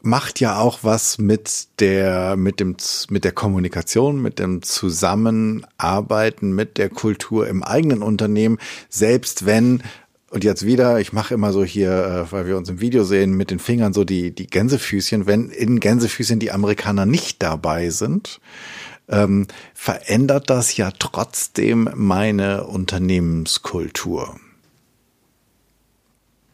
macht 0.02 0.40
ja 0.40 0.60
auch 0.60 0.80
was 0.84 1.18
mit 1.18 1.68
der, 1.80 2.36
mit 2.36 2.60
dem, 2.60 2.76
mit 3.10 3.24
der 3.24 3.32
Kommunikation, 3.32 4.22
mit 4.22 4.40
dem 4.40 4.62
Zusammenarbeiten, 4.62 6.54
mit 6.54 6.78
der 6.78 6.90
Kultur 6.90 7.48
im 7.48 7.64
eigenen 7.64 8.02
Unternehmen, 8.02 8.58
selbst 8.90 9.46
wenn 9.46 9.84
und 10.32 10.46
jetzt 10.46 10.66
wieder, 10.66 11.02
ich 11.02 11.12
mache 11.12 11.34
immer 11.34 11.52
so 11.52 11.66
hier, 11.66 11.92
äh, 11.92 12.32
weil 12.32 12.48
wir 12.48 12.56
uns 12.56 12.70
im 12.70 12.80
Video 12.80 13.04
sehen, 13.04 13.34
mit 13.34 13.52
den 13.52 13.60
Fingern 13.60 13.92
so 13.92 14.06
die, 14.06 14.34
die 14.34 14.48
Gänsefüßchen, 14.48 15.28
wenn 15.28 15.50
in 15.50 15.82
Gänsefüßchen 15.82 16.40
die 16.40 16.52
Amerikaner 16.52 17.06
nicht 17.06 17.44
dabei 17.44 17.90
sind, 17.90 18.40
ähm, 19.10 19.48
verändert 19.74 20.50
das 20.50 20.78
ja 20.78 20.92
trotzdem 20.98 21.90
meine 21.96 22.64
Unternehmenskultur. 22.64 24.40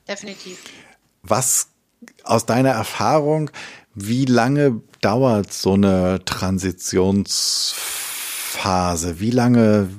Definitiv. 0.07 0.57
Was 1.21 1.67
aus 2.27 2.45
deiner 2.45 2.71
Erfahrung, 2.71 3.49
wie 3.95 4.25
lange 4.25 4.81
dauert 5.01 5.51
so 5.51 5.73
eine 5.73 6.23
Transitionsphase? 6.25 9.19
Wie 9.19 9.31
lange 9.31 9.89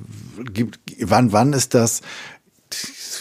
gibt, 0.53 0.79
wann, 1.01 1.33
wann 1.33 1.51
ist 1.53 1.73
das, 1.73 2.01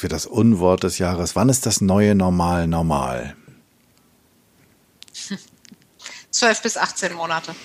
wird 0.00 0.12
das 0.12 0.26
Unwort 0.26 0.84
des 0.84 0.98
Jahres, 0.98 1.34
wann 1.34 1.48
ist 1.48 1.66
das 1.66 1.80
neue 1.80 2.14
Normal 2.14 2.68
normal? 2.68 3.34
12 6.30 6.62
bis 6.62 6.76
18 6.76 7.14
Monate. 7.14 7.56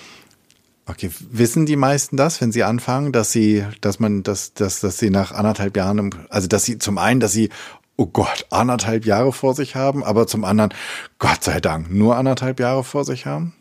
Okay, 0.86 1.10
wissen 1.30 1.64
die 1.64 1.76
meisten 1.76 2.18
das, 2.18 2.42
wenn 2.42 2.52
sie 2.52 2.62
anfangen, 2.62 3.12
dass 3.12 3.32
sie, 3.32 3.64
dass 3.80 4.00
man, 4.00 4.22
dass, 4.22 4.52
dass, 4.52 4.80
dass 4.80 4.98
sie 4.98 5.08
nach 5.08 5.32
anderthalb 5.32 5.76
Jahren, 5.76 6.14
also 6.28 6.46
dass 6.46 6.64
sie 6.64 6.78
zum 6.78 6.98
einen, 6.98 7.20
dass 7.20 7.32
sie 7.32 7.48
oh 7.96 8.06
Gott, 8.06 8.46
anderthalb 8.50 9.04
Jahre 9.04 9.32
vor 9.32 9.54
sich 9.54 9.76
haben, 9.76 10.04
aber 10.04 10.26
zum 10.26 10.44
anderen, 10.44 10.74
Gott 11.18 11.44
sei 11.44 11.60
Dank, 11.60 11.90
nur 11.90 12.16
anderthalb 12.16 12.60
Jahre 12.60 12.84
vor 12.84 13.04
sich 13.04 13.26
haben? 13.26 13.54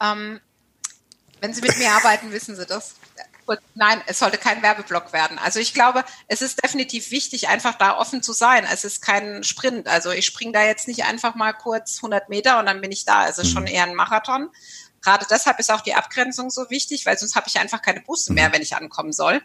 Ähm, 0.00 0.40
wenn 1.40 1.52
Sie 1.52 1.62
mit 1.62 1.78
mir 1.78 1.92
arbeiten, 1.92 2.32
wissen 2.32 2.56
Sie 2.56 2.66
das. 2.66 2.96
Nein, 3.74 4.00
es 4.06 4.20
sollte 4.20 4.38
kein 4.38 4.62
Werbeblock 4.62 5.12
werden. 5.12 5.38
Also 5.38 5.60
ich 5.60 5.74
glaube, 5.74 6.02
es 6.28 6.40
ist 6.40 6.64
definitiv 6.64 7.10
wichtig, 7.10 7.48
einfach 7.48 7.74
da 7.74 7.98
offen 7.98 8.22
zu 8.22 8.32
sein. 8.32 8.66
Es 8.72 8.84
ist 8.84 9.02
kein 9.02 9.44
Sprint. 9.44 9.86
Also 9.86 10.10
ich 10.12 10.24
springe 10.24 10.52
da 10.52 10.64
jetzt 10.64 10.88
nicht 10.88 11.04
einfach 11.04 11.34
mal 11.34 11.52
kurz 11.52 11.96
100 11.96 12.30
Meter 12.30 12.58
und 12.58 12.66
dann 12.66 12.80
bin 12.80 12.90
ich 12.90 13.04
da. 13.04 13.28
Es 13.28 13.36
ist 13.36 13.50
schon 13.50 13.64
mhm. 13.64 13.68
eher 13.68 13.82
ein 13.82 13.94
Marathon. 13.94 14.48
Gerade 15.02 15.26
deshalb 15.28 15.58
ist 15.58 15.70
auch 15.70 15.82
die 15.82 15.94
Abgrenzung 15.94 16.50
so 16.50 16.70
wichtig, 16.70 17.04
weil 17.04 17.18
sonst 17.18 17.36
habe 17.36 17.46
ich 17.48 17.58
einfach 17.58 17.82
keine 17.82 18.00
Busse 18.00 18.32
mehr, 18.32 18.48
mhm. 18.48 18.54
wenn 18.54 18.62
ich 18.62 18.74
ankommen 18.74 19.12
soll. 19.12 19.42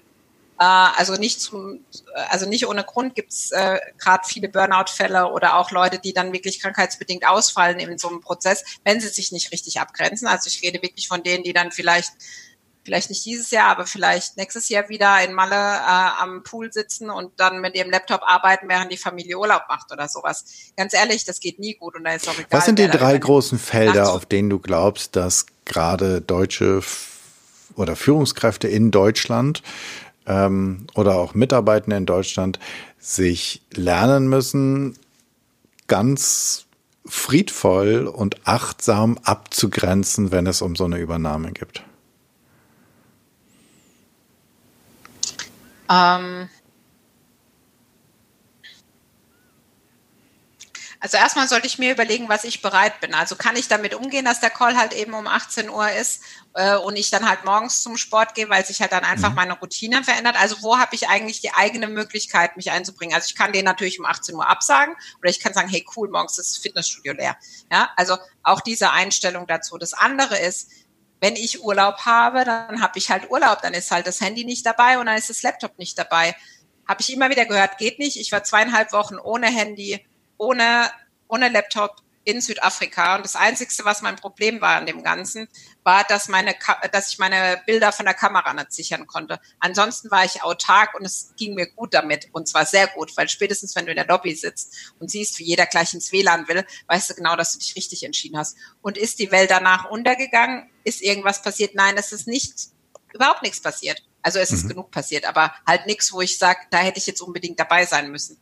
Äh, 0.60 0.64
also 0.64 1.16
nicht 1.16 1.42
zum, 1.42 1.86
also 2.30 2.48
nicht 2.48 2.68
ohne 2.68 2.84
Grund 2.84 3.16
gibt 3.16 3.32
es 3.32 3.52
äh, 3.52 3.80
gerade 3.98 4.28
viele 4.28 4.50
Burnout-Fälle 4.50 5.32
oder 5.32 5.56
auch 5.58 5.72
Leute, 5.72 6.00
die 6.00 6.14
dann 6.14 6.34
wirklich 6.34 6.60
krankheitsbedingt 6.60 7.26
ausfallen 7.26 7.80
in 7.80 7.98
so 7.98 8.10
einem 8.10 8.22
Prozess, 8.22 8.64
wenn 8.84 9.00
sie 9.00 9.08
sich 9.08 9.32
nicht 9.32 9.52
richtig 9.52 9.80
abgrenzen. 9.80 10.28
Also 10.28 10.48
ich 10.48 10.62
rede 10.62 10.82
wirklich 10.82 11.08
von 11.08 11.24
denen, 11.24 11.44
die 11.44 11.54
dann 11.54 11.72
vielleicht 11.72 12.12
vielleicht 12.84 13.10
nicht 13.10 13.24
dieses 13.26 13.52
Jahr, 13.52 13.68
aber 13.68 13.86
vielleicht 13.86 14.38
nächstes 14.38 14.68
Jahr 14.70 14.90
wieder 14.90 15.24
in 15.24 15.34
Malle 15.34 15.56
äh, 15.56 16.22
am 16.22 16.44
Pool 16.44 16.74
sitzen 16.74 17.10
und 17.10 17.32
dann 17.38 17.62
mit 17.62 17.76
ihrem 17.76 17.92
Laptop 17.92 18.22
arbeiten, 18.24 18.68
während 18.68 18.92
die 18.92 18.98
Familie 18.98 19.38
Urlaub 19.38 19.64
macht 19.70 19.92
oder 19.92 20.08
sowas. 20.08 20.72
Ganz 20.76 20.94
ehrlich, 20.94 21.24
das 21.24 21.40
geht 21.40 21.60
nie 21.60 21.76
gut 21.76 21.96
und 21.96 22.04
da 22.04 22.14
ist 22.14 22.28
auch 22.28 22.34
egal. 22.34 22.48
Was 22.50 22.66
sind 22.66 22.80
die 22.80 22.88
drei 22.88 23.18
großen 23.18 23.60
Felder, 23.60 24.12
auf 24.12 24.26
denen 24.26 24.50
du 24.50 24.60
glaubst, 24.60 25.16
dass 25.16 25.46
gerade 25.66 26.20
deutsche 26.22 26.82
oder 27.76 27.96
Führungskräfte 27.96 28.68
in 28.68 28.92
Deutschland 28.92 29.62
ähm, 30.30 30.88
oder 30.96 31.16
auch 31.16 31.34
Mitarbeitende 31.34 31.98
in 31.98 32.06
Deutschland 32.06 32.60
sich 32.98 33.62
lernen 33.74 34.30
müssen, 34.30 34.98
ganz 35.88 36.68
friedvoll 37.06 38.08
und 38.08 38.48
achtsam 38.48 39.18
abzugrenzen, 39.24 40.32
wenn 40.32 40.48
es 40.48 40.62
um 40.62 40.76
so 40.76 40.86
eine 40.86 41.00
Übernahme 41.00 41.52
geht? 41.52 41.84
Ähm, 45.92 46.48
Also 51.02 51.16
erstmal 51.18 51.48
sollte 51.48 51.66
ich 51.66 51.80
mir 51.80 51.94
überlegen, 51.94 52.28
was 52.28 52.44
ich 52.44 52.62
bereit 52.62 53.00
bin. 53.00 53.14
Also 53.14 53.38
kann 53.38 53.56
ich 53.56 53.70
damit 53.70 53.94
umgehen, 53.94 54.26
dass 54.26 54.42
der 54.42 54.50
Call 54.50 54.78
halt 54.78 54.94
eben 54.94 55.14
um 55.14 55.28
18 55.28 55.70
Uhr 55.70 55.90
ist 55.90 56.22
äh, 56.56 56.76
und 56.76 56.98
ich 56.98 57.10
dann 57.10 57.28
halt 57.28 57.46
morgens 57.46 57.82
zum 57.82 57.96
Sport 57.96 58.36
gehe, 58.36 58.50
weil 58.50 58.66
sich 58.66 58.82
halt 58.82 58.92
dann 58.92 59.06
einfach 59.06 59.30
mhm. 59.30 59.36
meine 59.36 59.54
Routine 59.54 60.04
verändert. 60.04 60.36
Also 60.38 60.58
wo 60.62 60.78
habe 60.78 60.96
ich 60.96 61.08
eigentlich 61.08 61.40
die 61.40 61.54
eigene 61.54 61.88
Möglichkeit, 61.88 62.58
mich 62.58 62.72
einzubringen? 62.72 63.16
Also 63.16 63.28
ich 63.28 63.36
kann 63.36 63.54
den 63.54 63.64
natürlich 63.64 63.98
um 64.00 64.06
18 64.06 64.36
Uhr 64.36 64.48
absagen 64.48 64.94
oder 65.20 65.30
ich 65.30 65.40
kann 65.40 65.54
sagen, 65.54 65.70
hey 65.70 65.86
cool, 65.96 66.10
morgens 66.10 66.38
ist 66.38 66.56
das 66.56 66.62
Fitnessstudio 66.62 67.14
leer. 67.14 67.38
Ja, 67.72 67.92
also 67.96 68.18
auch 68.44 68.60
diese 68.60 68.92
Einstellung 68.92 69.48
dazu. 69.48 69.78
Das 69.78 69.94
andere 69.94 70.38
ist, 70.38 70.70
wenn 71.22 71.36
ich 71.36 71.64
Urlaub 71.64 72.00
habe, 72.00 72.44
dann 72.44 72.82
habe 72.82 72.98
ich 72.98 73.10
halt 73.10 73.30
Urlaub, 73.30 73.62
dann 73.62 73.74
ist 73.74 73.92
halt 73.92 74.06
das 74.06 74.20
Handy 74.20 74.44
nicht 74.44 74.66
dabei 74.66 75.00
und 75.00 75.06
dann 75.06 75.18
ist 75.18 75.30
das 75.30 75.44
Laptop 75.44 75.78
nicht 75.78 75.98
dabei. 75.98 76.36
Habe 76.88 77.02
ich 77.02 77.14
immer 77.14 77.30
wieder 77.30 77.46
gehört, 77.46 77.78
geht 77.78 78.00
nicht. 78.00 78.18
Ich 78.18 78.32
war 78.32 78.44
zweieinhalb 78.44 78.92
Wochen 78.92 79.18
ohne 79.18 79.48
Handy, 79.48 80.06
ohne, 80.40 80.90
ohne 81.28 81.50
Laptop 81.50 82.02
in 82.24 82.42
Südafrika. 82.42 83.16
Und 83.16 83.26
das 83.26 83.36
Einzige, 83.36 83.72
was 83.86 84.02
mein 84.02 84.16
Problem 84.16 84.62
war 84.62 84.76
an 84.76 84.86
dem 84.86 85.04
Ganzen, 85.04 85.48
war, 85.84 86.04
dass, 86.04 86.28
meine, 86.28 86.54
dass 86.92 87.12
ich 87.12 87.20
meine 87.20 87.62
Bilder 87.66 87.92
von 87.92 88.06
der 88.06 88.14
Kamera 88.14 88.54
nicht 88.54 88.72
sichern 88.72 89.08
konnte. 89.08 89.40
Ansonsten 89.60 90.12
war 90.12 90.26
ich 90.26 90.44
autark 90.44 90.96
und 90.96 91.06
es 91.06 91.34
ging 91.38 91.56
mir 91.56 91.68
gut 91.72 91.94
damit. 91.94 92.30
Und 92.32 92.48
zwar 92.48 92.66
sehr 92.66 92.88
gut, 92.88 93.16
weil 93.18 93.30
spätestens, 93.30 93.76
wenn 93.76 93.86
du 93.86 93.92
in 93.92 93.98
der 93.98 94.08
Lobby 94.08 94.36
sitzt 94.36 94.94
und 95.00 95.10
siehst, 95.10 95.40
wie 95.40 95.46
jeder 95.46 95.66
gleich 95.66 95.94
ins 95.94 96.12
WLAN 96.12 96.48
will, 96.48 96.66
weißt 96.88 97.10
du 97.10 97.16
genau, 97.16 97.36
dass 97.36 97.54
du 97.54 97.60
dich 97.60 97.76
richtig 97.76 98.04
entschieden 98.04 98.38
hast. 98.38 98.58
Und 98.82 98.98
ist 98.98 99.20
die 99.20 99.32
Welt 99.32 99.50
danach 99.50 99.90
untergegangen? 99.90 100.70
Ist 100.84 101.02
irgendwas 101.02 101.42
passiert? 101.42 101.74
Nein, 101.76 101.98
es 101.98 102.12
ist 102.12 102.28
nicht, 102.28 102.54
überhaupt 103.14 103.42
nichts 103.42 103.62
passiert. 103.62 104.04
Also 104.22 104.40
es 104.40 104.52
ist 104.52 104.66
mhm. 104.66 104.70
genug 104.70 104.92
passiert, 104.92 105.26
aber 105.26 105.56
halt 105.66 105.86
nichts, 105.86 106.12
wo 106.12 106.22
ich 106.22 106.38
sage, 106.38 106.60
da 106.70 106.80
hätte 106.80 107.00
ich 107.00 107.08
jetzt 107.08 107.22
unbedingt 107.22 107.60
dabei 107.60 107.86
sein 107.86 108.12
müssen. 108.12 108.38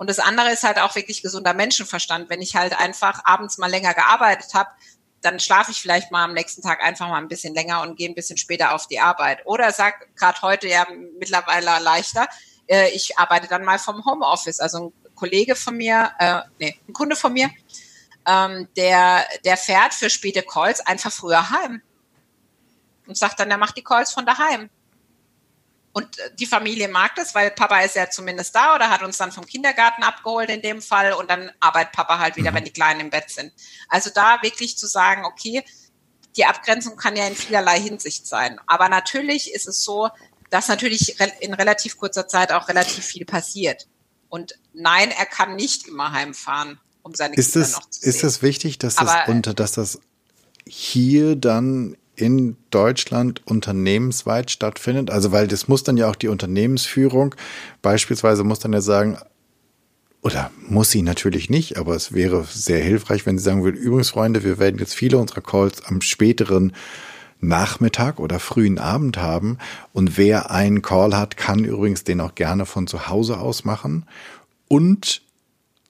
Und 0.00 0.08
das 0.08 0.18
andere 0.18 0.50
ist 0.50 0.62
halt 0.62 0.78
auch 0.78 0.94
wirklich 0.94 1.20
gesunder 1.20 1.52
Menschenverstand. 1.52 2.30
Wenn 2.30 2.40
ich 2.40 2.56
halt 2.56 2.72
einfach 2.72 3.20
abends 3.26 3.58
mal 3.58 3.70
länger 3.70 3.92
gearbeitet 3.92 4.54
habe, 4.54 4.70
dann 5.20 5.38
schlafe 5.38 5.72
ich 5.72 5.82
vielleicht 5.82 6.10
mal 6.10 6.24
am 6.24 6.32
nächsten 6.32 6.62
Tag 6.62 6.82
einfach 6.82 7.06
mal 7.06 7.18
ein 7.18 7.28
bisschen 7.28 7.52
länger 7.52 7.82
und 7.82 7.96
gehe 7.96 8.08
ein 8.08 8.14
bisschen 8.14 8.38
später 8.38 8.74
auf 8.74 8.86
die 8.86 8.98
Arbeit. 8.98 9.44
Oder 9.44 9.72
sag 9.72 10.16
gerade 10.16 10.40
heute 10.40 10.68
ja 10.68 10.86
mittlerweile 11.18 11.84
leichter, 11.84 12.26
äh, 12.66 12.88
ich 12.92 13.18
arbeite 13.18 13.46
dann 13.46 13.62
mal 13.62 13.78
vom 13.78 14.02
Homeoffice. 14.06 14.58
Also 14.60 14.86
ein 14.86 15.14
Kollege 15.14 15.54
von 15.54 15.76
mir, 15.76 16.12
äh, 16.18 16.40
nee, 16.58 16.80
ein 16.88 16.94
Kunde 16.94 17.14
von 17.14 17.34
mir, 17.34 17.50
ähm, 18.26 18.68
der, 18.78 19.26
der 19.44 19.58
fährt 19.58 19.92
für 19.92 20.08
späte 20.08 20.42
Calls 20.42 20.80
einfach 20.80 21.12
früher 21.12 21.50
heim 21.50 21.82
und 23.06 23.18
sagt 23.18 23.38
dann, 23.38 23.50
er 23.50 23.58
macht 23.58 23.76
die 23.76 23.84
Calls 23.84 24.14
von 24.14 24.24
daheim. 24.24 24.70
Und 25.92 26.18
äh, 26.18 26.30
die 26.38 26.46
Familie 26.46 26.88
mag 26.88 27.14
das, 27.16 27.34
weil 27.34 27.50
Papa 27.50 27.80
ist 27.80 27.96
ja 27.96 28.10
zumindest 28.10 28.54
da 28.54 28.74
oder 28.74 28.90
hat 28.90 29.02
uns 29.02 29.18
dann 29.18 29.32
vom 29.32 29.46
Kindergarten 29.46 30.02
abgeholt 30.02 30.50
in 30.50 30.62
dem 30.62 30.82
Fall 30.82 31.12
und 31.12 31.30
dann 31.30 31.50
arbeitet 31.60 31.92
Papa 31.92 32.18
halt 32.18 32.36
wieder, 32.36 32.52
mhm. 32.52 32.56
wenn 32.56 32.64
die 32.64 32.72
Kleinen 32.72 33.00
im 33.00 33.10
Bett 33.10 33.30
sind. 33.30 33.52
Also 33.88 34.10
da 34.14 34.38
wirklich 34.42 34.78
zu 34.78 34.86
sagen, 34.86 35.24
okay, 35.24 35.64
die 36.36 36.44
Abgrenzung 36.44 36.96
kann 36.96 37.16
ja 37.16 37.26
in 37.26 37.34
vielerlei 37.34 37.80
Hinsicht 37.80 38.26
sein. 38.26 38.60
Aber 38.66 38.88
natürlich 38.88 39.52
ist 39.52 39.66
es 39.66 39.82
so, 39.82 40.08
dass 40.48 40.68
natürlich 40.68 41.20
in 41.40 41.54
relativ 41.54 41.96
kurzer 41.96 42.28
Zeit 42.28 42.52
auch 42.52 42.68
relativ 42.68 43.04
viel 43.04 43.24
passiert. 43.24 43.88
Und 44.28 44.54
nein, 44.72 45.10
er 45.10 45.26
kann 45.26 45.56
nicht 45.56 45.88
immer 45.88 46.12
heimfahren, 46.12 46.78
um 47.02 47.14
seine 47.14 47.34
ist 47.34 47.52
Kinder 47.52 47.66
es, 47.66 47.72
noch 47.72 47.90
zu 47.90 48.00
sehen. 48.00 48.10
Ist 48.10 48.24
es 48.24 48.42
wichtig, 48.42 48.78
dass 48.78 48.94
das, 48.96 49.28
unter, 49.28 49.54
dass 49.54 49.72
das 49.72 50.00
hier 50.66 51.34
dann 51.34 51.96
in 52.20 52.56
Deutschland 52.70 53.42
unternehmensweit 53.46 54.50
stattfindet? 54.50 55.10
Also, 55.10 55.32
weil 55.32 55.48
das 55.48 55.68
muss 55.68 55.82
dann 55.82 55.96
ja 55.96 56.08
auch 56.08 56.16
die 56.16 56.28
Unternehmensführung 56.28 57.34
beispielsweise 57.82 58.44
muss 58.44 58.58
dann 58.58 58.72
ja 58.72 58.80
sagen, 58.80 59.18
oder 60.22 60.50
muss 60.68 60.90
sie 60.90 61.02
natürlich 61.02 61.48
nicht, 61.48 61.78
aber 61.78 61.94
es 61.94 62.12
wäre 62.12 62.44
sehr 62.44 62.82
hilfreich, 62.82 63.24
wenn 63.24 63.38
sie 63.38 63.44
sagen 63.44 63.64
würde, 63.64 63.78
übrigens 63.78 64.10
Freunde, 64.10 64.44
wir 64.44 64.58
werden 64.58 64.78
jetzt 64.78 64.94
viele 64.94 65.16
unserer 65.18 65.40
Calls 65.40 65.84
am 65.86 66.02
späteren 66.02 66.72
Nachmittag 67.40 68.20
oder 68.20 68.38
frühen 68.38 68.78
Abend 68.78 69.16
haben. 69.16 69.56
Und 69.92 70.18
wer 70.18 70.50
einen 70.50 70.82
Call 70.82 71.16
hat, 71.16 71.38
kann 71.38 71.64
übrigens 71.64 72.04
den 72.04 72.20
auch 72.20 72.34
gerne 72.34 72.66
von 72.66 72.86
zu 72.86 73.08
Hause 73.08 73.38
aus 73.38 73.64
machen 73.64 74.04
und 74.68 75.22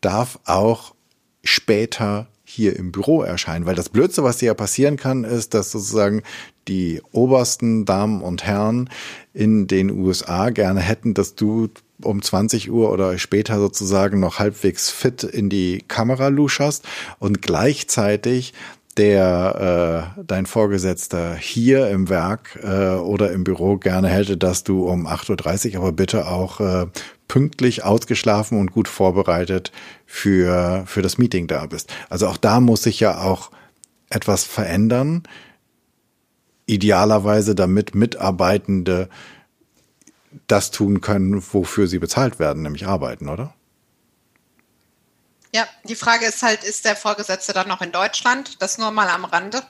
darf 0.01 0.39
auch 0.45 0.95
später 1.43 2.28
hier 2.51 2.77
im 2.77 2.93
Büro 2.93 3.23
erscheinen, 3.23 3.67
weil 3.67 3.75
das 3.75 3.89
Blödste, 3.89 4.25
was 4.25 4.39
dir 4.39 4.47
ja 4.47 4.55
passieren 4.55 4.97
kann, 4.97 5.25
ist, 5.25 5.55
dass 5.55 5.71
sozusagen 5.71 6.23
die 6.69 7.01
obersten 7.13 7.85
Damen 7.85 8.23
und 8.23 8.45
Herren 8.45 8.91
in 9.33 9.67
den 9.67 9.91
USA 9.91 10.51
gerne 10.51 10.81
hätten, 10.81 11.15
dass 11.15 11.35
du 11.35 11.69
um 12.03 12.23
20 12.23 12.71
Uhr 12.71 12.91
oder 12.91 13.19
später 13.19 13.59
sozusagen 13.59 14.21
noch 14.21 14.39
halbwegs 14.39 14.91
fit 14.91 15.23
in 15.23 15.49
die 15.49 15.85
Kamera 15.87 16.29
luscherst 16.29 16.85
und 17.19 17.43
gleichzeitig 17.43 18.53
der 18.97 20.13
äh, 20.17 20.23
dein 20.27 20.47
Vorgesetzter 20.47 21.35
hier 21.35 21.89
im 21.89 22.09
Werk 22.09 22.59
äh, 22.63 22.97
oder 22.97 23.31
im 23.33 23.45
Büro 23.45 23.77
gerne 23.77 24.09
hätte, 24.09 24.37
dass 24.37 24.65
du 24.65 24.89
um 24.89 25.07
8.30 25.07 25.73
Uhr 25.75 25.83
aber 25.83 25.93
bitte 25.93 26.27
auch 26.27 26.61
äh, 26.61 26.87
pünktlich 27.31 27.85
ausgeschlafen 27.85 28.59
und 28.59 28.72
gut 28.72 28.89
vorbereitet 28.89 29.70
für, 30.05 30.83
für 30.89 31.01
das 31.01 31.16
Meeting 31.16 31.47
da 31.47 31.64
bist. 31.66 31.93
Also 32.09 32.26
auch 32.26 32.37
da 32.37 32.59
muss 32.59 32.83
sich 32.83 32.99
ja 32.99 33.20
auch 33.20 33.53
etwas 34.09 34.43
verändern. 34.43 35.22
Idealerweise, 36.66 37.55
damit 37.55 37.95
Mitarbeitende 37.95 39.09
das 40.49 40.72
tun 40.72 41.03
können, 41.03 41.41
wofür 41.53 41.87
sie 41.87 42.01
bezahlt 42.01 42.41
werden, 42.41 42.64
nämlich 42.64 42.89
arbeiten, 42.89 43.28
oder? 43.28 43.55
Ja, 45.55 45.68
die 45.85 45.95
Frage 45.95 46.26
ist 46.26 46.43
halt, 46.43 46.64
ist 46.64 46.85
der 46.85 46.97
Vorgesetzte 46.97 47.53
dann 47.53 47.68
noch 47.68 47.81
in 47.81 47.93
Deutschland? 47.93 48.61
Das 48.61 48.76
nur 48.76 48.91
mal 48.91 49.09
am 49.09 49.24
Rande. 49.24 49.62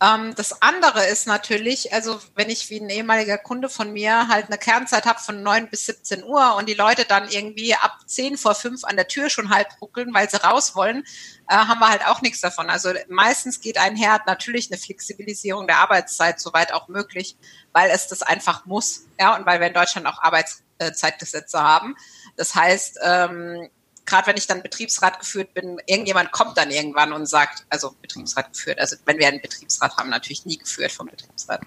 Ähm, 0.00 0.34
das 0.34 0.62
andere 0.62 1.06
ist 1.06 1.26
natürlich, 1.26 1.92
also 1.92 2.20
wenn 2.34 2.50
ich 2.50 2.70
wie 2.70 2.80
ein 2.80 2.90
ehemaliger 2.90 3.38
Kunde 3.38 3.68
von 3.68 3.92
mir 3.92 4.28
halt 4.28 4.46
eine 4.46 4.58
Kernzeit 4.58 5.06
habe 5.06 5.20
von 5.20 5.42
9 5.42 5.68
bis 5.68 5.86
17 5.86 6.24
Uhr 6.24 6.54
und 6.56 6.68
die 6.68 6.74
Leute 6.74 7.04
dann 7.04 7.28
irgendwie 7.28 7.74
ab 7.74 7.98
10 8.06 8.36
vor 8.36 8.54
5 8.54 8.84
an 8.84 8.96
der 8.96 9.08
Tür 9.08 9.30
schon 9.30 9.50
halb 9.50 9.68
ruckeln, 9.80 10.12
weil 10.14 10.28
sie 10.28 10.42
raus 10.42 10.74
wollen, 10.74 11.04
äh, 11.48 11.54
haben 11.54 11.80
wir 11.80 11.88
halt 11.88 12.06
auch 12.06 12.22
nichts 12.22 12.40
davon. 12.40 12.70
Also 12.70 12.90
meistens 13.08 13.60
geht 13.60 13.78
einher 13.78 14.20
natürlich 14.26 14.70
eine 14.70 14.80
Flexibilisierung 14.80 15.66
der 15.66 15.78
Arbeitszeit, 15.78 16.40
soweit 16.40 16.72
auch 16.72 16.88
möglich, 16.88 17.36
weil 17.72 17.90
es 17.90 18.08
das 18.08 18.22
einfach 18.22 18.66
muss. 18.66 19.06
Ja, 19.18 19.36
und 19.36 19.46
weil 19.46 19.60
wir 19.60 19.68
in 19.68 19.74
Deutschland 19.74 20.06
auch 20.06 20.22
Arbeitszeitgesetze 20.22 21.60
haben. 21.60 21.96
Das 22.36 22.54
heißt, 22.54 22.98
ähm, 23.02 23.68
gerade 24.12 24.26
wenn 24.26 24.36
ich 24.36 24.46
dann 24.46 24.62
Betriebsrat 24.62 25.20
geführt 25.20 25.54
bin, 25.54 25.80
irgendjemand 25.86 26.32
kommt 26.32 26.58
dann 26.58 26.70
irgendwann 26.70 27.14
und 27.14 27.24
sagt, 27.24 27.64
also 27.70 27.96
Betriebsrat 28.02 28.52
geführt, 28.52 28.78
also 28.78 28.96
wenn 29.06 29.18
wir 29.18 29.26
einen 29.26 29.40
Betriebsrat 29.40 29.96
haben, 29.96 30.10
natürlich 30.10 30.44
nie 30.44 30.58
geführt 30.58 30.92
vom 30.92 31.06
Betriebsrat. 31.06 31.62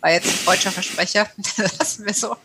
War 0.00 0.10
jetzt 0.10 0.28
ein 0.28 0.44
deutscher 0.44 0.70
Versprecher, 0.70 1.28
lassen 1.56 2.06
wir 2.06 2.14
so. 2.14 2.36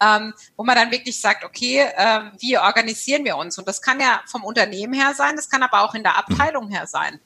Ähm, 0.00 0.32
wo 0.56 0.62
man 0.62 0.76
dann 0.76 0.92
wirklich 0.92 1.20
sagt, 1.20 1.42
okay, 1.42 1.80
äh, 1.80 2.30
wie 2.38 2.58
organisieren 2.58 3.24
wir 3.24 3.36
uns? 3.36 3.58
Und 3.58 3.66
das 3.66 3.82
kann 3.82 3.98
ja 3.98 4.22
vom 4.26 4.44
Unternehmen 4.44 4.94
her 4.94 5.14
sein, 5.16 5.34
das 5.34 5.50
kann 5.50 5.64
aber 5.64 5.80
auch 5.80 5.94
in 5.94 6.04
der 6.04 6.16
Abteilung 6.16 6.68
her 6.68 6.86
sein. 6.86 7.18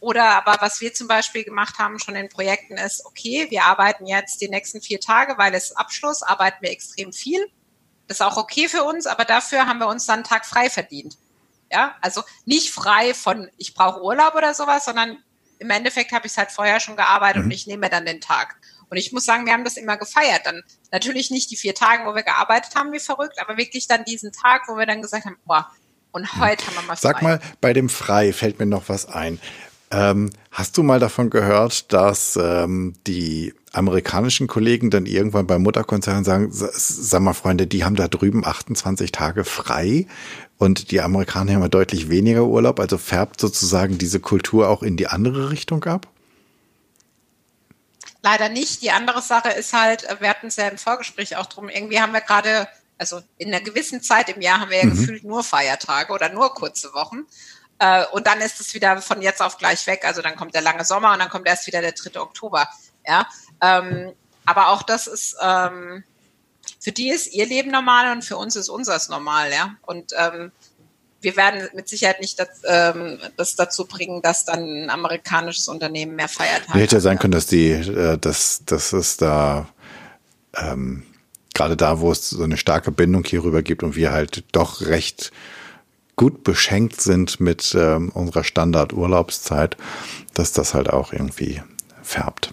Oder 0.00 0.30
aber 0.30 0.56
was 0.60 0.80
wir 0.80 0.92
zum 0.94 1.06
Beispiel 1.06 1.44
gemacht 1.44 1.78
haben 1.78 2.00
schon 2.00 2.16
in 2.16 2.28
Projekten 2.28 2.76
ist, 2.76 3.06
okay, 3.06 3.46
wir 3.50 3.66
arbeiten 3.66 4.06
jetzt 4.06 4.40
die 4.40 4.48
nächsten 4.48 4.82
vier 4.82 5.00
Tage, 5.00 5.38
weil 5.38 5.54
es 5.54 5.76
Abschluss, 5.76 6.24
arbeiten 6.24 6.58
wir 6.60 6.72
extrem 6.72 7.12
viel 7.12 7.46
das 8.06 8.18
ist 8.18 8.22
auch 8.22 8.36
okay 8.36 8.68
für 8.68 8.84
uns, 8.84 9.06
aber 9.06 9.24
dafür 9.24 9.66
haben 9.66 9.78
wir 9.78 9.88
uns 9.88 10.06
dann 10.06 10.16
einen 10.16 10.24
Tag 10.24 10.46
frei 10.46 10.70
verdient. 10.70 11.16
Ja, 11.70 11.96
also 12.00 12.22
nicht 12.44 12.70
frei 12.70 13.14
von, 13.14 13.48
ich 13.56 13.74
brauche 13.74 14.02
Urlaub 14.02 14.34
oder 14.34 14.54
sowas, 14.54 14.84
sondern 14.84 15.18
im 15.58 15.70
Endeffekt 15.70 16.12
habe 16.12 16.26
ich 16.26 16.32
es 16.32 16.38
halt 16.38 16.50
vorher 16.50 16.78
schon 16.80 16.96
gearbeitet 16.96 17.38
mhm. 17.38 17.44
und 17.44 17.50
ich 17.52 17.66
nehme 17.66 17.88
dann 17.88 18.04
den 18.04 18.20
Tag. 18.20 18.56
Und 18.90 18.98
ich 18.98 19.12
muss 19.12 19.24
sagen, 19.24 19.46
wir 19.46 19.52
haben 19.52 19.64
das 19.64 19.76
immer 19.76 19.96
gefeiert. 19.96 20.42
Dann 20.44 20.62
natürlich 20.92 21.30
nicht 21.30 21.50
die 21.50 21.56
vier 21.56 21.74
Tage, 21.74 22.04
wo 22.04 22.14
wir 22.14 22.22
gearbeitet 22.22 22.76
haben, 22.76 22.92
wie 22.92 23.00
verrückt, 23.00 23.40
aber 23.40 23.56
wirklich 23.56 23.88
dann 23.88 24.04
diesen 24.04 24.30
Tag, 24.30 24.68
wo 24.68 24.76
wir 24.76 24.86
dann 24.86 25.02
gesagt 25.02 25.24
haben, 25.24 25.36
boah, 25.46 25.70
und 26.12 26.38
heute 26.38 26.66
haben 26.66 26.74
wir 26.74 26.82
mal 26.82 26.96
frei. 26.96 27.08
Sag 27.08 27.22
mal, 27.22 27.40
bei 27.60 27.72
dem 27.72 27.88
Frei 27.88 28.32
fällt 28.32 28.60
mir 28.60 28.66
noch 28.66 28.88
was 28.88 29.06
ein. 29.06 29.40
Ähm, 29.90 30.30
hast 30.52 30.76
du 30.76 30.82
mal 30.84 31.00
davon 31.00 31.28
gehört, 31.28 31.92
dass 31.92 32.36
ähm, 32.36 32.94
die 33.06 33.54
amerikanischen 33.74 34.46
Kollegen 34.46 34.90
dann 34.90 35.06
irgendwann 35.06 35.46
beim 35.46 35.62
Mutterkonzern 35.62 36.24
sagen, 36.24 36.48
sag 36.50 37.20
mal 37.20 37.34
Freunde, 37.34 37.66
die 37.66 37.84
haben 37.84 37.96
da 37.96 38.08
drüben 38.08 38.44
28 38.44 39.12
Tage 39.12 39.44
frei 39.44 40.06
und 40.58 40.90
die 40.90 41.00
Amerikaner 41.00 41.54
haben 41.54 41.62
ja 41.62 41.68
deutlich 41.68 42.08
weniger 42.08 42.44
Urlaub, 42.44 42.80
also 42.80 42.98
färbt 42.98 43.40
sozusagen 43.40 43.98
diese 43.98 44.20
Kultur 44.20 44.68
auch 44.68 44.82
in 44.82 44.96
die 44.96 45.08
andere 45.08 45.50
Richtung 45.50 45.84
ab? 45.84 46.08
Leider 48.22 48.48
nicht. 48.48 48.80
Die 48.80 48.90
andere 48.90 49.20
Sache 49.20 49.50
ist 49.50 49.72
halt, 49.74 50.06
wir 50.20 50.30
hatten 50.30 50.46
es 50.46 50.56
ja 50.56 50.68
im 50.68 50.78
Vorgespräch 50.78 51.36
auch 51.36 51.46
drum, 51.46 51.68
irgendwie 51.68 52.00
haben 52.00 52.12
wir 52.12 52.22
gerade, 52.22 52.68
also 52.96 53.20
in 53.36 53.48
einer 53.48 53.62
gewissen 53.62 54.02
Zeit 54.02 54.28
im 54.34 54.40
Jahr 54.40 54.60
haben 54.60 54.70
wir 54.70 54.78
ja 54.78 54.86
mhm. 54.86 54.96
gefühlt 54.96 55.24
nur 55.24 55.44
Feiertage 55.44 56.12
oder 56.12 56.30
nur 56.30 56.54
kurze 56.54 56.94
Wochen. 56.94 57.26
Äh, 57.78 58.04
und 58.12 58.26
dann 58.26 58.40
ist 58.40 58.60
es 58.60 58.72
wieder 58.72 59.02
von 59.02 59.20
jetzt 59.20 59.42
auf 59.42 59.58
gleich 59.58 59.86
weg. 59.86 60.04
Also 60.04 60.22
dann 60.22 60.36
kommt 60.36 60.54
der 60.54 60.62
lange 60.62 60.84
Sommer 60.84 61.12
und 61.12 61.18
dann 61.18 61.28
kommt 61.28 61.46
erst 61.46 61.66
wieder 61.66 61.80
der 61.80 61.92
3. 61.92 62.20
Oktober. 62.20 62.68
Ja, 63.06 63.28
ähm, 63.60 64.12
aber 64.46 64.68
auch 64.68 64.82
das 64.82 65.06
ist, 65.06 65.36
ähm, 65.42 66.04
für 66.80 66.92
die 66.92 67.10
ist 67.10 67.32
ihr 67.32 67.46
Leben 67.46 67.70
normal 67.70 68.12
und 68.12 68.24
für 68.24 68.36
uns 68.36 68.56
ist 68.56 68.68
unseres 68.68 69.08
normal, 69.08 69.50
ja. 69.52 69.76
Und 69.82 70.12
ähm, 70.16 70.52
wir 71.20 71.36
werden 71.36 71.68
mit 71.74 71.88
Sicherheit 71.88 72.20
nicht 72.20 72.38
das, 72.38 72.48
ähm, 72.66 73.18
das 73.36 73.56
dazu 73.56 73.86
bringen, 73.86 74.20
dass 74.22 74.44
dann 74.44 74.84
ein 74.84 74.90
amerikanisches 74.90 75.68
Unternehmen 75.68 76.14
mehr 76.14 76.28
feiert. 76.28 76.62
Hätte 76.72 76.96
ja 76.96 77.00
sein 77.00 77.18
können, 77.18 77.32
dass 77.32 77.46
die, 77.46 77.70
äh, 77.70 78.18
dass, 78.18 78.64
dass 78.66 78.92
es 78.92 79.16
da 79.16 79.68
ähm, 80.54 81.04
gerade 81.54 81.76
da, 81.76 82.00
wo 82.00 82.12
es 82.12 82.30
so 82.30 82.42
eine 82.42 82.58
starke 82.58 82.92
Bindung 82.92 83.24
hierüber 83.24 83.62
gibt 83.62 83.82
und 83.82 83.96
wir 83.96 84.12
halt 84.12 84.44
doch 84.52 84.82
recht 84.82 85.32
gut 86.16 86.44
beschenkt 86.44 87.00
sind 87.00 87.40
mit 87.40 87.74
ähm, 87.76 88.10
unserer 88.10 88.44
Standardurlaubszeit, 88.44 89.76
dass 90.34 90.52
das 90.52 90.74
halt 90.74 90.90
auch 90.90 91.12
irgendwie 91.12 91.62
färbt. 92.02 92.52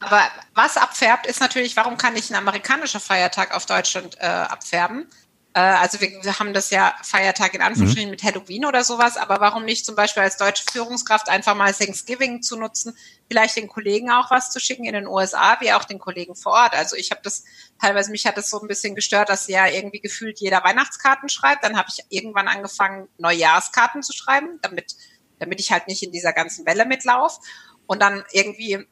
Aber 0.00 0.22
was 0.54 0.76
abfärbt, 0.76 1.26
ist 1.26 1.40
natürlich, 1.40 1.76
warum 1.76 1.96
kann 1.96 2.14
nicht 2.14 2.30
ein 2.30 2.36
amerikanischer 2.36 3.00
Feiertag 3.00 3.54
auf 3.54 3.66
Deutschland 3.66 4.16
äh, 4.20 4.26
abfärben? 4.26 5.08
Äh, 5.54 5.60
also 5.60 6.00
wir, 6.00 6.10
wir, 6.22 6.38
haben 6.38 6.52
das 6.52 6.70
ja 6.70 6.94
Feiertag 7.02 7.54
in 7.54 7.62
Anführungsstrichen 7.62 8.08
mhm. 8.08 8.12
mit 8.12 8.22
Halloween 8.22 8.64
oder 8.64 8.84
sowas, 8.84 9.16
aber 9.16 9.40
warum 9.40 9.64
nicht 9.64 9.84
zum 9.84 9.96
Beispiel 9.96 10.22
als 10.22 10.36
deutsche 10.36 10.64
Führungskraft 10.70 11.28
einfach 11.28 11.56
mal 11.56 11.72
Thanksgiving 11.72 12.42
zu 12.42 12.56
nutzen, 12.56 12.96
vielleicht 13.28 13.56
den 13.56 13.66
Kollegen 13.66 14.10
auch 14.10 14.30
was 14.30 14.50
zu 14.52 14.60
schicken 14.60 14.84
in 14.84 14.92
den 14.92 15.08
USA, 15.08 15.56
wie 15.60 15.72
auch 15.72 15.84
den 15.84 15.98
Kollegen 15.98 16.36
vor 16.36 16.52
Ort. 16.52 16.74
Also 16.74 16.94
ich 16.94 17.10
habe 17.10 17.22
das, 17.24 17.44
teilweise 17.80 18.12
mich 18.12 18.24
hat 18.26 18.36
das 18.36 18.50
so 18.50 18.60
ein 18.60 18.68
bisschen 18.68 18.94
gestört, 18.94 19.30
dass 19.30 19.48
ja 19.48 19.66
irgendwie 19.66 20.00
gefühlt 20.00 20.38
jeder 20.38 20.62
Weihnachtskarten 20.62 21.28
schreibt. 21.28 21.64
Dann 21.64 21.76
habe 21.76 21.88
ich 21.88 22.04
irgendwann 22.08 22.46
angefangen, 22.46 23.08
Neujahrskarten 23.18 24.02
zu 24.02 24.12
schreiben, 24.12 24.60
damit, 24.62 24.94
damit 25.40 25.58
ich 25.58 25.72
halt 25.72 25.88
nicht 25.88 26.04
in 26.04 26.12
dieser 26.12 26.32
ganzen 26.32 26.66
Welle 26.66 26.86
mitlaufe. 26.86 27.40
Und 27.86 28.00
dann 28.00 28.22
irgendwie 28.32 28.86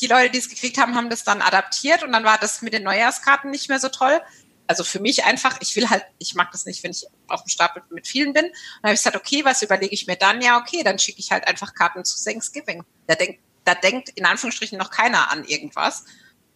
die 0.00 0.06
Leute, 0.06 0.30
die 0.30 0.38
es 0.38 0.48
gekriegt 0.48 0.78
haben, 0.78 0.94
haben 0.94 1.10
das 1.10 1.24
dann 1.24 1.42
adaptiert 1.42 2.02
und 2.02 2.12
dann 2.12 2.24
war 2.24 2.38
das 2.38 2.62
mit 2.62 2.72
den 2.72 2.82
Neujahrskarten 2.82 3.50
nicht 3.50 3.68
mehr 3.68 3.78
so 3.78 3.88
toll. 3.88 4.20
Also 4.66 4.84
für 4.84 5.00
mich 5.00 5.24
einfach, 5.24 5.58
ich 5.60 5.74
will 5.74 5.90
halt, 5.90 6.04
ich 6.18 6.34
mag 6.34 6.52
das 6.52 6.64
nicht, 6.64 6.84
wenn 6.84 6.92
ich 6.92 7.04
auf 7.26 7.42
dem 7.42 7.48
Stapel 7.48 7.82
mit 7.90 8.06
vielen 8.06 8.32
bin. 8.32 8.44
Und 8.44 8.52
dann 8.82 8.90
habe 8.90 8.94
ich 8.94 9.00
gesagt, 9.00 9.16
okay, 9.16 9.44
was 9.44 9.62
überlege 9.62 9.92
ich 9.92 10.06
mir 10.06 10.16
dann? 10.16 10.40
Ja, 10.40 10.58
okay, 10.58 10.84
dann 10.84 10.98
schicke 10.98 11.18
ich 11.18 11.32
halt 11.32 11.48
einfach 11.48 11.74
Karten 11.74 12.04
zu 12.04 12.22
Thanksgiving. 12.22 12.84
Da 13.08 13.16
denkt, 13.16 13.40
da 13.64 13.74
denkt 13.74 14.10
in 14.10 14.26
Anführungsstrichen 14.26 14.78
noch 14.78 14.90
keiner 14.90 15.32
an 15.32 15.44
irgendwas. 15.44 16.04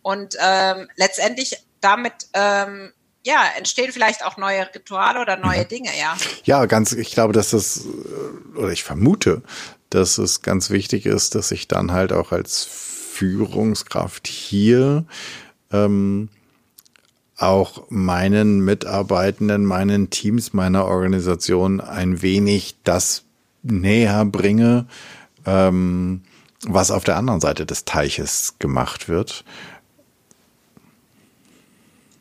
Und 0.03 0.37
ähm, 0.41 0.89
letztendlich 0.95 1.57
damit 1.81 2.29
ähm, 2.35 2.93
ja, 3.25 3.43
entstehen 3.57 3.91
vielleicht 3.91 4.25
auch 4.25 4.37
neue 4.37 4.69
Rituale 4.75 5.21
oder 5.21 5.37
neue 5.37 5.65
mhm. 5.65 5.69
Dinge, 5.69 5.91
ja. 5.99 6.17
Ja, 6.45 6.67
ganz, 6.67 6.93
ich 6.93 7.11
glaube, 7.13 7.33
dass 7.33 7.51
das, 7.51 7.85
oder 8.55 8.69
ich 8.69 8.85
vermute, 8.85 9.43
dass 9.91 10.19
es 10.19 10.43
ganz 10.43 10.71
wichtig 10.71 11.07
ist, 11.07 11.35
dass 11.35 11.51
ich 11.51 11.67
dann 11.67 11.93
halt 11.93 12.13
auch 12.13 12.33
als 12.33 12.69
Führungskraft 13.15 14.27
hier 14.27 15.05
ähm, 15.73 16.29
auch 17.37 17.85
meinen 17.89 18.61
Mitarbeitenden, 18.61 19.65
meinen 19.65 20.11
Teams, 20.11 20.53
meiner 20.53 20.87
Organisation 20.87 21.81
ein 21.81 22.23
wenig 22.23 22.77
das 22.83 23.23
näher 23.63 24.25
bringe, 24.25 24.87
ähm, 25.47 26.23
was 26.67 26.91
auf 26.91 27.05
der 27.05 27.17
anderen 27.17 27.41
Seite 27.41 27.67
des 27.67 27.85
Teiches 27.85 28.55
gemacht 28.59 29.09
wird. 29.09 29.45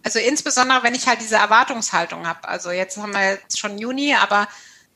Also 0.03 0.19
insbesondere, 0.19 0.83
wenn 0.83 0.95
ich 0.95 1.07
halt 1.07 1.21
diese 1.21 1.37
Erwartungshaltung 1.37 2.27
habe. 2.27 2.47
Also 2.47 2.71
jetzt 2.71 2.97
haben 2.97 3.13
wir 3.13 3.31
jetzt 3.31 3.57
schon 3.57 3.77
Juni, 3.77 4.13
aber 4.13 4.47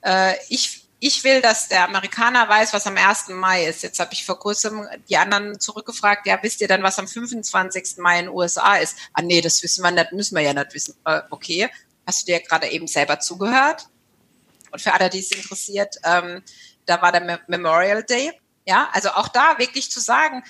äh, 0.01 0.33
ich, 0.49 0.86
ich 0.99 1.23
will, 1.23 1.41
dass 1.41 1.67
der 1.67 1.85
Amerikaner 1.85 2.49
weiß, 2.49 2.73
was 2.73 2.87
am 2.87 2.97
1. 2.97 3.29
Mai 3.29 3.65
ist. 3.65 3.83
Jetzt 3.83 3.99
habe 3.99 4.13
ich 4.13 4.25
vor 4.25 4.39
kurzem 4.39 4.87
die 5.09 5.17
anderen 5.17 5.59
zurückgefragt, 5.59 6.25
ja, 6.25 6.39
wisst 6.41 6.61
ihr 6.61 6.67
dann, 6.67 6.81
was 6.81 6.97
am 6.97 7.07
25. 7.07 7.97
Mai 7.97 8.19
in 8.19 8.25
den 8.25 8.33
USA 8.33 8.77
ist? 8.77 8.97
Ah 9.13 9.21
nee, 9.21 9.41
das 9.41 9.61
wissen 9.61 9.83
wir 9.83 9.91
nicht, 9.91 10.11
müssen 10.11 10.35
wir 10.35 10.41
ja 10.41 10.53
nicht 10.53 10.73
wissen. 10.73 10.95
Äh, 11.05 11.21
okay, 11.29 11.69
hast 12.05 12.21
du 12.21 12.31
dir 12.31 12.39
gerade 12.39 12.67
eben 12.69 12.87
selber 12.87 13.19
zugehört? 13.19 13.87
Und 14.71 14.81
für 14.81 14.93
alle, 14.93 15.09
die 15.09 15.19
es 15.19 15.31
interessiert, 15.31 15.95
ähm, 16.03 16.41
da 16.85 17.01
war 17.01 17.11
der 17.11 17.41
Memorial 17.47 18.03
Day. 18.03 18.31
Ja, 18.65 18.89
also 18.91 19.09
auch 19.11 19.27
da 19.27 19.59
wirklich 19.59 19.91
zu 19.91 19.99
sagen, 19.99 20.43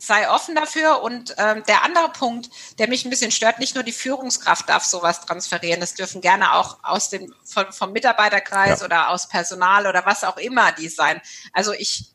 sei 0.00 0.28
offen 0.30 0.54
dafür. 0.54 1.02
Und 1.02 1.34
ähm, 1.38 1.62
der 1.68 1.84
andere 1.84 2.08
Punkt, 2.10 2.50
der 2.78 2.88
mich 2.88 3.04
ein 3.04 3.10
bisschen 3.10 3.30
stört, 3.30 3.58
nicht 3.58 3.74
nur 3.74 3.84
die 3.84 3.92
Führungskraft 3.92 4.68
darf 4.68 4.84
sowas 4.84 5.20
transferieren, 5.20 5.80
das 5.80 5.94
dürfen 5.94 6.20
gerne 6.20 6.54
auch 6.54 6.78
aus 6.82 7.10
dem 7.10 7.32
vom, 7.44 7.72
vom 7.72 7.92
Mitarbeiterkreis 7.92 8.80
ja. 8.80 8.86
oder 8.86 9.08
aus 9.10 9.28
Personal 9.28 9.86
oder 9.86 10.04
was 10.06 10.24
auch 10.24 10.38
immer 10.38 10.72
die 10.72 10.88
sein. 10.88 11.20
Also 11.52 11.72
ich 11.72 12.12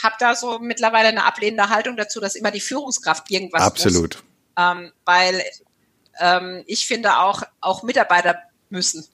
habe 0.00 0.14
da 0.18 0.34
so 0.34 0.58
mittlerweile 0.58 1.08
eine 1.08 1.24
ablehnende 1.24 1.70
Haltung 1.70 1.96
dazu, 1.96 2.20
dass 2.20 2.34
immer 2.34 2.50
die 2.50 2.60
Führungskraft 2.60 3.30
irgendwas 3.30 3.62
Absolut. 3.62 4.16
Muss. 4.16 4.24
Ähm, 4.56 4.92
weil 5.04 5.42
ähm, 6.20 6.62
ich 6.66 6.86
finde 6.86 7.16
auch, 7.18 7.42
auch 7.60 7.82
Mitarbeiter 7.82 8.38
müssen. 8.68 9.06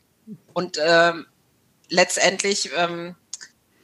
Und 0.52 0.78
ähm, 0.80 1.26
letztendlich 1.88 2.70
ähm, 2.76 3.16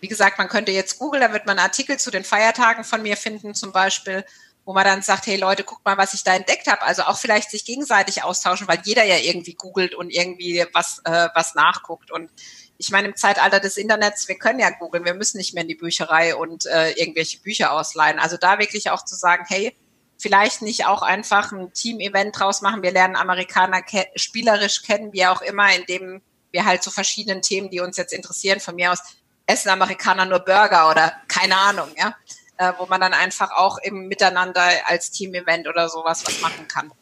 wie 0.05 0.09
gesagt, 0.09 0.37
man 0.37 0.51
könnte 0.51 0.71
jetzt 0.71 0.99
googeln, 0.99 1.23
da 1.23 1.33
wird 1.33 1.47
man 1.47 1.59
Artikel 1.59 1.99
zu 1.99 2.11
den 2.11 2.25
Feiertagen 2.25 2.85
von 2.85 3.01
mir 3.01 3.17
finden, 3.17 3.55
zum 3.55 3.73
Beispiel, 3.73 4.23
wo 4.67 4.75
man 4.75 4.85
dann 4.85 5.01
sagt, 5.01 5.27
hey 5.27 5.37
Leute, 5.37 5.65
guckt 5.65 5.83
mal, 5.87 5.97
was 5.97 6.13
ich 6.13 6.23
da 6.25 6.35
entdeckt 6.35 6.67
habe. 6.67 6.83
Also 6.83 7.05
auch 7.05 7.17
vielleicht 7.17 7.51
sich 7.51 7.65
gegenseitig 7.65 8.23
austauschen, 8.23 8.69
weil 8.69 8.81
jeder 8.85 9.03
ja 9.03 9.17
irgendwie 9.17 9.55
googelt 9.55 9.95
und 9.95 10.11
irgendwie 10.11 10.63
was, 10.75 11.01
äh, 11.05 11.29
was 11.35 11.55
nachguckt. 11.55 12.11
Und 12.11 12.31
ich 12.77 12.91
meine, 12.91 13.09
im 13.09 13.17
Zeitalter 13.17 13.61
des 13.61 13.79
Internets, 13.79 14.29
wir 14.29 14.37
können 14.37 14.59
ja 14.59 14.69
googeln, 14.69 15.07
wir 15.07 15.15
müssen 15.15 15.39
nicht 15.39 15.55
mehr 15.55 15.63
in 15.63 15.69
die 15.69 15.75
Bücherei 15.75 16.37
und 16.37 16.67
äh, 16.67 16.91
irgendwelche 16.91 17.39
Bücher 17.39 17.73
ausleihen. 17.73 18.19
Also 18.19 18.37
da 18.37 18.59
wirklich 18.59 18.91
auch 18.91 19.07
zu 19.07 19.15
sagen, 19.15 19.47
hey, 19.49 19.75
vielleicht 20.19 20.61
nicht 20.61 20.85
auch 20.85 21.01
einfach 21.01 21.51
ein 21.51 21.73
Team-Event 21.73 22.39
draus 22.39 22.61
machen. 22.61 22.83
Wir 22.83 22.93
lernen 22.93 23.17
Amerikaner 23.17 23.81
ke 23.81 24.05
spielerisch 24.17 24.83
kennen, 24.83 25.15
wie 25.15 25.25
auch 25.25 25.41
immer, 25.41 25.75
indem 25.75 26.21
wir 26.51 26.67
halt 26.67 26.83
zu 26.83 26.91
so 26.91 26.95
verschiedenen 26.95 27.41
Themen, 27.41 27.71
die 27.71 27.81
uns 27.81 27.97
jetzt 27.97 28.13
interessieren, 28.13 28.61
von 28.61 28.77
mir 28.77 28.93
aus 28.93 29.01
essen 29.47 29.71
Amerikaner 29.71 30.25
nur 30.25 30.41
Burger 30.41 30.91
oder 30.91 31.13
keine 31.29 31.57
Ahnung, 31.57 31.91
ja, 31.97 32.15
äh, 32.57 32.73
wo 32.79 32.87
man 32.87 33.01
dann 33.01 33.15
einfach 33.15 33.51
auch 33.51 33.79
im 33.79 34.09
Miteinander 34.09 34.63
als 34.87 35.11
Team-Event 35.11 35.69
oder 35.69 35.89
sowas 35.89 36.25
was 36.27 36.41
machen 36.41 36.69
kann. 36.69 36.93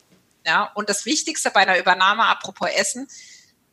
Ja, 0.45 0.71
und 0.75 0.89
das 0.89 1.07
Wichtigste 1.07 1.51
bei 1.51 1.61
einer 1.61 1.79
Übernahme, 1.79 2.25
apropos 2.25 2.69
Essen, 2.71 3.07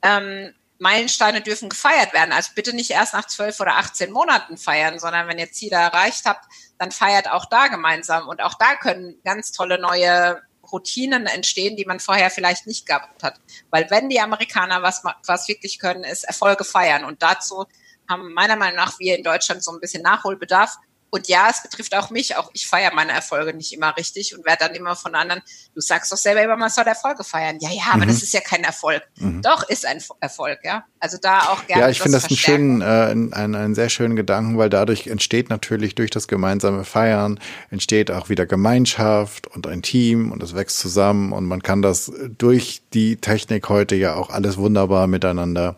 ähm, 0.03 0.53
Meilensteine 0.77 1.41
dürfen 1.41 1.69
gefeiert 1.69 2.13
werden. 2.13 2.31
Also 2.31 2.51
bitte 2.55 2.73
nicht 2.73 2.91
erst 2.91 3.13
nach 3.13 3.27
zwölf 3.27 3.59
oder 3.59 3.75
18 3.75 4.11
Monaten 4.11 4.57
feiern, 4.57 4.97
sondern 4.97 5.27
wenn 5.27 5.37
ihr 5.37 5.51
Ziele 5.51 5.75
erreicht 5.75 6.25
habt, 6.25 6.45
dann 6.77 6.91
feiert 6.91 7.29
auch 7.29 7.45
da 7.45 7.67
gemeinsam. 7.67 8.29
Und 8.29 8.41
auch 8.41 8.53
da 8.53 8.75
können 8.75 9.19
ganz 9.25 9.51
tolle 9.51 9.79
neue 9.79 10.41
Routinen 10.71 11.25
entstehen, 11.25 11.75
die 11.75 11.85
man 11.85 11.99
vorher 11.99 12.29
vielleicht 12.29 12.65
nicht 12.65 12.85
gehabt 12.85 13.23
hat. 13.23 13.41
Weil 13.71 13.89
wenn 13.89 14.07
die 14.07 14.21
Amerikaner 14.21 14.81
was, 14.81 15.03
was 15.25 15.47
wirklich 15.47 15.79
können, 15.79 16.05
ist 16.05 16.23
Erfolge 16.23 16.63
feiern. 16.63 17.03
Und 17.03 17.21
dazu 17.21 17.65
haben 18.09 18.33
meiner 18.33 18.55
Meinung 18.55 18.75
nach 18.75 18.99
wir 18.99 19.17
in 19.17 19.23
Deutschland 19.23 19.63
so 19.63 19.71
ein 19.71 19.79
bisschen 19.79 20.03
Nachholbedarf. 20.03 20.77
Und 21.11 21.27
ja, 21.27 21.47
es 21.49 21.63
betrifft 21.63 21.95
auch 21.95 22.11
mich. 22.11 22.35
Auch 22.37 22.51
ich 22.53 22.67
feiere 22.67 22.93
meine 22.93 23.11
Erfolge 23.11 23.53
nicht 23.55 23.73
immer 23.73 23.95
richtig 23.97 24.37
und 24.37 24.45
werde 24.45 24.65
dann 24.67 24.75
immer 24.75 24.95
von 24.95 25.15
anderen, 25.15 25.41
du 25.73 25.81
sagst 25.81 26.11
doch 26.11 26.17
selber 26.17 26.43
immer, 26.43 26.55
man 26.55 26.69
soll 26.69 26.85
Erfolge 26.85 27.23
feiern. 27.23 27.57
Ja, 27.61 27.71
ja, 27.71 27.83
aber 27.93 28.05
mhm. 28.05 28.09
das 28.09 28.21
ist 28.21 28.33
ja 28.33 28.41
kein 28.41 28.63
Erfolg. 28.63 29.01
Mhm. 29.17 29.41
Doch, 29.41 29.67
ist 29.67 29.85
ein 29.85 30.03
Erfolg, 30.19 30.59
ja. 30.63 30.85
Also 30.99 31.17
da 31.19 31.49
auch 31.49 31.65
gerne. 31.65 31.83
Ja, 31.83 31.89
ich 31.89 31.99
finde 31.99 32.17
das 32.17 32.25
einen 32.25 32.37
schönen, 32.37 32.81
äh, 32.81 32.85
einen, 32.85 33.33
einen 33.33 33.75
sehr 33.75 33.89
schönen 33.89 34.15
Gedanken, 34.15 34.57
weil 34.57 34.69
dadurch 34.69 35.07
entsteht 35.07 35.49
natürlich 35.49 35.95
durch 35.95 36.11
das 36.11 36.27
gemeinsame 36.27 36.83
Feiern, 36.83 37.39
entsteht 37.71 38.11
auch 38.11 38.29
wieder 38.29 38.45
Gemeinschaft 38.45 39.47
und 39.47 39.65
ein 39.65 39.81
Team 39.81 40.31
und 40.31 40.43
es 40.43 40.53
wächst 40.53 40.77
zusammen 40.77 41.33
und 41.33 41.45
man 41.45 41.63
kann 41.63 41.81
das 41.81 42.11
durch 42.37 42.81
die 42.93 43.17
Technik 43.17 43.67
heute 43.69 43.95
ja 43.95 44.13
auch 44.13 44.29
alles 44.29 44.57
wunderbar 44.57 45.07
miteinander 45.07 45.77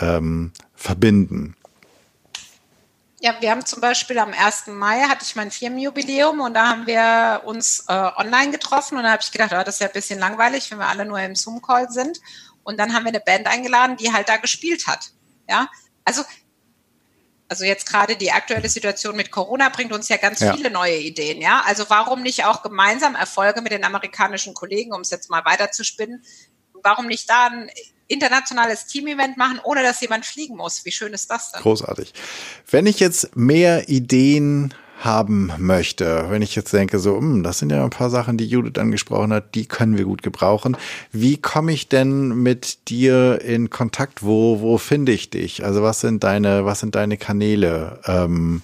ähm, 0.00 0.52
verbinden? 0.74 1.56
Ja, 3.20 3.34
wir 3.40 3.50
haben 3.50 3.64
zum 3.64 3.80
Beispiel 3.80 4.18
am 4.18 4.34
1. 4.34 4.66
Mai 4.66 5.00
hatte 5.02 5.24
ich 5.24 5.34
mein 5.34 5.50
Firmenjubiläum 5.50 6.40
und 6.40 6.54
da 6.54 6.68
haben 6.68 6.86
wir 6.86 7.40
uns 7.46 7.84
äh, 7.88 7.92
online 7.92 8.50
getroffen 8.50 8.98
und 8.98 9.04
da 9.04 9.12
habe 9.12 9.22
ich 9.22 9.32
gedacht, 9.32 9.52
oh, 9.52 9.62
das 9.64 9.76
ist 9.76 9.80
ja 9.80 9.86
ein 9.86 9.94
bisschen 9.94 10.18
langweilig, 10.18 10.70
wenn 10.70 10.78
wir 10.78 10.88
alle 10.88 11.06
nur 11.06 11.18
im 11.20 11.34
Zoom-Call 11.34 11.90
sind. 11.90 12.20
Und 12.64 12.78
dann 12.78 12.92
haben 12.92 13.04
wir 13.04 13.08
eine 13.08 13.20
Band 13.20 13.46
eingeladen, 13.46 13.96
die 13.96 14.12
halt 14.12 14.28
da 14.28 14.36
gespielt 14.36 14.86
hat. 14.86 15.12
Ja, 15.48 15.68
also 16.04 16.22
also 17.48 17.64
jetzt 17.64 17.88
gerade 17.88 18.16
die 18.16 18.32
aktuelle 18.32 18.68
Situation 18.68 19.16
mit 19.16 19.30
Corona 19.30 19.68
bringt 19.68 19.92
uns 19.92 20.08
ja 20.08 20.16
ganz 20.16 20.40
ja. 20.40 20.54
viele 20.54 20.70
neue 20.70 20.96
Ideen, 20.96 21.40
ja. 21.40 21.62
Also 21.66 21.84
warum 21.88 22.22
nicht 22.22 22.44
auch 22.44 22.62
gemeinsam 22.62 23.14
Erfolge 23.14 23.60
mit 23.60 23.72
den 23.72 23.84
amerikanischen 23.84 24.54
Kollegen, 24.54 24.92
um 24.92 25.02
es 25.02 25.10
jetzt 25.10 25.30
mal 25.30 25.44
weiterzuspinnen, 25.44 26.24
warum 26.82 27.06
nicht 27.06 27.28
da 27.28 27.46
ein 27.46 27.70
internationales 28.08 28.86
Team-Event 28.86 29.36
machen, 29.36 29.60
ohne 29.64 29.82
dass 29.82 30.00
jemand 30.00 30.26
fliegen 30.26 30.56
muss. 30.56 30.84
Wie 30.84 30.92
schön 30.92 31.12
ist 31.12 31.30
das 31.30 31.52
denn? 31.52 31.62
Großartig. 31.62 32.12
Wenn 32.70 32.86
ich 32.86 33.00
jetzt 33.00 33.36
mehr 33.36 33.88
Ideen 33.88 34.74
haben 35.00 35.52
möchte, 35.58 36.26
wenn 36.30 36.40
ich 36.40 36.54
jetzt 36.54 36.72
denke, 36.72 36.98
so, 36.98 37.18
hm, 37.18 37.42
das 37.42 37.58
sind 37.58 37.70
ja 37.70 37.84
ein 37.84 37.90
paar 37.90 38.10
Sachen, 38.10 38.38
die 38.38 38.46
Judith 38.46 38.78
angesprochen 38.78 39.32
hat, 39.32 39.54
die 39.54 39.66
können 39.66 39.98
wir 39.98 40.04
gut 40.04 40.22
gebrauchen. 40.22 40.76
Wie 41.12 41.36
komme 41.36 41.72
ich 41.72 41.88
denn 41.88 42.28
mit 42.28 42.88
dir 42.88 43.40
in 43.42 43.70
Kontakt? 43.70 44.22
Wo, 44.22 44.60
wo 44.60 44.78
finde 44.78 45.12
ich 45.12 45.30
dich? 45.30 45.64
Also 45.64 45.82
was 45.82 46.00
sind 46.00 46.24
deine, 46.24 46.64
was 46.64 46.80
sind 46.80 46.94
deine 46.94 47.18
Kanäle? 47.18 48.00
Ähm, 48.06 48.62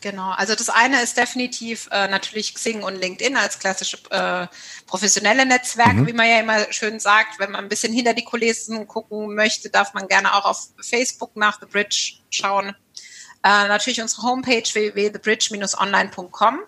Genau, 0.00 0.30
also 0.30 0.54
das 0.54 0.70
eine 0.70 1.02
ist 1.02 1.18
definitiv 1.18 1.88
äh, 1.92 2.08
natürlich 2.08 2.54
Xing 2.54 2.82
und 2.82 2.96
LinkedIn 2.96 3.36
als 3.36 3.58
klassische 3.58 3.98
äh, 4.10 4.46
professionelle 4.86 5.44
Netzwerke, 5.44 5.92
mhm. 5.92 6.06
wie 6.06 6.14
man 6.14 6.26
ja 6.26 6.40
immer 6.40 6.72
schön 6.72 6.98
sagt. 7.00 7.38
Wenn 7.38 7.50
man 7.50 7.64
ein 7.64 7.68
bisschen 7.68 7.92
hinter 7.92 8.14
die 8.14 8.24
Kulissen 8.24 8.88
gucken 8.88 9.34
möchte, 9.34 9.68
darf 9.68 9.92
man 9.92 10.08
gerne 10.08 10.34
auch 10.34 10.46
auf 10.46 10.68
Facebook 10.80 11.36
nach 11.36 11.60
The 11.60 11.66
Bridge 11.66 12.14
schauen. 12.30 12.74
Äh, 13.42 13.68
natürlich 13.68 14.00
unsere 14.00 14.22
Homepage 14.22 14.62
www.thebridge-online.com 14.62 16.60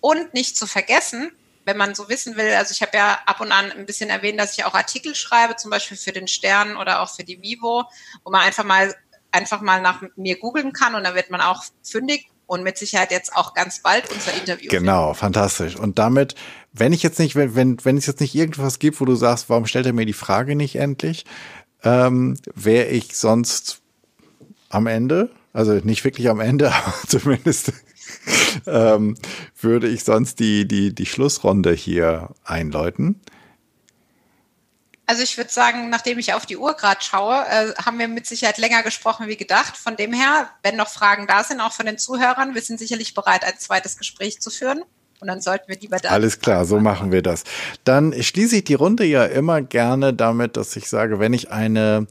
und 0.00 0.34
nicht 0.34 0.56
zu 0.56 0.66
vergessen, 0.66 1.30
wenn 1.64 1.76
man 1.76 1.94
so 1.94 2.08
wissen 2.08 2.36
will, 2.36 2.52
also 2.54 2.72
ich 2.72 2.82
habe 2.82 2.96
ja 2.96 3.20
ab 3.24 3.40
und 3.40 3.52
an 3.52 3.72
ein 3.72 3.86
bisschen 3.86 4.10
erwähnt, 4.10 4.38
dass 4.38 4.58
ich 4.58 4.64
auch 4.64 4.74
Artikel 4.74 5.14
schreibe, 5.14 5.56
zum 5.56 5.70
Beispiel 5.70 5.96
für 5.96 6.12
den 6.12 6.28
Stern 6.28 6.76
oder 6.76 7.00
auch 7.00 7.14
für 7.14 7.24
die 7.24 7.40
Vivo, 7.40 7.84
wo 8.22 8.30
man 8.30 8.42
einfach 8.42 8.64
mal 8.64 8.94
einfach 9.30 9.60
mal 9.62 9.80
nach 9.80 10.02
mir 10.14 10.38
googeln 10.38 10.72
kann 10.72 10.94
und 10.94 11.04
da 11.04 11.14
wird 11.14 11.30
man 11.30 11.40
auch 11.40 11.64
fündig 11.82 12.28
und 12.46 12.62
mit 12.62 12.78
Sicherheit 12.78 13.10
jetzt 13.10 13.34
auch 13.34 13.54
ganz 13.54 13.80
bald 13.80 14.10
unser 14.10 14.34
Interview. 14.34 14.70
Genau, 14.70 15.06
finden. 15.06 15.18
fantastisch. 15.20 15.76
Und 15.76 15.98
damit, 15.98 16.34
wenn 16.72 16.92
ich 16.92 17.02
jetzt 17.02 17.18
nicht, 17.18 17.36
wenn, 17.36 17.54
wenn, 17.54 17.84
wenn 17.84 17.96
es 17.96 18.06
jetzt 18.06 18.20
nicht 18.20 18.34
irgendwas 18.34 18.78
gibt, 18.78 19.00
wo 19.00 19.04
du 19.04 19.14
sagst, 19.14 19.48
warum 19.48 19.66
stellt 19.66 19.86
er 19.86 19.92
mir 19.92 20.06
die 20.06 20.12
Frage 20.12 20.56
nicht 20.56 20.76
endlich, 20.76 21.24
ähm, 21.82 22.36
wäre 22.54 22.88
ich 22.88 23.16
sonst 23.16 23.80
am 24.68 24.86
Ende, 24.86 25.30
also 25.52 25.72
nicht 25.72 26.04
wirklich 26.04 26.28
am 26.28 26.40
Ende, 26.40 26.72
aber 26.74 26.94
zumindest 27.06 27.72
ähm, 28.66 29.16
würde 29.60 29.88
ich 29.88 30.04
sonst 30.04 30.40
die, 30.40 30.66
die, 30.66 30.94
die 30.94 31.06
Schlussrunde 31.06 31.72
hier 31.72 32.30
einläuten. 32.44 33.20
Also 35.06 35.22
ich 35.22 35.36
würde 35.36 35.50
sagen, 35.50 35.90
nachdem 35.90 36.18
ich 36.18 36.32
auf 36.32 36.46
die 36.46 36.56
Uhr 36.56 36.74
gerade 36.74 37.02
schaue, 37.02 37.34
äh, 37.34 37.74
haben 37.84 37.98
wir 37.98 38.08
mit 38.08 38.26
Sicherheit 38.26 38.56
länger 38.56 38.82
gesprochen 38.82 39.28
wie 39.28 39.36
gedacht. 39.36 39.76
Von 39.76 39.96
dem 39.96 40.12
her, 40.14 40.48
wenn 40.62 40.76
noch 40.76 40.88
Fragen 40.88 41.26
da 41.26 41.44
sind, 41.44 41.60
auch 41.60 41.72
von 41.72 41.84
den 41.84 41.98
Zuhörern, 41.98 42.54
wir 42.54 42.62
sind 42.62 42.78
sicherlich 42.78 43.12
bereit, 43.12 43.44
ein 43.44 43.58
zweites 43.58 43.98
Gespräch 43.98 44.40
zu 44.40 44.50
führen. 44.50 44.82
Und 45.20 45.28
dann 45.28 45.40
sollten 45.40 45.68
wir 45.68 45.78
lieber 45.78 45.98
da. 45.98 46.10
Alles 46.10 46.40
klar, 46.40 46.64
so 46.64 46.80
machen 46.80 47.12
wir 47.12 47.22
das. 47.22 47.44
Dann 47.84 48.14
schließe 48.20 48.56
ich 48.56 48.64
die 48.64 48.74
Runde 48.74 49.04
ja 49.04 49.24
immer 49.24 49.62
gerne 49.62 50.14
damit, 50.14 50.56
dass 50.56 50.74
ich 50.76 50.88
sage, 50.88 51.18
wenn 51.18 51.32
ich 51.32 51.50
eine 51.50 52.06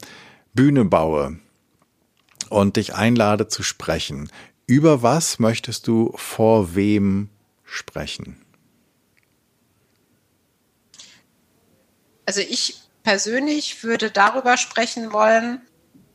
Bühne 0.52 0.84
baue 0.84 1.38
und 2.48 2.76
dich 2.76 2.94
einlade 2.94 3.48
zu 3.48 3.62
sprechen, 3.62 4.30
über 4.66 5.02
was 5.02 5.38
möchtest 5.38 5.86
du 5.86 6.12
vor 6.16 6.74
wem 6.74 7.28
sprechen? 7.64 8.40
Also 12.26 12.40
ich 12.40 12.83
persönlich 13.04 13.84
würde 13.84 14.10
darüber 14.10 14.56
sprechen 14.56 15.12
wollen, 15.12 15.62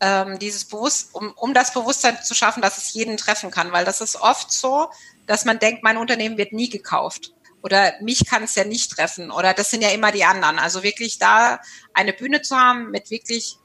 ähm, 0.01 0.39
dieses 0.39 0.65
Bewusst 0.65 1.13
um, 1.13 1.31
um 1.35 1.53
das 1.53 1.73
Bewusstsein 1.73 2.21
zu 2.21 2.33
schaffen, 2.33 2.61
dass 2.61 2.77
es 2.77 2.93
jeden 2.93 3.15
treffen 3.15 3.51
kann, 3.51 3.71
weil 3.71 3.85
das 3.85 4.01
ist 4.01 4.17
oft 4.17 4.51
so, 4.51 4.89
dass 5.27 5.45
man 5.45 5.59
denkt, 5.59 5.83
mein 5.83 5.97
Unternehmen 5.97 6.37
wird 6.37 6.51
nie 6.51 6.69
gekauft 6.69 7.33
oder 7.61 7.93
mich 8.01 8.25
kann 8.25 8.43
es 8.43 8.55
ja 8.55 8.65
nicht 8.65 8.91
treffen 8.91 9.31
oder 9.31 9.53
das 9.53 9.69
sind 9.69 9.81
ja 9.81 9.89
immer 9.89 10.11
die 10.11 10.25
anderen. 10.25 10.59
Also 10.59 10.83
wirklich 10.83 11.19
da 11.19 11.61
eine 11.93 12.13
Bühne 12.13 12.41
zu 12.41 12.57
haben 12.57 12.91
mit 12.91 13.11
wirklich 13.11 13.57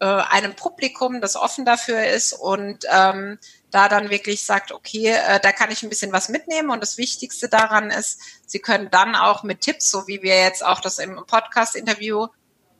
äh, 0.00 0.06
einem 0.06 0.56
Publikum, 0.56 1.20
das 1.20 1.36
offen 1.36 1.64
dafür 1.64 2.04
ist 2.06 2.32
und 2.32 2.84
ähm, 2.90 3.38
da 3.70 3.88
dann 3.88 4.10
wirklich 4.10 4.44
sagt, 4.44 4.72
okay, 4.72 5.12
äh, 5.12 5.38
da 5.40 5.52
kann 5.52 5.70
ich 5.70 5.82
ein 5.82 5.88
bisschen 5.88 6.12
was 6.12 6.28
mitnehmen. 6.28 6.70
Und 6.70 6.80
das 6.80 6.98
Wichtigste 6.98 7.48
daran 7.48 7.90
ist, 7.90 8.20
Sie 8.46 8.58
können 8.58 8.90
dann 8.90 9.14
auch 9.14 9.42
mit 9.42 9.60
Tipps, 9.60 9.90
so 9.90 10.06
wie 10.06 10.22
wir 10.22 10.36
jetzt 10.36 10.64
auch 10.64 10.80
das 10.80 10.98
im 10.98 11.16
Podcast-Interview 11.26 12.28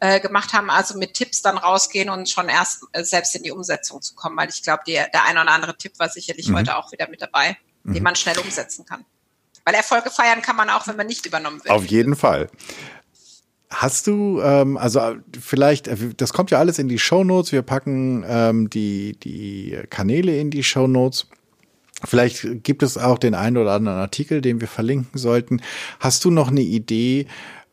äh, 0.04 0.20
gemacht 0.20 0.52
haben, 0.52 0.68
also 0.68 0.98
mit 0.98 1.14
Tipps 1.14 1.40
dann 1.40 1.56
rausgehen 1.56 2.10
und 2.10 2.28
schon 2.28 2.50
erst 2.50 2.84
äh, 2.92 3.02
selbst 3.02 3.34
in 3.36 3.42
die 3.42 3.52
Umsetzung 3.52 4.02
zu 4.02 4.14
kommen, 4.14 4.36
weil 4.36 4.50
ich 4.50 4.62
glaube, 4.62 4.82
der 4.86 5.24
ein 5.24 5.38
oder 5.38 5.50
andere 5.50 5.78
Tipp 5.78 5.92
war 5.98 6.10
sicherlich 6.10 6.48
mhm. 6.48 6.56
heute 6.56 6.76
auch 6.76 6.92
wieder 6.92 7.08
mit 7.08 7.22
dabei, 7.22 7.56
mhm. 7.84 7.94
den 7.94 8.02
man 8.02 8.14
schnell 8.14 8.38
umsetzen 8.38 8.84
kann. 8.84 9.06
Weil 9.64 9.74
Erfolge 9.74 10.10
feiern 10.10 10.42
kann 10.42 10.56
man 10.56 10.68
auch, 10.68 10.86
wenn 10.86 10.96
man 10.96 11.06
nicht 11.06 11.24
übernommen 11.24 11.58
wird. 11.64 11.70
Auf 11.70 11.86
jeden 11.86 12.16
Fall. 12.16 12.50
Hast 13.70 14.06
du, 14.06 14.42
ähm, 14.42 14.76
also 14.76 15.14
vielleicht, 15.40 15.88
äh, 15.88 15.96
das 16.14 16.34
kommt 16.34 16.50
ja 16.50 16.58
alles 16.58 16.78
in 16.78 16.88
die 16.88 16.98
Show 16.98 17.24
Notes. 17.24 17.52
Wir 17.52 17.62
packen 17.62 18.26
ähm, 18.28 18.68
die, 18.68 19.18
die 19.18 19.78
Kanäle 19.88 20.36
in 20.36 20.50
die 20.50 20.64
Show 20.64 20.86
Notes. 20.86 21.28
Vielleicht 22.04 22.62
gibt 22.62 22.82
es 22.82 22.98
auch 22.98 23.18
den 23.18 23.34
einen 23.34 23.56
oder 23.56 23.72
anderen 23.72 23.98
Artikel, 23.98 24.42
den 24.42 24.60
wir 24.60 24.68
verlinken 24.68 25.18
sollten. 25.18 25.62
Hast 25.98 26.26
du 26.26 26.30
noch 26.30 26.48
eine 26.48 26.60
Idee, 26.60 27.26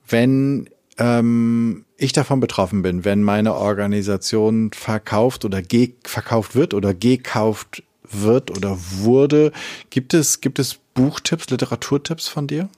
wenn 0.07 0.69
ähm, 0.97 1.83
ich 2.01 2.13
davon 2.13 2.39
betroffen 2.39 2.81
bin, 2.81 3.05
wenn 3.05 3.23
meine 3.23 3.55
Organisation 3.55 4.71
verkauft 4.73 5.45
oder 5.45 5.61
verkauft 6.03 6.55
wird 6.55 6.73
oder 6.73 6.93
gekauft 6.93 7.83
wird 8.03 8.51
oder 8.51 8.77
wurde? 8.79 9.51
Gibt 9.89 10.13
es, 10.13 10.41
gibt 10.41 10.59
es 10.59 10.79
Buchtipps, 10.93 11.49
Literaturtipps 11.49 12.27
von 12.27 12.47
dir? 12.47 12.69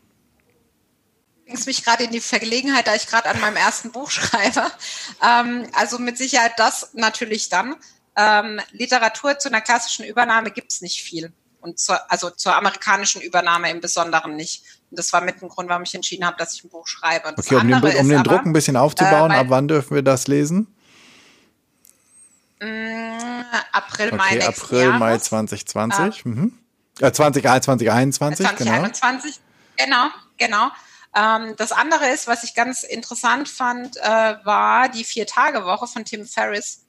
bringst 1.54 1.68
mich 1.68 1.86
gerade 1.86 2.06
in 2.06 2.12
die 2.12 2.20
Vergelegenheit, 2.20 2.88
da 2.88 2.96
ich 2.96 3.06
gerade 3.06 3.30
an 3.30 3.40
meinem 3.40 3.58
ersten 3.58 3.92
Buch 3.92 4.10
schreibe. 4.10 4.72
Ähm, 5.22 5.70
also 5.74 6.00
mit 6.00 6.18
Sicherheit 6.18 6.54
das 6.58 6.90
natürlich 6.94 7.50
dann. 7.50 7.76
Ähm, 8.16 8.60
Literatur 8.72 9.38
zu 9.38 9.50
einer 9.50 9.62
klassischen 9.62 10.04
Übernahme 10.04 10.50
gibt 10.50 10.72
es 10.72 10.82
nicht 10.82 11.04
viel. 11.04 11.32
Und 11.62 11.80
zur, 11.80 12.12
also 12.12 12.32
zur 12.32 12.56
amerikanischen 12.56 13.22
Übernahme 13.22 13.70
im 13.70 13.82
Besonderen 13.82 14.36
nicht. 14.36 14.64
Und 14.94 15.00
das 15.00 15.12
war 15.12 15.22
mit 15.22 15.42
dem 15.42 15.50
Grund, 15.50 15.70
warum 15.70 15.82
ich 15.82 15.96
entschieden 15.96 16.24
habe, 16.24 16.38
dass 16.38 16.54
ich 16.54 16.64
ein 16.64 16.70
Buch 16.70 16.86
schreibe. 16.86 17.34
okay, 17.36 17.56
um 17.56 17.68
den, 17.68 17.82
um 17.82 18.10
den 18.10 18.20
aber, 18.20 18.30
Druck 18.30 18.46
ein 18.46 18.54
bisschen 18.54 18.78
aufzubauen, 18.78 19.32
äh, 19.32 19.38
ab 19.38 19.48
wann 19.50 19.68
dürfen 19.68 19.96
wir 19.96 20.04
das 20.04 20.28
lesen? 20.28 20.68
Mm, 22.62 23.42
April, 23.72 24.14
Mai 24.14 24.36
okay, 24.36 24.44
April, 24.44 24.84
Jahres. 24.84 25.00
Mai 25.00 25.18
2020. 25.18 26.26
Äh, 26.28 26.30
mhm. 26.30 26.60
äh, 27.00 27.12
20, 27.12 27.42
2021, 27.42 28.46
2021, 28.46 29.40
genau. 29.78 30.10
Genau, 30.38 30.68
genau. 30.68 30.72
Ähm, 31.16 31.56
das 31.58 31.72
andere 31.72 32.10
ist, 32.10 32.28
was 32.28 32.44
ich 32.44 32.54
ganz 32.54 32.84
interessant 32.84 33.50
fand, 33.50 33.98
äh, 33.98 34.36
war 34.44 34.90
die 34.90 35.04
Vier-Tage-Woche 35.04 35.88
von 35.88 36.06
Tim 36.06 36.28
Ferriss, 36.28 36.86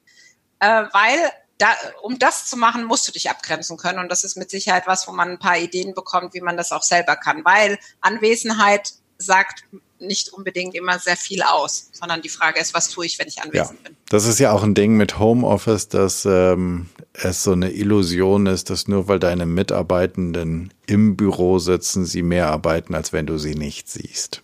äh, 0.59 0.83
weil 0.91 1.31
da, 1.57 1.67
um 2.01 2.19
das 2.19 2.47
zu 2.47 2.57
machen, 2.57 2.83
musst 2.83 3.07
du 3.07 3.11
dich 3.11 3.29
abgrenzen 3.29 3.77
können. 3.77 3.99
Und 3.99 4.11
das 4.11 4.23
ist 4.23 4.35
mit 4.35 4.49
Sicherheit 4.49 4.87
was, 4.87 5.07
wo 5.07 5.11
man 5.11 5.31
ein 5.31 5.39
paar 5.39 5.57
Ideen 5.57 5.93
bekommt, 5.93 6.33
wie 6.33 6.41
man 6.41 6.57
das 6.57 6.71
auch 6.71 6.83
selber 6.83 7.15
kann. 7.15 7.45
Weil 7.45 7.79
Anwesenheit 8.01 8.93
sagt 9.17 9.63
nicht 9.99 10.29
unbedingt 10.33 10.75
immer 10.75 10.99
sehr 10.99 11.15
viel 11.15 11.41
aus, 11.41 11.89
sondern 11.93 12.21
die 12.21 12.29
Frage 12.29 12.59
ist, 12.59 12.73
was 12.73 12.89
tue 12.89 13.05
ich, 13.05 13.17
wenn 13.17 13.27
ich 13.27 13.41
anwesend 13.41 13.79
ja, 13.79 13.85
bin. 13.85 13.97
Das 14.09 14.25
ist 14.25 14.39
ja 14.39 14.51
auch 14.51 14.63
ein 14.63 14.73
Ding 14.73 14.97
mit 14.97 15.19
Homeoffice, 15.19 15.87
dass 15.87 16.25
ähm, 16.25 16.89
es 17.13 17.43
so 17.43 17.53
eine 17.53 17.71
Illusion 17.71 18.45
ist, 18.45 18.69
dass 18.69 18.87
nur 18.87 19.07
weil 19.07 19.19
deine 19.19 19.45
Mitarbeitenden 19.45 20.73
im 20.85 21.15
Büro 21.15 21.59
sitzen, 21.59 22.05
sie 22.05 22.23
mehr 22.23 22.49
arbeiten, 22.49 22.93
als 22.93 23.13
wenn 23.13 23.25
du 23.25 23.37
sie 23.37 23.55
nicht 23.55 23.89
siehst. 23.89 24.41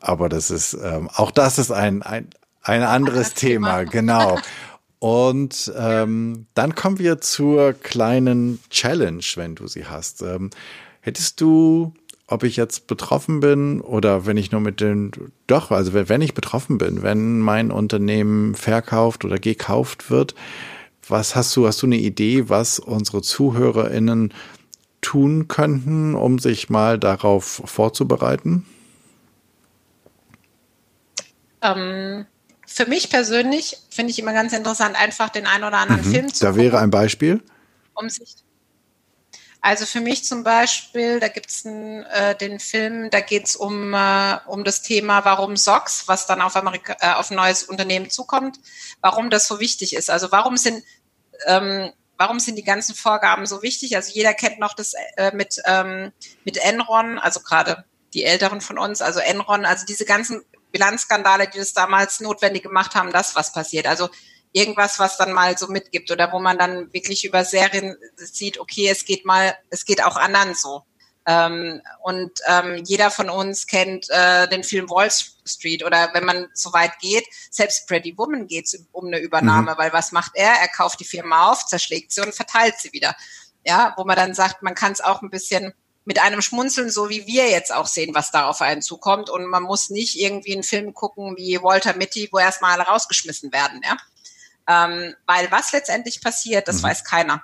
Aber 0.00 0.28
das 0.28 0.50
ist, 0.50 0.74
ähm, 0.74 1.08
auch 1.14 1.30
das 1.30 1.58
ist 1.58 1.70
ein, 1.70 2.02
ein, 2.02 2.28
ein 2.62 2.82
anderes 2.82 3.34
Thema, 3.34 3.78
Thema. 3.78 3.90
genau. 3.90 4.38
Und 4.98 5.72
ähm, 5.76 6.46
dann 6.54 6.74
kommen 6.74 6.98
wir 6.98 7.20
zur 7.20 7.72
kleinen 7.72 8.60
Challenge, 8.70 9.24
wenn 9.36 9.54
du 9.54 9.68
sie 9.68 9.86
hast. 9.86 10.22
Ähm, 10.22 10.50
hättest 11.00 11.40
du 11.40 11.92
ob 12.30 12.42
ich 12.44 12.56
jetzt 12.56 12.86
betroffen 12.86 13.40
bin 13.40 13.80
oder 13.80 14.26
wenn 14.26 14.36
ich 14.36 14.52
nur 14.52 14.60
mit 14.60 14.80
den, 14.80 15.10
doch, 15.46 15.70
also 15.70 15.94
wenn 15.94 16.20
ich 16.20 16.34
betroffen 16.34 16.76
bin, 16.76 17.02
wenn 17.02 17.40
mein 17.40 17.70
Unternehmen 17.70 18.54
verkauft 18.54 19.24
oder 19.24 19.38
gekauft 19.38 20.10
wird, 20.10 20.34
was 21.08 21.34
hast 21.34 21.56
du, 21.56 21.66
hast 21.66 21.80
du 21.80 21.86
eine 21.86 21.96
Idee, 21.96 22.50
was 22.50 22.78
unsere 22.78 23.22
ZuhörerInnen 23.22 24.34
tun 25.00 25.48
könnten, 25.48 26.14
um 26.14 26.38
sich 26.38 26.68
mal 26.68 26.98
darauf 26.98 27.62
vorzubereiten? 27.64 28.66
Ähm, 31.62 32.26
für 32.68 32.86
mich 32.86 33.08
persönlich 33.08 33.78
finde 33.90 34.10
ich 34.10 34.18
immer 34.18 34.34
ganz 34.34 34.52
interessant, 34.52 34.94
einfach 34.94 35.30
den 35.30 35.46
einen 35.46 35.64
oder 35.64 35.78
anderen 35.78 36.06
mhm, 36.06 36.12
Film 36.12 36.34
zu 36.34 36.44
Da 36.44 36.50
gucken, 36.50 36.64
wäre 36.64 36.78
ein 36.78 36.90
Beispiel. 36.90 37.42
Um 37.94 38.08
sich 38.08 38.36
also 39.60 39.86
für 39.86 40.00
mich 40.00 40.24
zum 40.24 40.44
Beispiel, 40.44 41.18
da 41.18 41.28
gibt's 41.28 41.64
äh, 41.64 42.34
den 42.36 42.60
Film, 42.60 43.10
da 43.10 43.20
geht's 43.20 43.56
um, 43.56 43.92
äh, 43.92 44.38
um 44.46 44.62
das 44.62 44.82
Thema, 44.82 45.24
warum 45.24 45.56
Socks, 45.56 46.06
was 46.06 46.26
dann 46.26 46.40
auf, 46.40 46.54
Amerika, 46.54 46.96
äh, 47.00 47.14
auf 47.14 47.30
ein 47.30 47.36
neues 47.36 47.64
Unternehmen 47.64 48.08
zukommt, 48.08 48.60
warum 49.00 49.30
das 49.30 49.48
so 49.48 49.58
wichtig 49.58 49.96
ist. 49.96 50.10
Also 50.10 50.30
warum 50.30 50.56
sind, 50.56 50.84
ähm, 51.46 51.90
warum 52.16 52.38
sind 52.38 52.56
die 52.56 52.64
ganzen 52.64 52.94
Vorgaben 52.94 53.46
so 53.46 53.62
wichtig? 53.62 53.96
Also 53.96 54.12
jeder 54.12 54.32
kennt 54.32 54.60
noch 54.60 54.74
das 54.74 54.94
äh, 55.16 55.34
mit, 55.34 55.60
ähm, 55.64 56.12
mit 56.44 56.56
Enron, 56.58 57.18
also 57.18 57.40
gerade 57.40 57.84
die 58.14 58.24
Älteren 58.24 58.60
von 58.60 58.78
uns, 58.78 59.02
also 59.02 59.18
Enron, 59.18 59.64
also 59.64 59.84
diese 59.84 60.04
ganzen 60.04 60.42
Bilanzskandale, 60.72 61.48
die 61.48 61.58
das 61.58 61.72
damals 61.72 62.20
notwendig 62.20 62.62
gemacht 62.62 62.94
haben, 62.94 63.12
das 63.12 63.36
was 63.36 63.52
passiert. 63.52 63.86
Also 63.86 64.08
irgendwas, 64.52 64.98
was 64.98 65.16
dann 65.16 65.32
mal 65.32 65.56
so 65.56 65.68
mitgibt 65.68 66.10
oder 66.10 66.32
wo 66.32 66.38
man 66.38 66.58
dann 66.58 66.92
wirklich 66.92 67.24
über 67.24 67.44
Serien 67.44 67.96
sieht, 68.16 68.58
okay, 68.58 68.88
es 68.88 69.04
geht 69.04 69.24
mal, 69.24 69.56
es 69.70 69.84
geht 69.84 70.02
auch 70.02 70.16
anderen 70.16 70.54
so. 70.54 70.84
Ähm, 71.26 71.82
und 72.02 72.32
ähm, 72.46 72.82
jeder 72.86 73.10
von 73.10 73.28
uns 73.28 73.66
kennt 73.66 74.08
äh, 74.08 74.48
den 74.48 74.64
Film 74.64 74.88
Wall 74.88 75.10
Street 75.10 75.84
oder 75.84 76.08
wenn 76.14 76.24
man 76.24 76.48
so 76.54 76.72
weit 76.72 76.98
geht, 77.00 77.26
selbst 77.50 77.86
Pretty 77.86 78.16
Woman 78.16 78.46
geht 78.46 78.64
es 78.64 78.86
um 78.92 79.08
eine 79.08 79.18
Übernahme, 79.18 79.72
mhm. 79.72 79.78
weil 79.78 79.92
was 79.92 80.10
macht 80.10 80.32
er? 80.34 80.52
Er 80.52 80.68
kauft 80.68 81.00
die 81.00 81.04
Firma 81.04 81.50
auf, 81.50 81.66
zerschlägt 81.66 82.12
sie 82.12 82.22
und 82.22 82.34
verteilt 82.34 82.76
sie 82.78 82.92
wieder. 82.94 83.14
Ja, 83.62 83.92
wo 83.98 84.04
man 84.04 84.16
dann 84.16 84.32
sagt, 84.32 84.62
man 84.62 84.74
kann 84.74 84.92
es 84.92 85.02
auch 85.02 85.20
ein 85.20 85.28
bisschen 85.28 85.74
mit 86.08 86.22
einem 86.22 86.40
Schmunzeln, 86.40 86.88
so 86.88 87.10
wie 87.10 87.26
wir 87.26 87.50
jetzt 87.50 87.70
auch 87.70 87.86
sehen, 87.86 88.14
was 88.14 88.30
da 88.30 88.48
auf 88.48 88.62
einen 88.62 88.80
zukommt. 88.80 89.28
Und 89.28 89.44
man 89.44 89.62
muss 89.62 89.90
nicht 89.90 90.18
irgendwie 90.18 90.54
einen 90.54 90.62
Film 90.62 90.94
gucken 90.94 91.36
wie 91.36 91.62
Walter 91.62 91.94
Mitty, 91.94 92.30
wo 92.32 92.38
erstmal 92.38 92.72
alle 92.72 92.88
rausgeschmissen 92.88 93.52
werden. 93.52 93.82
Ja? 93.84 93.98
Ähm, 94.86 95.14
weil 95.26 95.50
was 95.50 95.70
letztendlich 95.72 96.22
passiert, 96.22 96.66
das 96.66 96.78
mhm. 96.78 96.84
weiß 96.84 97.04
keiner. 97.04 97.42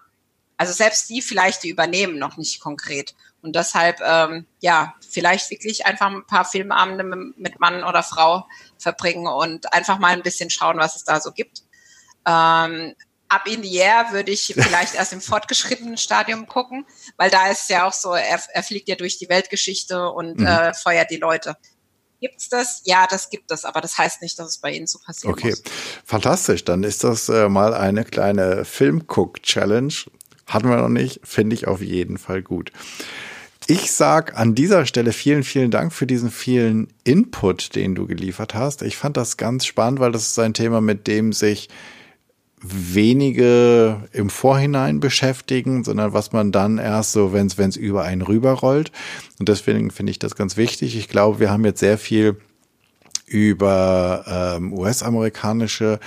Also 0.57 0.73
selbst 0.73 1.11
die 1.11 1.21
vielleicht, 1.21 1.63
die 1.63 1.69
übernehmen 1.69 2.19
noch 2.19 2.39
nicht 2.39 2.59
konkret. 2.59 3.15
Und 3.43 3.55
deshalb, 3.55 4.01
ähm, 4.01 4.47
ja, 4.61 4.95
vielleicht 5.11 5.51
wirklich 5.51 5.85
einfach 5.85 6.11
ein 6.11 6.27
paar 6.27 6.47
Filmabende 6.47 7.05
mit 7.37 7.61
Mann 7.61 7.85
oder 7.85 8.03
Frau 8.03 8.47
verbringen 8.79 9.27
und 9.27 9.75
einfach 9.75 9.99
mal 9.99 10.15
ein 10.15 10.23
bisschen 10.23 10.49
schauen, 10.49 10.79
was 10.79 10.97
es 10.97 11.05
da 11.05 11.21
so 11.21 11.33
gibt. 11.33 11.65
Ähm, 12.27 12.95
Up 13.35 13.49
in 13.49 13.63
the 13.63 13.77
Air 13.77 14.07
würde 14.13 14.31
ich 14.31 14.55
vielleicht 14.57 14.95
erst 14.95 15.13
im 15.13 15.21
fortgeschrittenen 15.21 15.97
Stadium 15.97 16.47
gucken, 16.47 16.87
weil 17.17 17.31
da 17.31 17.51
ist 17.51 17.69
ja 17.69 17.87
auch 17.87 17.93
so, 17.93 18.13
er, 18.13 18.41
er 18.53 18.63
fliegt 18.63 18.89
ja 18.89 18.95
durch 18.95 19.19
die 19.19 19.29
Weltgeschichte 19.29 20.09
und 20.11 20.39
mhm. 20.39 20.47
äh, 20.47 20.75
feuert 20.75 21.11
die 21.11 21.17
Leute. 21.17 21.57
Gibt 22.21 22.41
es 22.41 22.49
das? 22.49 22.81
Ja, 22.85 23.07
das 23.09 23.29
gibt 23.29 23.51
es, 23.51 23.65
aber 23.65 23.81
das 23.81 23.99
heißt 23.99 24.23
nicht, 24.23 24.39
dass 24.39 24.49
es 24.49 24.59
bei 24.59 24.71
Ihnen 24.71 24.87
so 24.87 24.99
passiert. 24.99 25.33
Okay, 25.33 25.51
muss. 25.51 25.63
fantastisch. 26.05 26.65
Dann 26.65 26.83
ist 26.85 27.05
das 27.05 27.29
äh, 27.29 27.49
mal 27.49 27.75
eine 27.75 28.05
kleine 28.05 28.65
Filmcook-Challenge. 28.65 29.93
Hatten 30.47 30.69
wir 30.69 30.77
noch 30.77 30.89
nicht, 30.89 31.21
finde 31.25 31.55
ich 31.55 31.67
auf 31.67 31.83
jeden 31.83 32.19
Fall 32.19 32.43
gut. 32.43 32.73
Ich 33.67 33.93
sag 33.93 34.39
an 34.39 34.55
dieser 34.55 34.85
Stelle 34.85 35.13
vielen, 35.13 35.43
vielen 35.43 35.71
Dank 35.71 35.93
für 35.93 36.07
diesen 36.07 36.31
vielen 36.31 36.93
Input, 37.03 37.75
den 37.75 37.95
du 37.95 38.07
geliefert 38.07 38.55
hast. 38.55 38.83
Ich 38.83 38.97
fand 38.97 39.17
das 39.17 39.37
ganz 39.37 39.65
spannend, 39.65 40.01
weil 40.01 40.13
das 40.13 40.29
ist 40.29 40.39
ein 40.39 40.55
Thema, 40.55 40.81
mit 40.81 41.07
dem 41.07 41.33
sich 41.33 41.69
wenige 42.67 44.09
im 44.13 44.31
Vorhinein 44.31 44.99
beschäftigen, 44.99 45.85
sondern 45.85 46.15
was 46.15 46.33
man 46.33 46.51
dann 46.51 46.79
erst 46.79 47.13
so, 47.13 47.33
wenn 47.33 47.47
es 47.47 47.77
über 47.77 48.03
einen 48.03 48.23
rüberrollt. 48.23 48.91
Und 49.39 49.49
deswegen 49.49 49.91
finde 49.91 50.11
ich 50.11 50.19
das 50.19 50.35
ganz 50.35 50.57
wichtig. 50.57 50.97
Ich 50.97 51.09
glaube, 51.09 51.41
wir 51.41 51.51
haben 51.51 51.65
jetzt 51.65 51.81
sehr 51.81 51.99
viel 51.99 52.37
über 53.27 54.57
ähm, 54.57 54.73
US-amerikanische 54.73 56.01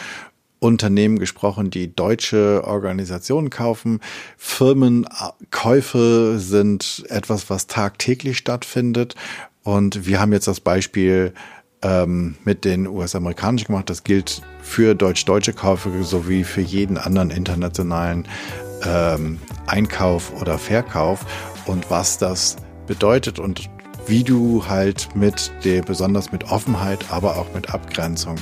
Unternehmen 0.60 1.20
gesprochen, 1.20 1.70
die 1.70 1.95
deutsche 1.95 2.64
Organisationen 2.66 3.51
kaufen. 3.51 3.99
Firmenkäufe 4.38 6.39
sind 6.39 7.03
etwas, 7.10 7.49
was 7.49 7.68
tagtäglich 7.68 8.39
stattfindet. 8.39 9.16
Und 9.64 10.08
wir 10.08 10.20
haben 10.20 10.34
jetzt 10.34 10.47
das 10.47 10.60
Beispiel 10.60 11.34
ähm, 11.88 12.35
mit 12.43 12.65
den 12.65 12.88
US-amerikanischen 12.88 13.67
gemacht. 13.67 13.89
Das 13.89 14.03
gilt 14.03 14.41
für 14.61 14.95
deutsch-deutsche 14.95 15.53
Käufe 15.53 15.89
sowie 16.03 16.43
für 16.43 16.61
jeden 16.61 16.97
anderen 16.97 17.31
internationalen 17.31 18.27
ähm, 18.85 19.39
Einkauf 19.65 20.33
oder 20.41 20.57
Verkauf 20.57 21.25
und 21.65 21.89
was 21.89 22.17
das 22.17 22.57
bedeutet 22.88 23.39
und 23.39 23.69
wie 24.05 24.23
du 24.23 24.65
halt 24.67 25.09
mit 25.15 25.51
der, 25.63 25.81
besonders 25.81 26.31
mit 26.31 26.49
Offenheit, 26.49 27.05
aber 27.09 27.38
auch 27.38 27.53
mit 27.53 27.73
Abgrenzung 27.73 28.35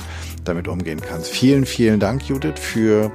damit 0.44 0.68
umgehen 0.68 1.00
kannst. 1.00 1.30
Vielen, 1.30 1.66
vielen 1.66 1.98
Dank, 1.98 2.28
Judith, 2.28 2.60
für 2.60 3.10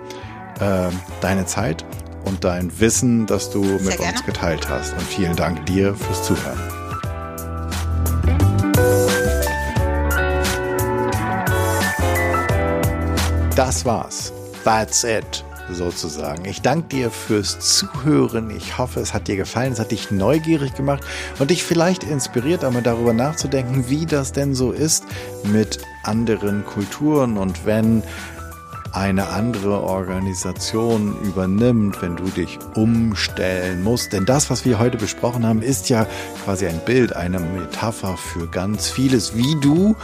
äh, 0.59 0.89
deine 1.21 1.45
Zeit 1.45 1.85
und 2.25 2.43
dein 2.43 2.79
Wissen, 2.79 3.25
das 3.25 3.51
du 3.51 3.63
Sehr 3.63 3.79
mit 3.79 3.97
gerne. 3.97 4.11
uns 4.11 4.25
geteilt 4.25 4.69
hast. 4.69 4.93
Und 4.93 5.03
vielen 5.03 5.35
Dank 5.35 5.65
dir 5.65 5.95
fürs 5.95 6.23
Zuhören. 6.23 6.80
Das 13.55 13.83
war's. 13.85 14.31
That's 14.63 15.03
it 15.03 15.43
sozusagen. 15.73 16.45
Ich 16.45 16.61
danke 16.61 16.87
dir 16.87 17.11
fürs 17.11 17.59
Zuhören. 17.59 18.49
Ich 18.49 18.77
hoffe, 18.77 18.99
es 18.99 19.13
hat 19.13 19.27
dir 19.27 19.35
gefallen, 19.35 19.73
es 19.73 19.79
hat 19.79 19.91
dich 19.91 20.11
neugierig 20.11 20.73
gemacht 20.75 21.03
und 21.39 21.51
dich 21.51 21.63
vielleicht 21.63 22.03
inspiriert, 22.03 22.63
einmal 22.63 22.81
darüber 22.81 23.13
nachzudenken, 23.13 23.85
wie 23.89 24.05
das 24.05 24.31
denn 24.31 24.53
so 24.53 24.71
ist 24.71 25.05
mit 25.43 25.79
anderen 26.03 26.65
Kulturen 26.65 27.37
und 27.37 27.65
wenn 27.65 28.03
eine 28.93 29.29
andere 29.29 29.81
Organisation 29.83 31.17
übernimmt, 31.21 32.01
wenn 32.01 32.17
du 32.17 32.25
dich 32.25 32.59
umstellen 32.75 33.83
musst. 33.83 34.11
Denn 34.11 34.25
das, 34.25 34.49
was 34.49 34.65
wir 34.65 34.79
heute 34.79 34.97
besprochen 34.97 35.45
haben, 35.45 35.61
ist 35.61 35.89
ja 35.89 36.05
quasi 36.43 36.67
ein 36.67 36.79
Bild, 36.85 37.15
eine 37.15 37.39
Metapher 37.39 38.17
für 38.17 38.47
ganz 38.47 38.89
vieles, 38.89 39.35
wie 39.35 39.55
du 39.61 39.95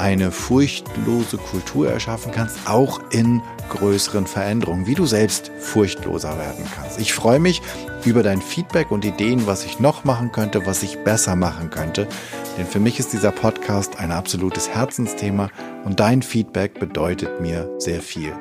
eine 0.00 0.32
furchtlose 0.32 1.36
Kultur 1.36 1.90
erschaffen 1.90 2.32
kannst, 2.32 2.56
auch 2.66 3.00
in 3.10 3.42
größeren 3.68 4.26
Veränderungen, 4.26 4.86
wie 4.86 4.94
du 4.94 5.06
selbst 5.06 5.52
furchtloser 5.58 6.38
werden 6.38 6.64
kannst. 6.74 6.98
Ich 6.98 7.12
freue 7.12 7.38
mich 7.38 7.60
über 8.04 8.22
dein 8.22 8.40
Feedback 8.40 8.90
und 8.90 9.04
Ideen, 9.04 9.46
was 9.46 9.64
ich 9.64 9.78
noch 9.78 10.04
machen 10.04 10.32
könnte, 10.32 10.64
was 10.66 10.82
ich 10.82 10.98
besser 11.04 11.36
machen 11.36 11.70
könnte. 11.70 12.08
Denn 12.56 12.66
für 12.66 12.80
mich 12.80 12.98
ist 12.98 13.12
dieser 13.12 13.30
Podcast 13.30 14.00
ein 14.00 14.10
absolutes 14.10 14.70
Herzensthema 14.70 15.50
und 15.84 16.00
dein 16.00 16.22
Feedback 16.22 16.80
bedeutet 16.80 17.40
mir 17.40 17.70
sehr 17.78 18.00
viel. 18.00 18.32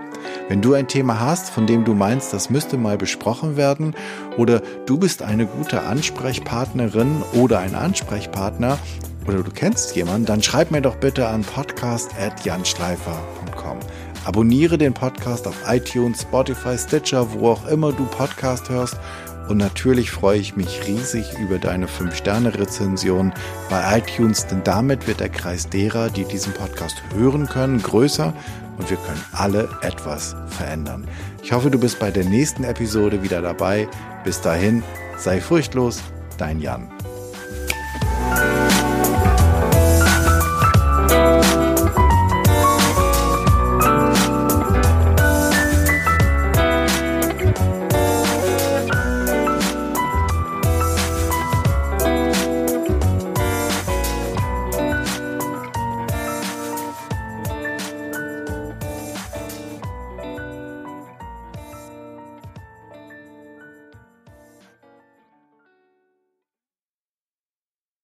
Wenn 0.47 0.61
du 0.61 0.73
ein 0.73 0.87
Thema 0.87 1.19
hast, 1.19 1.49
von 1.49 1.67
dem 1.67 1.85
du 1.85 1.93
meinst, 1.93 2.33
das 2.33 2.49
müsste 2.49 2.77
mal 2.77 2.97
besprochen 2.97 3.55
werden, 3.57 3.95
oder 4.37 4.61
du 4.85 4.97
bist 4.97 5.21
eine 5.21 5.45
gute 5.45 5.83
Ansprechpartnerin 5.83 7.21
oder 7.33 7.59
ein 7.59 7.75
Ansprechpartner, 7.75 8.77
oder 9.29 9.43
du 9.43 9.51
kennst 9.51 9.95
jemanden, 9.95 10.25
dann 10.25 10.41
schreib 10.41 10.71
mir 10.71 10.81
doch 10.81 10.95
bitte 10.95 11.27
an 11.27 11.43
podcast.janschleifer.com. 11.43 13.77
Abonniere 14.25 14.77
den 14.77 14.93
Podcast 14.93 15.47
auf 15.47 15.55
iTunes, 15.67 16.23
Spotify, 16.23 16.77
Stitcher, 16.77 17.31
wo 17.33 17.51
auch 17.51 17.65
immer 17.67 17.93
du 17.93 18.05
Podcast 18.05 18.69
hörst. 18.69 18.97
Und 19.47 19.57
natürlich 19.57 20.11
freue 20.11 20.39
ich 20.39 20.55
mich 20.55 20.87
riesig 20.87 21.25
über 21.39 21.57
deine 21.57 21.87
5-Sterne-Rezension 21.87 23.33
bei 23.69 23.97
iTunes, 23.97 24.45
denn 24.47 24.63
damit 24.63 25.07
wird 25.07 25.21
der 25.21 25.29
Kreis 25.29 25.69
derer, 25.69 26.09
die 26.09 26.25
diesen 26.25 26.53
Podcast 26.53 27.01
hören 27.15 27.47
können, 27.47 27.81
größer 27.81 28.33
und 28.77 28.89
wir 28.89 28.97
können 28.97 29.23
alle 29.31 29.69
etwas 29.81 30.35
verändern. 30.47 31.07
Ich 31.41 31.51
hoffe, 31.51 31.71
du 31.71 31.79
bist 31.79 31.99
bei 31.99 32.11
der 32.11 32.25
nächsten 32.25 32.63
Episode 32.63 33.23
wieder 33.23 33.41
dabei. 33.41 33.87
Bis 34.23 34.39
dahin, 34.41 34.83
sei 35.17 35.41
furchtlos, 35.41 36.03
dein 36.37 36.59
Jan. 36.59 36.87